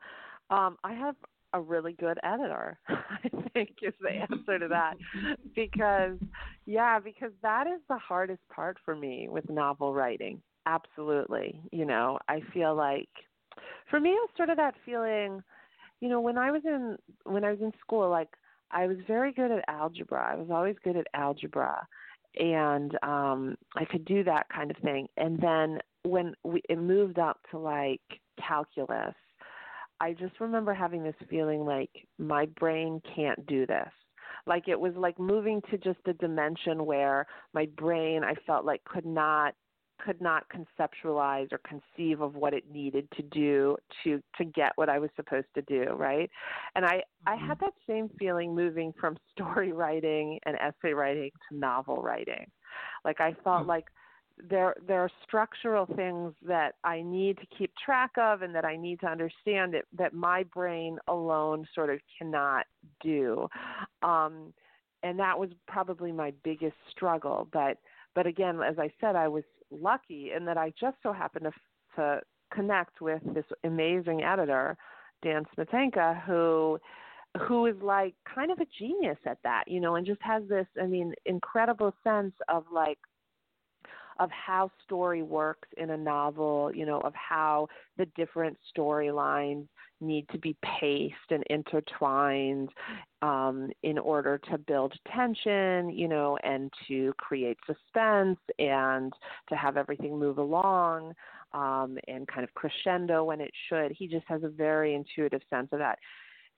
Um, 0.50 0.78
I 0.84 0.94
have 0.94 1.16
a 1.52 1.60
really 1.60 1.92
good 1.92 2.18
editor, 2.22 2.78
I 2.88 3.28
think 3.52 3.70
is 3.82 3.94
the 4.00 4.10
answer 4.10 4.58
to 4.58 4.68
that. 4.68 4.94
because 5.54 6.18
yeah, 6.66 6.98
because 6.98 7.32
that 7.42 7.66
is 7.66 7.80
the 7.88 7.98
hardest 7.98 8.42
part 8.54 8.76
for 8.84 8.94
me 8.94 9.28
with 9.30 9.48
novel 9.48 9.94
writing. 9.94 10.42
Absolutely. 10.66 11.62
You 11.72 11.86
know, 11.86 12.18
I 12.28 12.40
feel 12.52 12.74
like 12.74 13.08
for 13.90 13.98
me, 14.00 14.10
it 14.10 14.12
was 14.14 14.30
sort 14.36 14.50
of 14.50 14.56
that 14.58 14.74
feeling, 14.84 15.42
you 16.00 16.08
know, 16.08 16.20
when 16.20 16.38
I 16.38 16.50
was 16.50 16.62
in 16.64 16.96
when 17.24 17.44
I 17.44 17.50
was 17.50 17.60
in 17.60 17.72
school, 17.80 18.08
like 18.10 18.28
I 18.70 18.86
was 18.86 18.98
very 19.06 19.32
good 19.32 19.50
at 19.50 19.64
algebra. 19.68 20.32
I 20.32 20.36
was 20.36 20.48
always 20.50 20.76
good 20.84 20.96
at 20.96 21.06
algebra, 21.14 21.86
and 22.38 22.96
um 23.02 23.56
I 23.76 23.84
could 23.84 24.04
do 24.04 24.22
that 24.24 24.46
kind 24.54 24.70
of 24.70 24.76
thing. 24.78 25.08
And 25.16 25.38
then 25.40 25.78
when 26.02 26.34
we 26.44 26.62
it 26.68 26.78
moved 26.78 27.18
up 27.18 27.40
to 27.50 27.58
like 27.58 28.02
calculus, 28.46 29.14
I 30.00 30.12
just 30.12 30.40
remember 30.40 30.74
having 30.74 31.02
this 31.02 31.14
feeling 31.28 31.64
like 31.64 31.90
my 32.18 32.46
brain 32.58 33.00
can't 33.14 33.44
do 33.46 33.66
this 33.66 33.90
like 34.46 34.66
it 34.66 34.80
was 34.80 34.94
like 34.96 35.18
moving 35.18 35.60
to 35.70 35.78
just 35.78 36.00
a 36.06 36.14
dimension 36.14 36.86
where 36.86 37.26
my 37.52 37.68
brain 37.76 38.24
I 38.24 38.34
felt 38.46 38.64
like 38.64 38.82
could 38.84 39.06
not 39.06 39.54
could 40.04 40.20
not 40.20 40.44
conceptualize 40.48 41.48
or 41.52 41.60
conceive 41.66 42.20
of 42.20 42.36
what 42.36 42.54
it 42.54 42.64
needed 42.72 43.08
to 43.16 43.22
do 43.22 43.76
to 44.04 44.20
to 44.36 44.44
get 44.44 44.72
what 44.76 44.88
I 44.88 44.98
was 44.98 45.10
supposed 45.16 45.48
to 45.54 45.62
do, 45.62 45.92
right? 45.94 46.30
And 46.74 46.84
I 46.84 46.96
mm-hmm. 46.96 47.28
I 47.28 47.46
had 47.46 47.58
that 47.60 47.74
same 47.86 48.08
feeling 48.18 48.54
moving 48.54 48.92
from 48.98 49.16
story 49.32 49.72
writing 49.72 50.38
and 50.46 50.56
essay 50.56 50.92
writing 50.92 51.30
to 51.48 51.56
novel 51.56 51.96
writing. 51.96 52.46
Like 53.04 53.20
I 53.20 53.34
felt 53.44 53.60
mm-hmm. 53.60 53.68
like 53.68 53.86
there 54.48 54.74
there 54.86 55.00
are 55.00 55.10
structural 55.26 55.86
things 55.86 56.34
that 56.46 56.74
I 56.84 57.02
need 57.02 57.38
to 57.38 57.46
keep 57.46 57.72
track 57.76 58.12
of 58.18 58.42
and 58.42 58.54
that 58.54 58.64
I 58.64 58.76
need 58.76 59.00
to 59.00 59.06
understand 59.06 59.74
that 59.74 59.84
that 59.96 60.12
my 60.12 60.44
brain 60.44 60.98
alone 61.08 61.66
sort 61.74 61.90
of 61.90 62.00
cannot 62.18 62.66
do. 63.02 63.48
Um 64.02 64.52
and 65.02 65.18
that 65.18 65.38
was 65.38 65.50
probably 65.66 66.10
my 66.12 66.32
biggest 66.42 66.76
struggle, 66.90 67.48
but 67.52 67.78
but 68.14 68.26
again, 68.26 68.60
as 68.62 68.78
I 68.78 68.90
said, 69.00 69.14
I 69.14 69.28
was 69.28 69.44
lucky 69.70 70.32
in 70.36 70.44
that 70.46 70.58
I 70.58 70.72
just 70.80 70.96
so 71.02 71.12
happened 71.12 71.44
to, 71.44 71.52
to 71.96 72.20
connect 72.52 73.00
with 73.00 73.22
this 73.34 73.44
amazing 73.64 74.24
editor, 74.24 74.76
Dan 75.22 75.44
Smetanka, 75.56 76.22
who 76.24 76.78
who 77.46 77.66
is 77.66 77.76
like 77.82 78.14
kind 78.34 78.50
of 78.50 78.58
a 78.58 78.66
genius 78.78 79.18
at 79.26 79.38
that, 79.44 79.64
you 79.66 79.80
know, 79.80 79.96
and 79.96 80.06
just 80.06 80.20
has 80.22 80.42
this, 80.48 80.66
I 80.80 80.86
mean, 80.86 81.14
incredible 81.26 81.94
sense 82.02 82.32
of 82.48 82.64
like 82.72 82.98
of 84.18 84.30
how 84.30 84.70
story 84.84 85.22
works 85.22 85.68
in 85.76 85.90
a 85.90 85.96
novel, 85.96 86.70
you 86.74 86.84
know, 86.84 87.00
of 87.00 87.14
how 87.14 87.68
the 87.96 88.06
different 88.16 88.56
storylines 88.76 89.66
need 90.00 90.28
to 90.30 90.38
be 90.38 90.56
paced 90.62 91.14
and 91.30 91.44
intertwined 91.50 92.68
um, 93.22 93.70
in 93.82 93.98
order 93.98 94.38
to 94.50 94.58
build 94.58 94.92
tension, 95.12 95.90
you 95.90 96.08
know, 96.08 96.38
and 96.44 96.72
to 96.86 97.12
create 97.18 97.58
suspense 97.66 98.38
and 98.58 99.12
to 99.48 99.56
have 99.56 99.76
everything 99.76 100.18
move 100.18 100.38
along 100.38 101.12
um, 101.52 101.98
and 102.06 102.28
kind 102.28 102.44
of 102.44 102.54
crescendo 102.54 103.24
when 103.24 103.40
it 103.40 103.50
should. 103.68 103.92
He 103.92 104.06
just 104.06 104.26
has 104.28 104.42
a 104.44 104.48
very 104.48 104.94
intuitive 104.94 105.42
sense 105.50 105.68
of 105.72 105.78
that. 105.78 105.98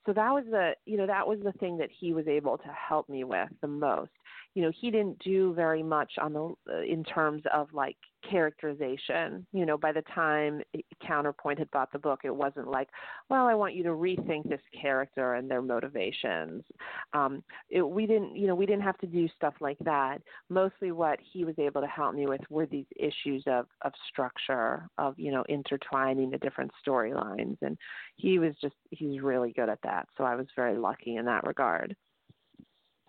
So 0.06 0.12
that 0.14 0.30
was 0.30 0.44
the, 0.50 0.72
you 0.86 0.96
know, 0.96 1.06
that 1.06 1.26
was 1.26 1.38
the 1.44 1.52
thing 1.52 1.76
that 1.78 1.90
he 1.98 2.12
was 2.12 2.26
able 2.26 2.56
to 2.58 2.68
help 2.68 3.08
me 3.08 3.24
with 3.24 3.48
the 3.60 3.68
most 3.68 4.10
you 4.54 4.62
know 4.62 4.72
he 4.80 4.90
didn't 4.90 5.18
do 5.20 5.54
very 5.54 5.82
much 5.82 6.12
on 6.20 6.32
the 6.32 6.54
uh, 6.72 6.82
in 6.82 7.04
terms 7.04 7.42
of 7.52 7.68
like 7.72 7.96
characterization. 8.28 9.46
You 9.52 9.64
know 9.64 9.78
by 9.78 9.92
the 9.92 10.02
time 10.14 10.62
counterpoint 11.06 11.58
had 11.58 11.70
bought 11.70 11.92
the 11.92 11.98
book 11.98 12.20
it 12.24 12.34
wasn't 12.34 12.68
like 12.68 12.88
well 13.28 13.46
i 13.46 13.54
want 13.54 13.74
you 13.74 13.82
to 13.82 13.90
rethink 13.90 14.48
this 14.48 14.60
character 14.80 15.34
and 15.34 15.50
their 15.50 15.62
motivations. 15.62 16.64
Um 17.12 17.42
it, 17.68 17.82
we 17.82 18.06
didn't 18.06 18.36
you 18.36 18.46
know 18.46 18.54
we 18.54 18.66
didn't 18.66 18.82
have 18.82 18.98
to 18.98 19.06
do 19.06 19.28
stuff 19.36 19.54
like 19.60 19.78
that. 19.84 20.18
Mostly 20.48 20.92
what 20.92 21.18
he 21.32 21.44
was 21.44 21.54
able 21.58 21.80
to 21.80 21.86
help 21.86 22.14
me 22.14 22.26
with 22.26 22.42
were 22.50 22.66
these 22.66 22.86
issues 22.96 23.44
of 23.46 23.66
of 23.82 23.92
structure 24.08 24.88
of 24.98 25.18
you 25.18 25.30
know 25.30 25.44
intertwining 25.48 26.30
the 26.30 26.38
different 26.38 26.72
storylines 26.86 27.56
and 27.62 27.78
he 28.16 28.38
was 28.38 28.54
just 28.60 28.74
he's 28.90 29.20
really 29.20 29.52
good 29.52 29.68
at 29.68 29.80
that. 29.82 30.08
So 30.16 30.24
i 30.24 30.34
was 30.34 30.46
very 30.56 30.76
lucky 30.76 31.16
in 31.16 31.24
that 31.26 31.46
regard. 31.46 31.96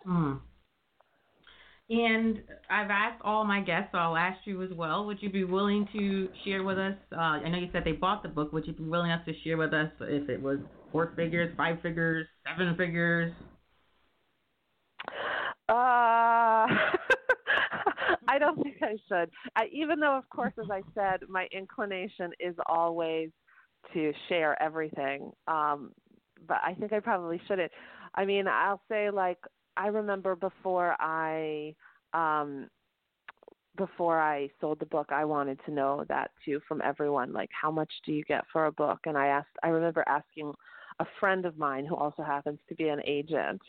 Hmm. 0.04 0.34
And 1.92 2.42
I've 2.70 2.89
asked 2.89 3.22
all 3.22 3.44
my 3.44 3.60
guests, 3.60 3.89
so 3.92 3.98
I'll 3.98 4.16
ask 4.16 4.39
you 4.46 4.64
as 4.64 4.70
well. 4.72 5.06
Would 5.08 5.22
you 5.22 5.30
be 5.30 5.44
willing 5.44 5.86
to 5.92 6.30
share 6.46 6.64
with 6.64 6.78
us? 6.78 6.96
Uh, 7.12 7.20
I 7.20 7.50
know 7.50 7.58
you 7.58 7.68
said 7.74 7.84
they 7.84 7.92
bought 7.92 8.24
the 8.24 8.30
book. 8.30 8.54
Would 8.54 8.66
you 8.66 8.72
be 8.72 8.86
willing 8.86 9.12
to 9.12 9.34
share 9.44 9.58
with 9.58 9.74
us 9.74 9.92
if 10.00 10.30
it 10.30 10.42
was 10.42 10.60
four 10.94 11.12
figures, 11.18 11.54
five 11.58 11.82
figures, 11.82 12.28
seven 12.48 12.78
figures? 12.78 13.34
Uh, 15.68 15.74
I 18.30 18.39
don't 18.39 18.64
think 18.64 18.78
I 18.82 18.96
should. 19.10 19.30
I, 19.58 19.66
even 19.74 20.00
though, 20.00 20.18
of 20.18 20.30
course, 20.30 20.54
as 20.64 20.72
I 20.72 20.84
said, 20.96 21.28
my 21.28 21.50
inclination 21.52 22.32
is 22.39 22.56
always 22.68 23.32
to 23.94 24.14
share 24.30 24.62
everything. 24.64 25.30
Um, 25.46 25.92
but 26.48 26.62
I 26.64 26.74
think 26.74 26.94
I 26.94 27.02
probably 27.02 27.42
shouldn't. 27.50 27.74
I 28.16 28.24
mean, 28.24 28.48
I'll 28.48 28.82
say 28.88 29.10
like 29.10 29.39
I 29.78 29.88
remember 29.88 30.36
before 30.36 30.95
I 30.99 31.76
um 32.13 32.69
before 33.78 34.19
I 34.19 34.49
sold 34.59 34.80
the 34.80 34.86
book, 34.86 35.07
I 35.11 35.24
wanted 35.24 35.59
to 35.65 35.72
know 35.72 36.03
that 36.09 36.32
too 36.43 36.59
from 36.67 36.82
everyone, 36.82 37.32
like 37.32 37.49
how 37.51 37.72
much 37.72 37.91
do 38.05 38.11
you 38.11 38.24
get 38.26 38.43
for 38.51 38.65
a 38.65 38.72
book? 38.72 38.99
And 39.05 39.17
I 39.17 39.28
asked 39.28 39.47
I 39.63 39.69
remember 39.69 40.03
asking 40.07 40.53
a 40.99 41.05
friend 41.19 41.45
of 41.45 41.57
mine 41.57 41.86
who 41.86 41.95
also 41.95 42.22
happens 42.22 42.59
to 42.69 42.76
be 42.76 42.89
an 42.89 43.01
agent, 43.05 43.61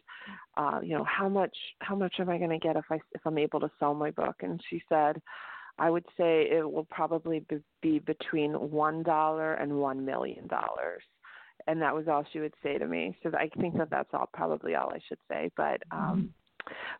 uh, 0.57 0.81
you 0.83 0.97
know, 0.97 1.05
how 1.05 1.29
much 1.29 1.57
how 1.81 1.95
much 1.95 2.15
am 2.19 2.29
I 2.29 2.39
going 2.39 2.51
to 2.51 2.59
get 2.59 2.77
if 2.77 2.85
I 2.91 2.97
if 3.13 3.21
I'm 3.25 3.39
able 3.39 3.61
to 3.61 3.71
sell 3.79 3.95
my 3.95 4.11
book? 4.11 4.37
And 4.43 4.61
she 4.69 4.83
said, 4.89 5.21
I 5.79 5.89
would 5.89 6.05
say 6.17 6.49
it 6.51 6.71
will 6.71 6.87
probably 6.91 7.45
be 7.81 8.01
between 8.01 8.53
one 8.53 9.03
dollar 9.03 9.55
and 9.55 9.79
one 9.79 10.05
million 10.05 10.47
dollars 10.49 11.03
and 11.67 11.81
that 11.83 11.95
was 11.95 12.09
all 12.09 12.25
she 12.33 12.41
would 12.41 12.55
say 12.63 12.79
to 12.79 12.87
me. 12.87 13.17
So 13.23 13.31
I 13.35 13.49
think 13.61 13.77
that 13.79 13.91
that's 13.91 14.11
all 14.13 14.29
probably 14.33 14.75
all 14.75 14.91
I 14.91 14.99
should 15.09 15.19
say. 15.29 15.51
But 15.57 15.83
um, 15.91 16.33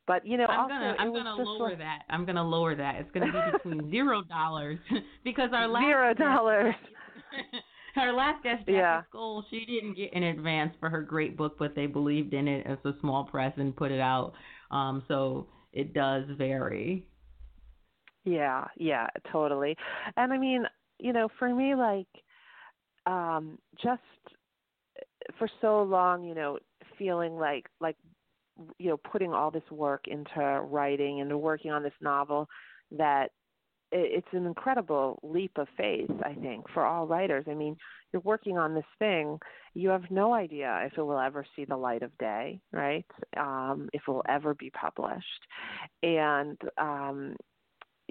but 0.07 0.27
you 0.27 0.37
know, 0.37 0.47
I'm 0.47 0.61
also, 0.61 0.75
gonna 0.75 0.97
I'm 0.99 1.13
gonna 1.13 1.35
lower 1.35 1.71
like, 1.71 1.79
that. 1.79 2.03
I'm 2.11 2.25
gonna 2.25 2.47
lower 2.47 2.75
that. 2.75 2.97
It's 2.97 3.11
gonna 3.13 3.33
be 3.33 3.59
between 3.59 3.91
zero 3.91 4.23
dollars 4.23 4.79
because 5.25 5.51
our 5.53 5.69
last 5.69 5.85
zero 5.85 6.15
dollars. 6.15 6.75
Our 7.95 8.15
last 8.15 8.43
guest, 8.43 8.61
Jackie 8.61 8.73
yeah. 8.73 9.03
Skoll, 9.15 9.43
she 9.51 9.67
didn't 9.67 9.99
get 9.99 10.15
an 10.15 10.23
advance 10.23 10.73
for 10.81 10.89
her 10.89 11.03
great 11.03 11.37
book, 11.37 11.57
but 11.59 11.75
they 11.75 11.85
believed 11.85 12.33
in 12.33 12.49
it 12.49 12.67
as 12.67 12.79
a 12.87 12.93
small 13.01 13.25
press 13.25 13.53
and 13.59 13.77
put 13.77 13.91
it 13.91 14.01
out. 14.01 14.33
Um, 14.71 15.03
so 15.09 15.49
it 15.75 15.93
does 15.93 16.25
vary. 16.39 17.07
Yeah, 18.25 18.65
yeah, 18.79 19.09
totally. 19.31 19.77
And 20.17 20.33
I 20.33 20.39
mean, 20.39 20.65
you 21.01 21.13
know, 21.13 21.29
for 21.39 21.55
me, 21.55 21.75
like, 21.75 22.07
um, 23.05 23.59
just 23.83 24.01
for 25.39 25.49
so 25.61 25.83
long, 25.83 26.25
you 26.25 26.35
know, 26.35 26.59
feeling 26.99 27.37
like 27.37 27.67
like 27.81 27.97
you 28.79 28.89
know 28.89 28.97
putting 28.97 29.33
all 29.33 29.51
this 29.51 29.63
work 29.71 30.07
into 30.07 30.41
writing 30.71 31.21
and 31.21 31.41
working 31.41 31.71
on 31.71 31.83
this 31.83 31.93
novel 32.01 32.49
that 32.91 33.31
it's 33.95 34.29
an 34.33 34.47
incredible 34.47 35.19
leap 35.23 35.53
of 35.57 35.67
faith 35.77 36.11
i 36.25 36.35
think 36.35 36.65
for 36.73 36.85
all 36.85 37.07
writers. 37.07 37.45
I 37.51 37.55
mean 37.55 37.77
you're 38.13 38.23
working 38.23 38.59
on 38.59 38.75
this 38.75 38.85
thing 38.99 39.39
you 39.75 39.89
have 39.89 40.11
no 40.11 40.35
idea 40.35 40.83
if 40.85 40.99
it 40.99 41.03
will 41.03 41.19
ever 41.19 41.47
see 41.57 41.65
the 41.65 41.77
light 41.77 42.03
of 42.03 42.17
day 42.19 42.61
right? 42.73 43.07
Um 43.37 43.89
if 43.93 44.03
it 44.07 44.11
will 44.11 44.25
ever 44.29 44.55
be 44.55 44.71
published. 44.71 45.47
And 46.03 46.59
um 46.79 47.37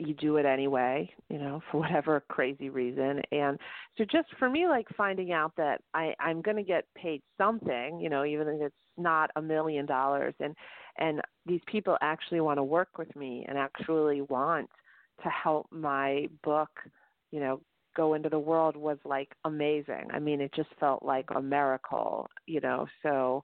you 0.02 0.14
do 0.16 0.38
it 0.38 0.46
anyway, 0.46 1.10
you 1.30 1.38
know, 1.38 1.62
for 1.72 1.80
whatever 1.80 2.24
crazy 2.30 2.70
reason. 2.70 3.22
And 3.32 3.60
so 3.98 4.06
just 4.06 4.28
for 4.40 4.50
me 4.50 4.68
like 4.68 4.88
finding 4.98 5.32
out 5.32 5.54
that 5.58 5.82
I 5.94 6.14
I'm 6.20 6.42
going 6.42 6.58
to 6.58 6.64
get 6.64 6.86
paid 6.96 7.22
something, 7.38 8.00
you 8.00 8.10
know, 8.10 8.26
even 8.26 8.48
if 8.48 8.62
it's 8.62 8.76
not 8.98 9.32
a 9.36 9.42
million 9.42 9.86
dollars 9.86 10.34
and 10.40 10.56
and 10.98 11.22
these 11.46 11.62
people 11.68 11.98
actually 12.02 12.42
want 12.42 12.58
to 12.58 12.64
work 12.64 12.98
with 12.98 13.16
me 13.16 13.46
and 13.48 13.58
actually 13.58 14.22
want 14.22 14.70
to 15.24 15.30
help 15.30 15.68
my 15.72 16.28
book, 16.44 16.70
you 17.32 17.40
know, 17.40 17.62
go 17.96 18.14
into 18.14 18.30
the 18.30 18.40
world 18.40 18.76
was 18.76 18.98
like 19.06 19.30
amazing. 19.46 20.08
I 20.14 20.20
mean, 20.20 20.42
it 20.42 20.54
just 20.56 20.70
felt 20.80 21.04
like 21.04 21.26
a 21.36 21.42
miracle, 21.42 22.30
you 22.46 22.60
know. 22.60 22.88
So 23.04 23.44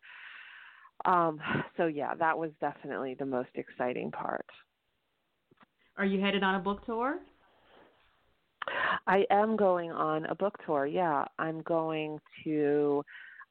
um 1.05 1.39
so 1.77 1.85
yeah, 1.85 2.15
that 2.15 2.37
was 2.37 2.51
definitely 2.59 3.15
the 3.15 3.25
most 3.25 3.49
exciting 3.55 4.11
part. 4.11 4.45
Are 5.97 6.05
you 6.05 6.21
headed 6.21 6.43
on 6.43 6.55
a 6.55 6.59
book 6.59 6.85
tour? 6.85 7.19
I 9.07 9.25
am 9.31 9.55
going 9.55 9.91
on 9.91 10.25
a 10.25 10.35
book 10.35 10.57
tour. 10.65 10.85
Yeah, 10.85 11.25
I'm 11.39 11.61
going 11.61 12.19
to 12.43 13.03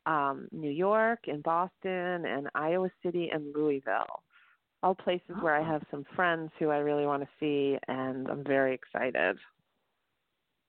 um, 0.05 0.49
New 0.53 0.71
York 0.71 1.21
and 1.27 1.43
Boston 1.43 2.25
and 2.27 2.49
Iowa 2.55 2.91
City 3.03 3.31
and 3.33 3.55
Louisville. 3.55 4.23
All 4.83 4.95
places 4.95 5.31
oh. 5.31 5.43
where 5.43 5.57
I 5.57 5.67
have 5.67 5.83
some 5.91 6.05
friends 6.15 6.51
who 6.59 6.69
I 6.71 6.79
really 6.79 7.07
want 7.07 7.23
to 7.23 7.29
see, 7.41 7.79
and 7.89 8.29
I'm 8.29 8.45
very 8.45 8.75
excited. 8.75 9.37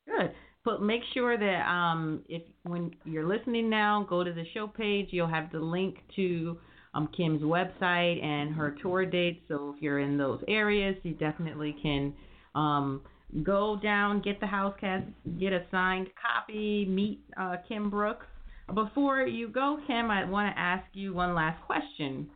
Good. 0.08 0.32
But 0.64 0.82
make 0.82 1.02
sure 1.14 1.38
that 1.38 1.70
um, 1.70 2.24
if 2.28 2.42
when 2.64 2.92
you're 3.06 3.28
listening 3.28 3.70
now, 3.70 4.06
go 4.10 4.24
to 4.24 4.34
the 4.34 4.46
show 4.54 4.68
page. 4.68 5.10
You'll 5.12 5.28
have 5.28 5.52
the 5.52 5.60
link 5.60 5.98
to 6.16 6.58
um, 6.94 7.10
Kim's 7.16 7.42
website 7.42 8.24
and 8.24 8.54
her 8.56 8.76
tour 8.82 9.06
dates. 9.06 9.40
So 9.48 9.74
if 9.76 9.82
you're 9.82 10.00
in 10.00 10.18
those 10.18 10.42
areas, 10.48 10.96
you 11.04 11.14
definitely 11.14 11.76
can 11.82 12.14
um, 12.56 13.02
go 13.44 13.80
down, 13.82 14.22
get 14.22 14.40
the 14.40 14.46
Houseguest, 14.46 15.06
get 15.40 15.54
a 15.54 15.64
signed 15.72 16.08
copy, 16.22 16.86
meet 16.86 17.22
uh, 17.40 17.58
Kim 17.68 17.90
Brooks. 17.90 18.26
Before 18.74 19.22
you 19.22 19.48
go, 19.48 19.80
Kim, 19.88 20.12
I 20.12 20.26
want 20.26 20.54
to 20.54 20.60
ask 20.60 20.84
you 20.94 21.14
one 21.14 21.34
last 21.34 21.64
question. 21.66 22.28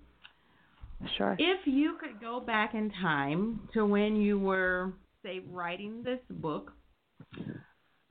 Sure. 1.17 1.35
If 1.37 1.65
you 1.65 1.97
could 1.99 2.21
go 2.21 2.39
back 2.39 2.73
in 2.73 2.91
time 3.01 3.67
to 3.73 3.85
when 3.85 4.15
you 4.15 4.39
were, 4.39 4.93
say, 5.23 5.41
writing 5.49 6.03
this 6.03 6.19
book, 6.29 6.71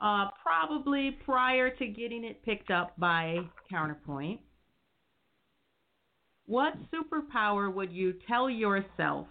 uh, 0.03 0.29
probably 0.43 1.17
prior 1.25 1.71
to 1.71 1.87
getting 1.87 2.25
it 2.25 2.45
picked 2.45 2.71
up 2.71 2.95
by 2.99 3.39
Counterpoint, 3.71 4.41
what 6.51 6.75
superpower 6.93 7.73
would 7.73 7.93
you 7.93 8.13
tell 8.27 8.51
yourself 8.51 9.29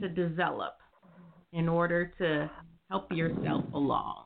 to 0.00 0.08
develop 0.08 0.74
in 1.52 1.68
order 1.68 2.12
to 2.18 2.50
help 2.90 3.12
yourself 3.12 3.64
along? 3.72 4.24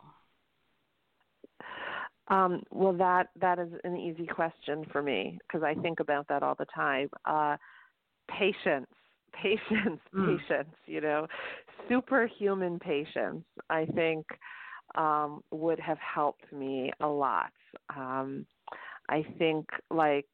Um, 2.29 2.63
well, 2.71 2.95
that 2.95 3.29
that 3.39 3.59
is 3.59 3.69
an 3.85 3.99
easy 3.99 4.27
question 4.27 4.87
for 4.91 5.03
me 5.03 5.39
because 5.47 5.63
I 5.63 5.75
think 5.75 6.01
about 6.01 6.27
that 6.29 6.43
all 6.43 6.55
the 6.59 6.65
time. 6.75 7.11
Uh, 7.27 7.59
patience, 8.31 8.89
patience, 9.35 10.01
mm. 10.15 10.39
patience. 10.39 10.75
You 10.87 11.03
know, 11.03 11.27
superhuman 11.87 12.79
patience. 12.79 13.45
I 13.69 13.85
think 13.95 14.25
um, 14.95 15.43
would 15.51 15.79
have 15.81 15.99
helped 15.99 16.51
me 16.51 16.93
a 17.01 17.07
lot. 17.07 17.53
Um, 17.95 18.47
I 19.11 19.23
think 19.39 19.67
like 19.91 20.27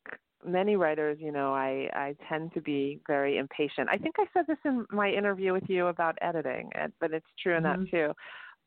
many 0.44 0.76
writers, 0.76 1.18
you 1.20 1.32
know, 1.32 1.54
I, 1.54 1.88
I 1.94 2.16
tend 2.28 2.52
to 2.54 2.60
be 2.60 3.00
very 3.06 3.38
impatient. 3.38 3.88
I 3.88 3.98
think 3.98 4.16
I 4.18 4.24
said 4.32 4.46
this 4.46 4.58
in 4.64 4.86
my 4.90 5.10
interview 5.10 5.52
with 5.52 5.64
you 5.68 5.86
about 5.86 6.18
editing, 6.20 6.70
but 7.00 7.12
it's 7.12 7.26
true 7.42 7.56
in 7.56 7.62
mm-hmm. 7.62 7.84
that 7.84 7.90
too. 7.90 8.12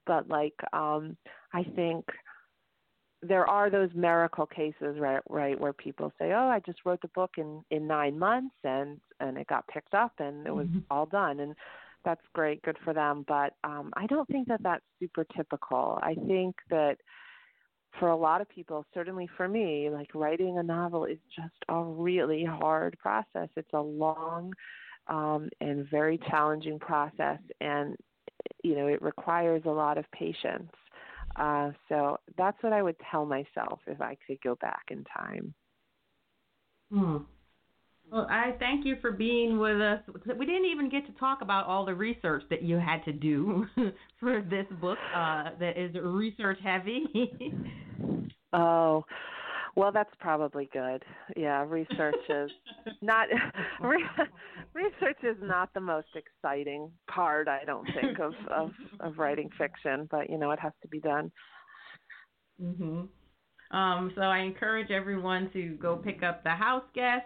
But 0.05 0.29
like, 0.29 0.55
um, 0.73 1.17
I 1.53 1.63
think 1.75 2.05
there 3.21 3.47
are 3.47 3.69
those 3.69 3.89
miracle 3.95 4.45
cases, 4.45 4.97
right, 4.99 5.21
right, 5.29 5.59
where 5.59 5.73
people 5.73 6.11
say, 6.19 6.33
"Oh, 6.33 6.47
I 6.47 6.59
just 6.65 6.79
wrote 6.85 7.01
the 7.01 7.07
book 7.09 7.31
in 7.37 7.63
in 7.71 7.87
nine 7.87 8.19
months, 8.19 8.55
and 8.63 8.99
and 9.19 9.37
it 9.37 9.47
got 9.47 9.67
picked 9.67 9.93
up, 9.93 10.13
and 10.19 10.45
it 10.45 10.53
was 10.53 10.67
mm-hmm. 10.67 10.79
all 10.91 11.05
done." 11.05 11.39
And 11.39 11.55
that's 12.03 12.21
great, 12.33 12.61
good 12.61 12.77
for 12.83 12.93
them. 12.93 13.25
But 13.27 13.53
um, 13.63 13.91
I 13.97 14.05
don't 14.05 14.27
think 14.27 14.47
that 14.47 14.61
that's 14.61 14.83
super 14.99 15.25
typical. 15.35 15.99
I 16.03 16.15
think 16.27 16.55
that 16.69 16.97
for 17.99 18.09
a 18.09 18.15
lot 18.15 18.41
of 18.41 18.49
people, 18.49 18.85
certainly 18.93 19.29
for 19.37 19.47
me, 19.47 19.89
like 19.89 20.13
writing 20.13 20.57
a 20.57 20.63
novel 20.63 21.05
is 21.05 21.17
just 21.35 21.55
a 21.69 21.81
really 21.81 22.43
hard 22.43 22.97
process. 22.99 23.49
It's 23.55 23.73
a 23.73 23.81
long 23.81 24.53
um, 25.07 25.49
and 25.61 25.87
very 25.89 26.19
challenging 26.29 26.79
process, 26.79 27.39
and 27.61 27.95
you 28.63 28.75
know 28.75 28.87
it 28.87 29.01
requires 29.01 29.63
a 29.65 29.69
lot 29.69 29.97
of 29.97 30.05
patience. 30.11 30.71
Uh, 31.35 31.71
so 31.89 32.17
that's 32.37 32.61
what 32.61 32.73
I 32.73 32.81
would 32.81 32.95
tell 33.11 33.25
myself 33.25 33.79
if 33.87 34.01
I 34.01 34.17
could 34.25 34.41
go 34.41 34.55
back 34.55 34.83
in 34.89 35.03
time. 35.03 35.53
Hmm. 36.91 37.17
Well, 38.11 38.27
I 38.29 38.53
thank 38.59 38.85
you 38.85 38.97
for 39.01 39.11
being 39.11 39.57
with 39.57 39.81
us. 39.81 39.99
We 40.37 40.45
didn't 40.45 40.65
even 40.65 40.89
get 40.89 41.05
to 41.07 41.13
talk 41.13 41.41
about 41.41 41.65
all 41.65 41.85
the 41.85 41.95
research 41.95 42.43
that 42.49 42.61
you 42.61 42.77
had 42.77 43.03
to 43.05 43.11
do 43.11 43.65
for 44.19 44.41
this 44.41 44.65
book 44.79 44.97
uh, 45.13 45.49
that 45.59 45.77
is 45.77 45.93
research 45.95 46.59
heavy. 46.63 47.03
oh, 48.53 49.03
well, 49.75 49.91
that's 49.91 50.13
probably 50.19 50.69
good. 50.71 51.03
Yeah, 51.35 51.65
research 51.67 52.15
is 52.29 52.49
not 53.01 53.27
research 54.73 55.17
is 55.23 55.35
not 55.41 55.73
the 55.73 55.81
most 55.81 56.07
exciting 56.15 56.91
part. 57.09 57.49
I 57.49 57.65
don't 57.65 57.85
think 57.99 58.19
of 58.19 58.33
of, 58.49 58.71
of 59.01 59.17
writing 59.17 59.49
fiction, 59.57 60.07
but 60.09 60.29
you 60.29 60.37
know 60.37 60.51
it 60.51 60.59
has 60.59 60.71
to 60.81 60.87
be 60.87 61.01
done. 61.01 61.31
Mhm. 62.61 63.09
Um, 63.71 64.13
so 64.15 64.21
I 64.21 64.39
encourage 64.39 64.91
everyone 64.91 65.49
to 65.51 65.75
go 65.81 65.97
pick 65.97 66.23
up 66.23 66.43
the 66.43 66.51
Houseguest 66.51 67.23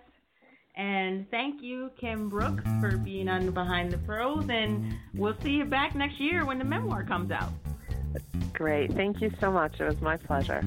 and 0.79 1.29
thank 1.29 1.61
you, 1.61 1.91
Kim 1.99 2.29
Brooks, 2.29 2.63
for 2.79 2.95
being 2.95 3.27
on 3.27 3.51
Behind 3.51 3.91
the 3.91 3.97
Prose. 3.97 4.47
And 4.49 4.95
we'll 5.13 5.35
see 5.43 5.51
you 5.51 5.65
back 5.65 5.93
next 5.93 6.21
year 6.21 6.45
when 6.45 6.57
the 6.57 6.63
memoir 6.63 7.03
comes 7.03 7.31
out. 7.31 7.51
Great. 8.53 8.93
Thank 8.93 9.19
you 9.19 9.29
so 9.41 9.51
much. 9.51 9.81
It 9.81 9.83
was 9.83 9.99
my 9.99 10.15
pleasure. 10.15 10.63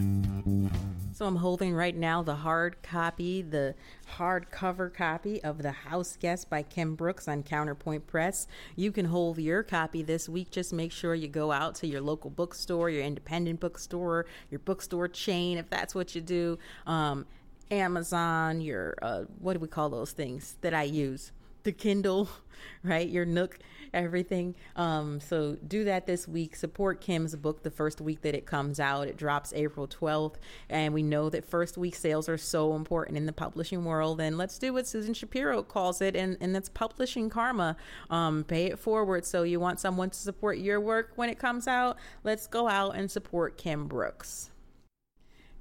So 1.15 1.25
I'm 1.27 1.37
holding 1.37 1.75
right 1.75 1.97
now 1.97 2.23
the 2.23 2.35
hard 2.35 2.83
copy, 2.83 3.41
the 3.41 3.75
hardcover 4.19 4.93
copy 4.93 5.43
of 5.43 5.63
The 5.63 5.75
Houseguest 5.89 6.51
by 6.51 6.63
Kim 6.63 6.95
Brooks 6.95 7.27
on 7.27 7.43
Counterpoint 7.43 8.07
Press. 8.07 8.47
You 8.77 8.93
can 8.93 9.07
hold 9.07 9.39
your 9.39 9.63
copy 9.63 10.03
this 10.03 10.29
week. 10.29 10.51
Just 10.51 10.75
make 10.75 10.93
sure 10.93 11.15
you 11.15 11.29
go 11.29 11.53
out 11.53 11.75
to 11.77 11.87
your 11.87 12.03
local 12.03 12.29
bookstore, 12.29 12.91
your 12.91 13.03
independent 13.03 13.61
bookstore, 13.61 14.27
your 14.51 14.59
bookstore 14.59 15.09
chain, 15.09 15.57
if 15.57 15.71
that's 15.71 15.95
what 15.95 16.15
you 16.15 16.21
do. 16.21 16.59
Um, 16.87 17.25
Amazon, 17.73 18.61
your 18.61 18.95
uh, 19.01 19.23
what 19.41 19.55
do 19.55 19.59
we 19.59 19.67
call 19.67 19.89
those 19.89 20.13
things 20.13 20.57
that 20.61 20.75
I 20.75 20.83
use? 20.83 21.33
The 21.63 21.73
Kindle, 21.73 22.29
right? 22.85 23.09
Your 23.09 23.25
Nook, 23.25 23.59
everything. 23.95 24.55
Um, 24.77 25.21
so 25.21 25.57
do 25.67 25.85
that 25.85 26.07
this 26.07 26.29
week. 26.29 26.55
Support 26.55 27.01
Kim's 27.01 27.35
book 27.35 27.63
the 27.63 27.71
first 27.71 28.01
week 28.01 28.21
that 28.23 28.35
it 28.35 28.45
comes 28.45 28.79
out. 28.79 29.09
It 29.09 29.17
drops 29.17 29.55
April 29.55 29.89
12th. 29.89 30.35
And 30.69 30.93
we 30.93 31.03
know 31.03 31.31
that 31.31 31.47
first 31.47 31.79
week 31.79 31.95
sales 31.95 32.29
are 32.29 32.37
so 32.37 32.75
important 32.75 33.17
in 33.17 33.25
the 33.25 33.33
publishing 33.33 33.85
world. 33.87 34.21
And 34.21 34.37
let's 34.37 34.59
do 34.59 34.75
what 34.75 34.87
Susan 34.87 35.15
Shapiro 35.15 35.63
calls 35.63 36.03
it, 36.03 36.15
and, 36.15 36.37
and 36.41 36.55
that's 36.55 36.69
publishing 36.69 37.31
karma. 37.31 37.77
Um, 38.11 38.45
pay 38.45 38.67
it 38.67 38.79
forward. 38.79 39.25
So 39.25 39.45
you 39.45 39.61
want 39.61 39.81
someone 39.81 40.11
to 40.11 40.19
support 40.19 40.59
your 40.59 40.79
work 40.79 41.13
when 41.17 41.31
it 41.31 41.39
comes 41.39 41.67
out? 41.67 41.97
Let's 42.23 42.47
go 42.47 42.69
out 42.69 42.97
and 42.97 43.11
support 43.11 43.57
Kim 43.57 43.87
Brooks. 43.87 44.52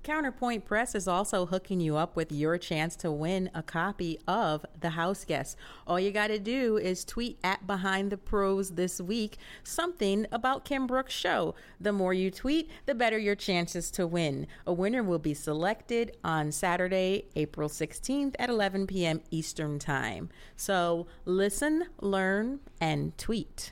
Counterpoint 0.04 0.66
Press 0.66 0.96
is 0.96 1.08
also 1.08 1.46
hooking 1.46 1.80
you 1.80 1.96
up 1.96 2.16
with 2.16 2.32
your 2.32 2.58
chance 2.58 2.96
to 2.98 3.12
win 3.12 3.52
a 3.54 3.62
copy 3.62 4.20
of 4.28 4.66
The 4.80 4.90
Houseguest. 4.90 5.56
All 5.86 6.00
you 6.00 6.12
got 6.12 6.28
to 6.28 6.40
do 6.40 6.78
is 6.78 7.06
tweet 7.06 7.38
at 7.44 7.68
Behind 7.68 8.12
the 8.12 8.18
Prose 8.18 8.72
this 8.72 9.00
week 9.00 9.38
something 9.64 10.26
about 10.32 10.66
Kim 10.66 10.88
Brooks' 10.88 11.14
show. 11.14 11.54
The 11.80 11.92
more 11.92 12.16
you 12.16 12.32
tweet, 12.32 12.70
the 12.88 12.96
better 12.96 13.20
your 13.20 13.36
chances 13.36 13.92
to 13.92 14.08
win. 14.08 14.48
A 14.66 14.74
winner 14.74 15.04
will 15.04 15.20
be 15.20 15.36
selected 15.36 16.18
on 16.24 16.52
Saturday, 16.52 17.26
April 17.36 17.70
16th 17.70 18.36
at 18.40 18.50
11 18.50 18.88
p.m. 18.88 19.22
Eastern 19.30 19.78
Time. 19.78 20.30
So 20.56 21.06
listen, 21.26 21.86
learn, 22.00 22.60
and 22.80 23.16
tweet. 23.20 23.72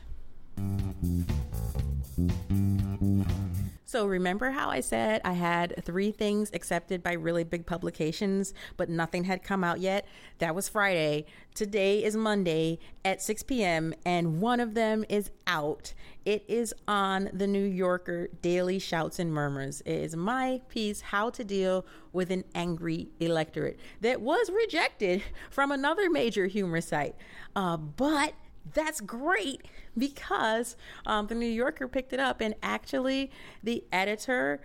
So, 3.89 4.05
remember 4.05 4.51
how 4.51 4.69
I 4.69 4.81
said 4.81 5.19
I 5.25 5.31
had 5.31 5.83
three 5.83 6.11
things 6.11 6.51
accepted 6.53 7.01
by 7.01 7.13
really 7.13 7.43
big 7.43 7.65
publications, 7.65 8.53
but 8.77 8.87
nothing 8.87 9.23
had 9.23 9.41
come 9.41 9.63
out 9.63 9.79
yet? 9.79 10.05
That 10.37 10.53
was 10.53 10.69
Friday. 10.69 11.25
Today 11.55 12.03
is 12.03 12.15
Monday 12.15 12.77
at 13.03 13.19
6 13.19 13.41
p.m., 13.41 13.95
and 14.05 14.41
one 14.41 14.59
of 14.59 14.75
them 14.75 15.05
is 15.09 15.31
out. 15.47 15.95
It 16.23 16.45
is 16.47 16.71
on 16.87 17.31
the 17.33 17.47
New 17.47 17.65
Yorker 17.65 18.27
Daily 18.43 18.77
Shouts 18.77 19.17
and 19.17 19.33
Murmurs. 19.33 19.81
It 19.87 19.95
is 19.95 20.15
my 20.15 20.61
piece, 20.69 21.01
How 21.01 21.31
to 21.31 21.43
Deal 21.43 21.83
with 22.13 22.29
an 22.29 22.43
Angry 22.53 23.09
Electorate, 23.19 23.79
that 24.01 24.21
was 24.21 24.51
rejected 24.51 25.23
from 25.49 25.71
another 25.71 26.11
major 26.11 26.45
humor 26.45 26.81
site. 26.81 27.15
Uh, 27.55 27.77
but 27.77 28.35
that's 28.73 29.01
great 29.01 29.61
because 29.97 30.75
um, 31.05 31.27
the 31.27 31.35
New 31.35 31.47
Yorker 31.47 31.87
picked 31.87 32.13
it 32.13 32.19
up, 32.19 32.41
and 32.41 32.55
actually, 32.61 33.31
the 33.63 33.83
editor 33.91 34.61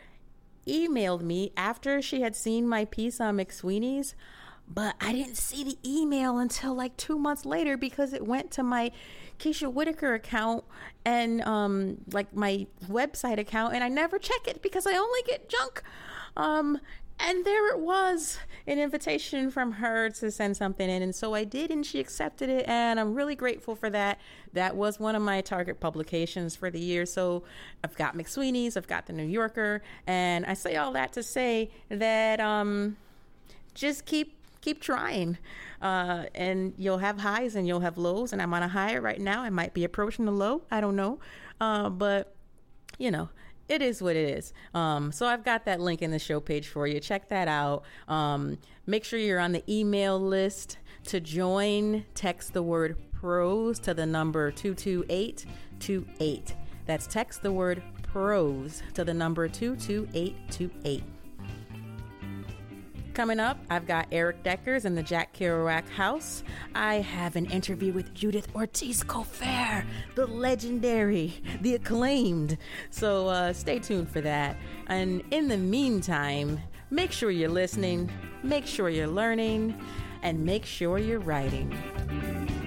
emailed 0.66 1.20
me 1.20 1.52
after 1.56 2.00
she 2.00 2.22
had 2.22 2.34
seen 2.34 2.68
my 2.68 2.84
piece 2.84 3.20
on 3.20 3.36
McSweeney's. 3.36 4.14
But 4.66 4.94
I 4.98 5.12
didn't 5.12 5.36
see 5.36 5.62
the 5.62 5.76
email 5.84 6.38
until 6.38 6.74
like 6.74 6.96
two 6.96 7.18
months 7.18 7.44
later 7.44 7.76
because 7.76 8.14
it 8.14 8.26
went 8.26 8.50
to 8.52 8.62
my 8.62 8.92
Keisha 9.38 9.70
Whitaker 9.70 10.14
account 10.14 10.64
and 11.04 11.42
um, 11.42 11.98
like 12.12 12.34
my 12.34 12.66
website 12.88 13.38
account, 13.38 13.74
and 13.74 13.84
I 13.84 13.88
never 13.88 14.18
check 14.18 14.46
it 14.46 14.62
because 14.62 14.86
I 14.86 14.94
only 14.96 15.20
get 15.26 15.50
junk. 15.50 15.82
Um, 16.36 16.78
and 17.18 17.44
there 17.44 17.70
it 17.72 17.78
was 17.78 18.38
an 18.66 18.78
invitation 18.78 19.50
from 19.50 19.72
her 19.72 20.10
to 20.10 20.30
send 20.30 20.56
something 20.56 20.88
in. 20.88 21.02
And 21.02 21.14
so 21.14 21.34
I 21.34 21.44
did, 21.44 21.70
and 21.70 21.84
she 21.84 22.00
accepted 22.00 22.48
it. 22.48 22.64
And 22.66 22.98
I'm 22.98 23.14
really 23.14 23.36
grateful 23.36 23.74
for 23.74 23.90
that. 23.90 24.18
That 24.52 24.76
was 24.76 24.98
one 24.98 25.14
of 25.14 25.22
my 25.22 25.40
target 25.40 25.80
publications 25.80 26.56
for 26.56 26.70
the 26.70 26.80
year. 26.80 27.06
So 27.06 27.44
I've 27.82 27.96
got 27.96 28.16
McSweeney's, 28.16 28.76
I've 28.76 28.86
got 28.86 29.06
the 29.06 29.12
New 29.12 29.26
Yorker. 29.26 29.82
And 30.06 30.44
I 30.46 30.54
say 30.54 30.76
all 30.76 30.92
that 30.92 31.12
to 31.12 31.22
say 31.22 31.70
that 31.88 32.40
um, 32.40 32.96
just 33.74 34.06
keep 34.06 34.38
keep 34.60 34.80
trying. 34.80 35.36
Uh, 35.82 36.24
and 36.34 36.72
you'll 36.78 36.98
have 36.98 37.18
highs 37.18 37.54
and 37.54 37.68
you'll 37.68 37.80
have 37.80 37.98
lows. 37.98 38.32
And 38.32 38.40
I'm 38.40 38.54
on 38.54 38.62
a 38.62 38.68
high 38.68 38.96
right 38.96 39.20
now. 39.20 39.42
I 39.42 39.50
might 39.50 39.74
be 39.74 39.84
approaching 39.84 40.24
the 40.24 40.32
low. 40.32 40.62
I 40.70 40.80
don't 40.80 40.96
know. 40.96 41.18
Uh, 41.60 41.90
but, 41.90 42.34
you 42.96 43.10
know, 43.10 43.28
it 43.68 43.82
is 43.82 44.02
what 44.02 44.16
it 44.16 44.28
is. 44.28 44.52
Um, 44.74 45.12
so 45.12 45.26
I've 45.26 45.44
got 45.44 45.66
that 45.66 45.80
link 45.80 46.02
in 46.02 46.10
the 46.10 46.18
show 46.18 46.40
page 46.40 46.66
for 46.68 46.86
you. 46.86 47.00
Check 47.00 47.28
that 47.28 47.48
out. 47.48 47.84
Um, 48.08 48.58
make 48.86 49.04
sure 49.04 49.18
you're 49.18 49.40
on 49.40 49.52
the 49.52 49.64
email 49.68 50.18
list 50.20 50.78
to 51.04 51.20
join. 51.20 52.04
Text 52.14 52.52
the 52.52 52.62
word 52.62 52.96
pros 53.12 53.78
to 53.80 53.94
the 53.94 54.06
number 54.06 54.50
22828. 54.50 56.56
That's 56.86 57.06
text 57.06 57.42
the 57.42 57.52
word 57.52 57.82
pros 58.02 58.82
to 58.94 59.04
the 59.04 59.14
number 59.14 59.48
22828. 59.48 61.13
Coming 63.14 63.38
up, 63.38 63.58
I've 63.70 63.86
got 63.86 64.08
Eric 64.10 64.42
Deckers 64.42 64.84
in 64.84 64.96
the 64.96 65.02
Jack 65.02 65.36
Kerouac 65.36 65.88
house. 65.88 66.42
I 66.74 66.96
have 66.96 67.36
an 67.36 67.46
interview 67.46 67.92
with 67.92 68.12
Judith 68.12 68.48
Ortiz 68.56 69.04
Cofer, 69.04 69.86
the 70.16 70.26
legendary, 70.26 71.40
the 71.60 71.76
acclaimed. 71.76 72.58
So 72.90 73.28
uh, 73.28 73.52
stay 73.52 73.78
tuned 73.78 74.10
for 74.10 74.20
that. 74.22 74.56
And 74.88 75.22
in 75.30 75.46
the 75.46 75.56
meantime, 75.56 76.58
make 76.90 77.12
sure 77.12 77.30
you're 77.30 77.48
listening, 77.48 78.10
make 78.42 78.66
sure 78.66 78.88
you're 78.88 79.06
learning, 79.06 79.80
and 80.24 80.44
make 80.44 80.64
sure 80.64 80.98
you're 80.98 81.20
writing. 81.20 82.63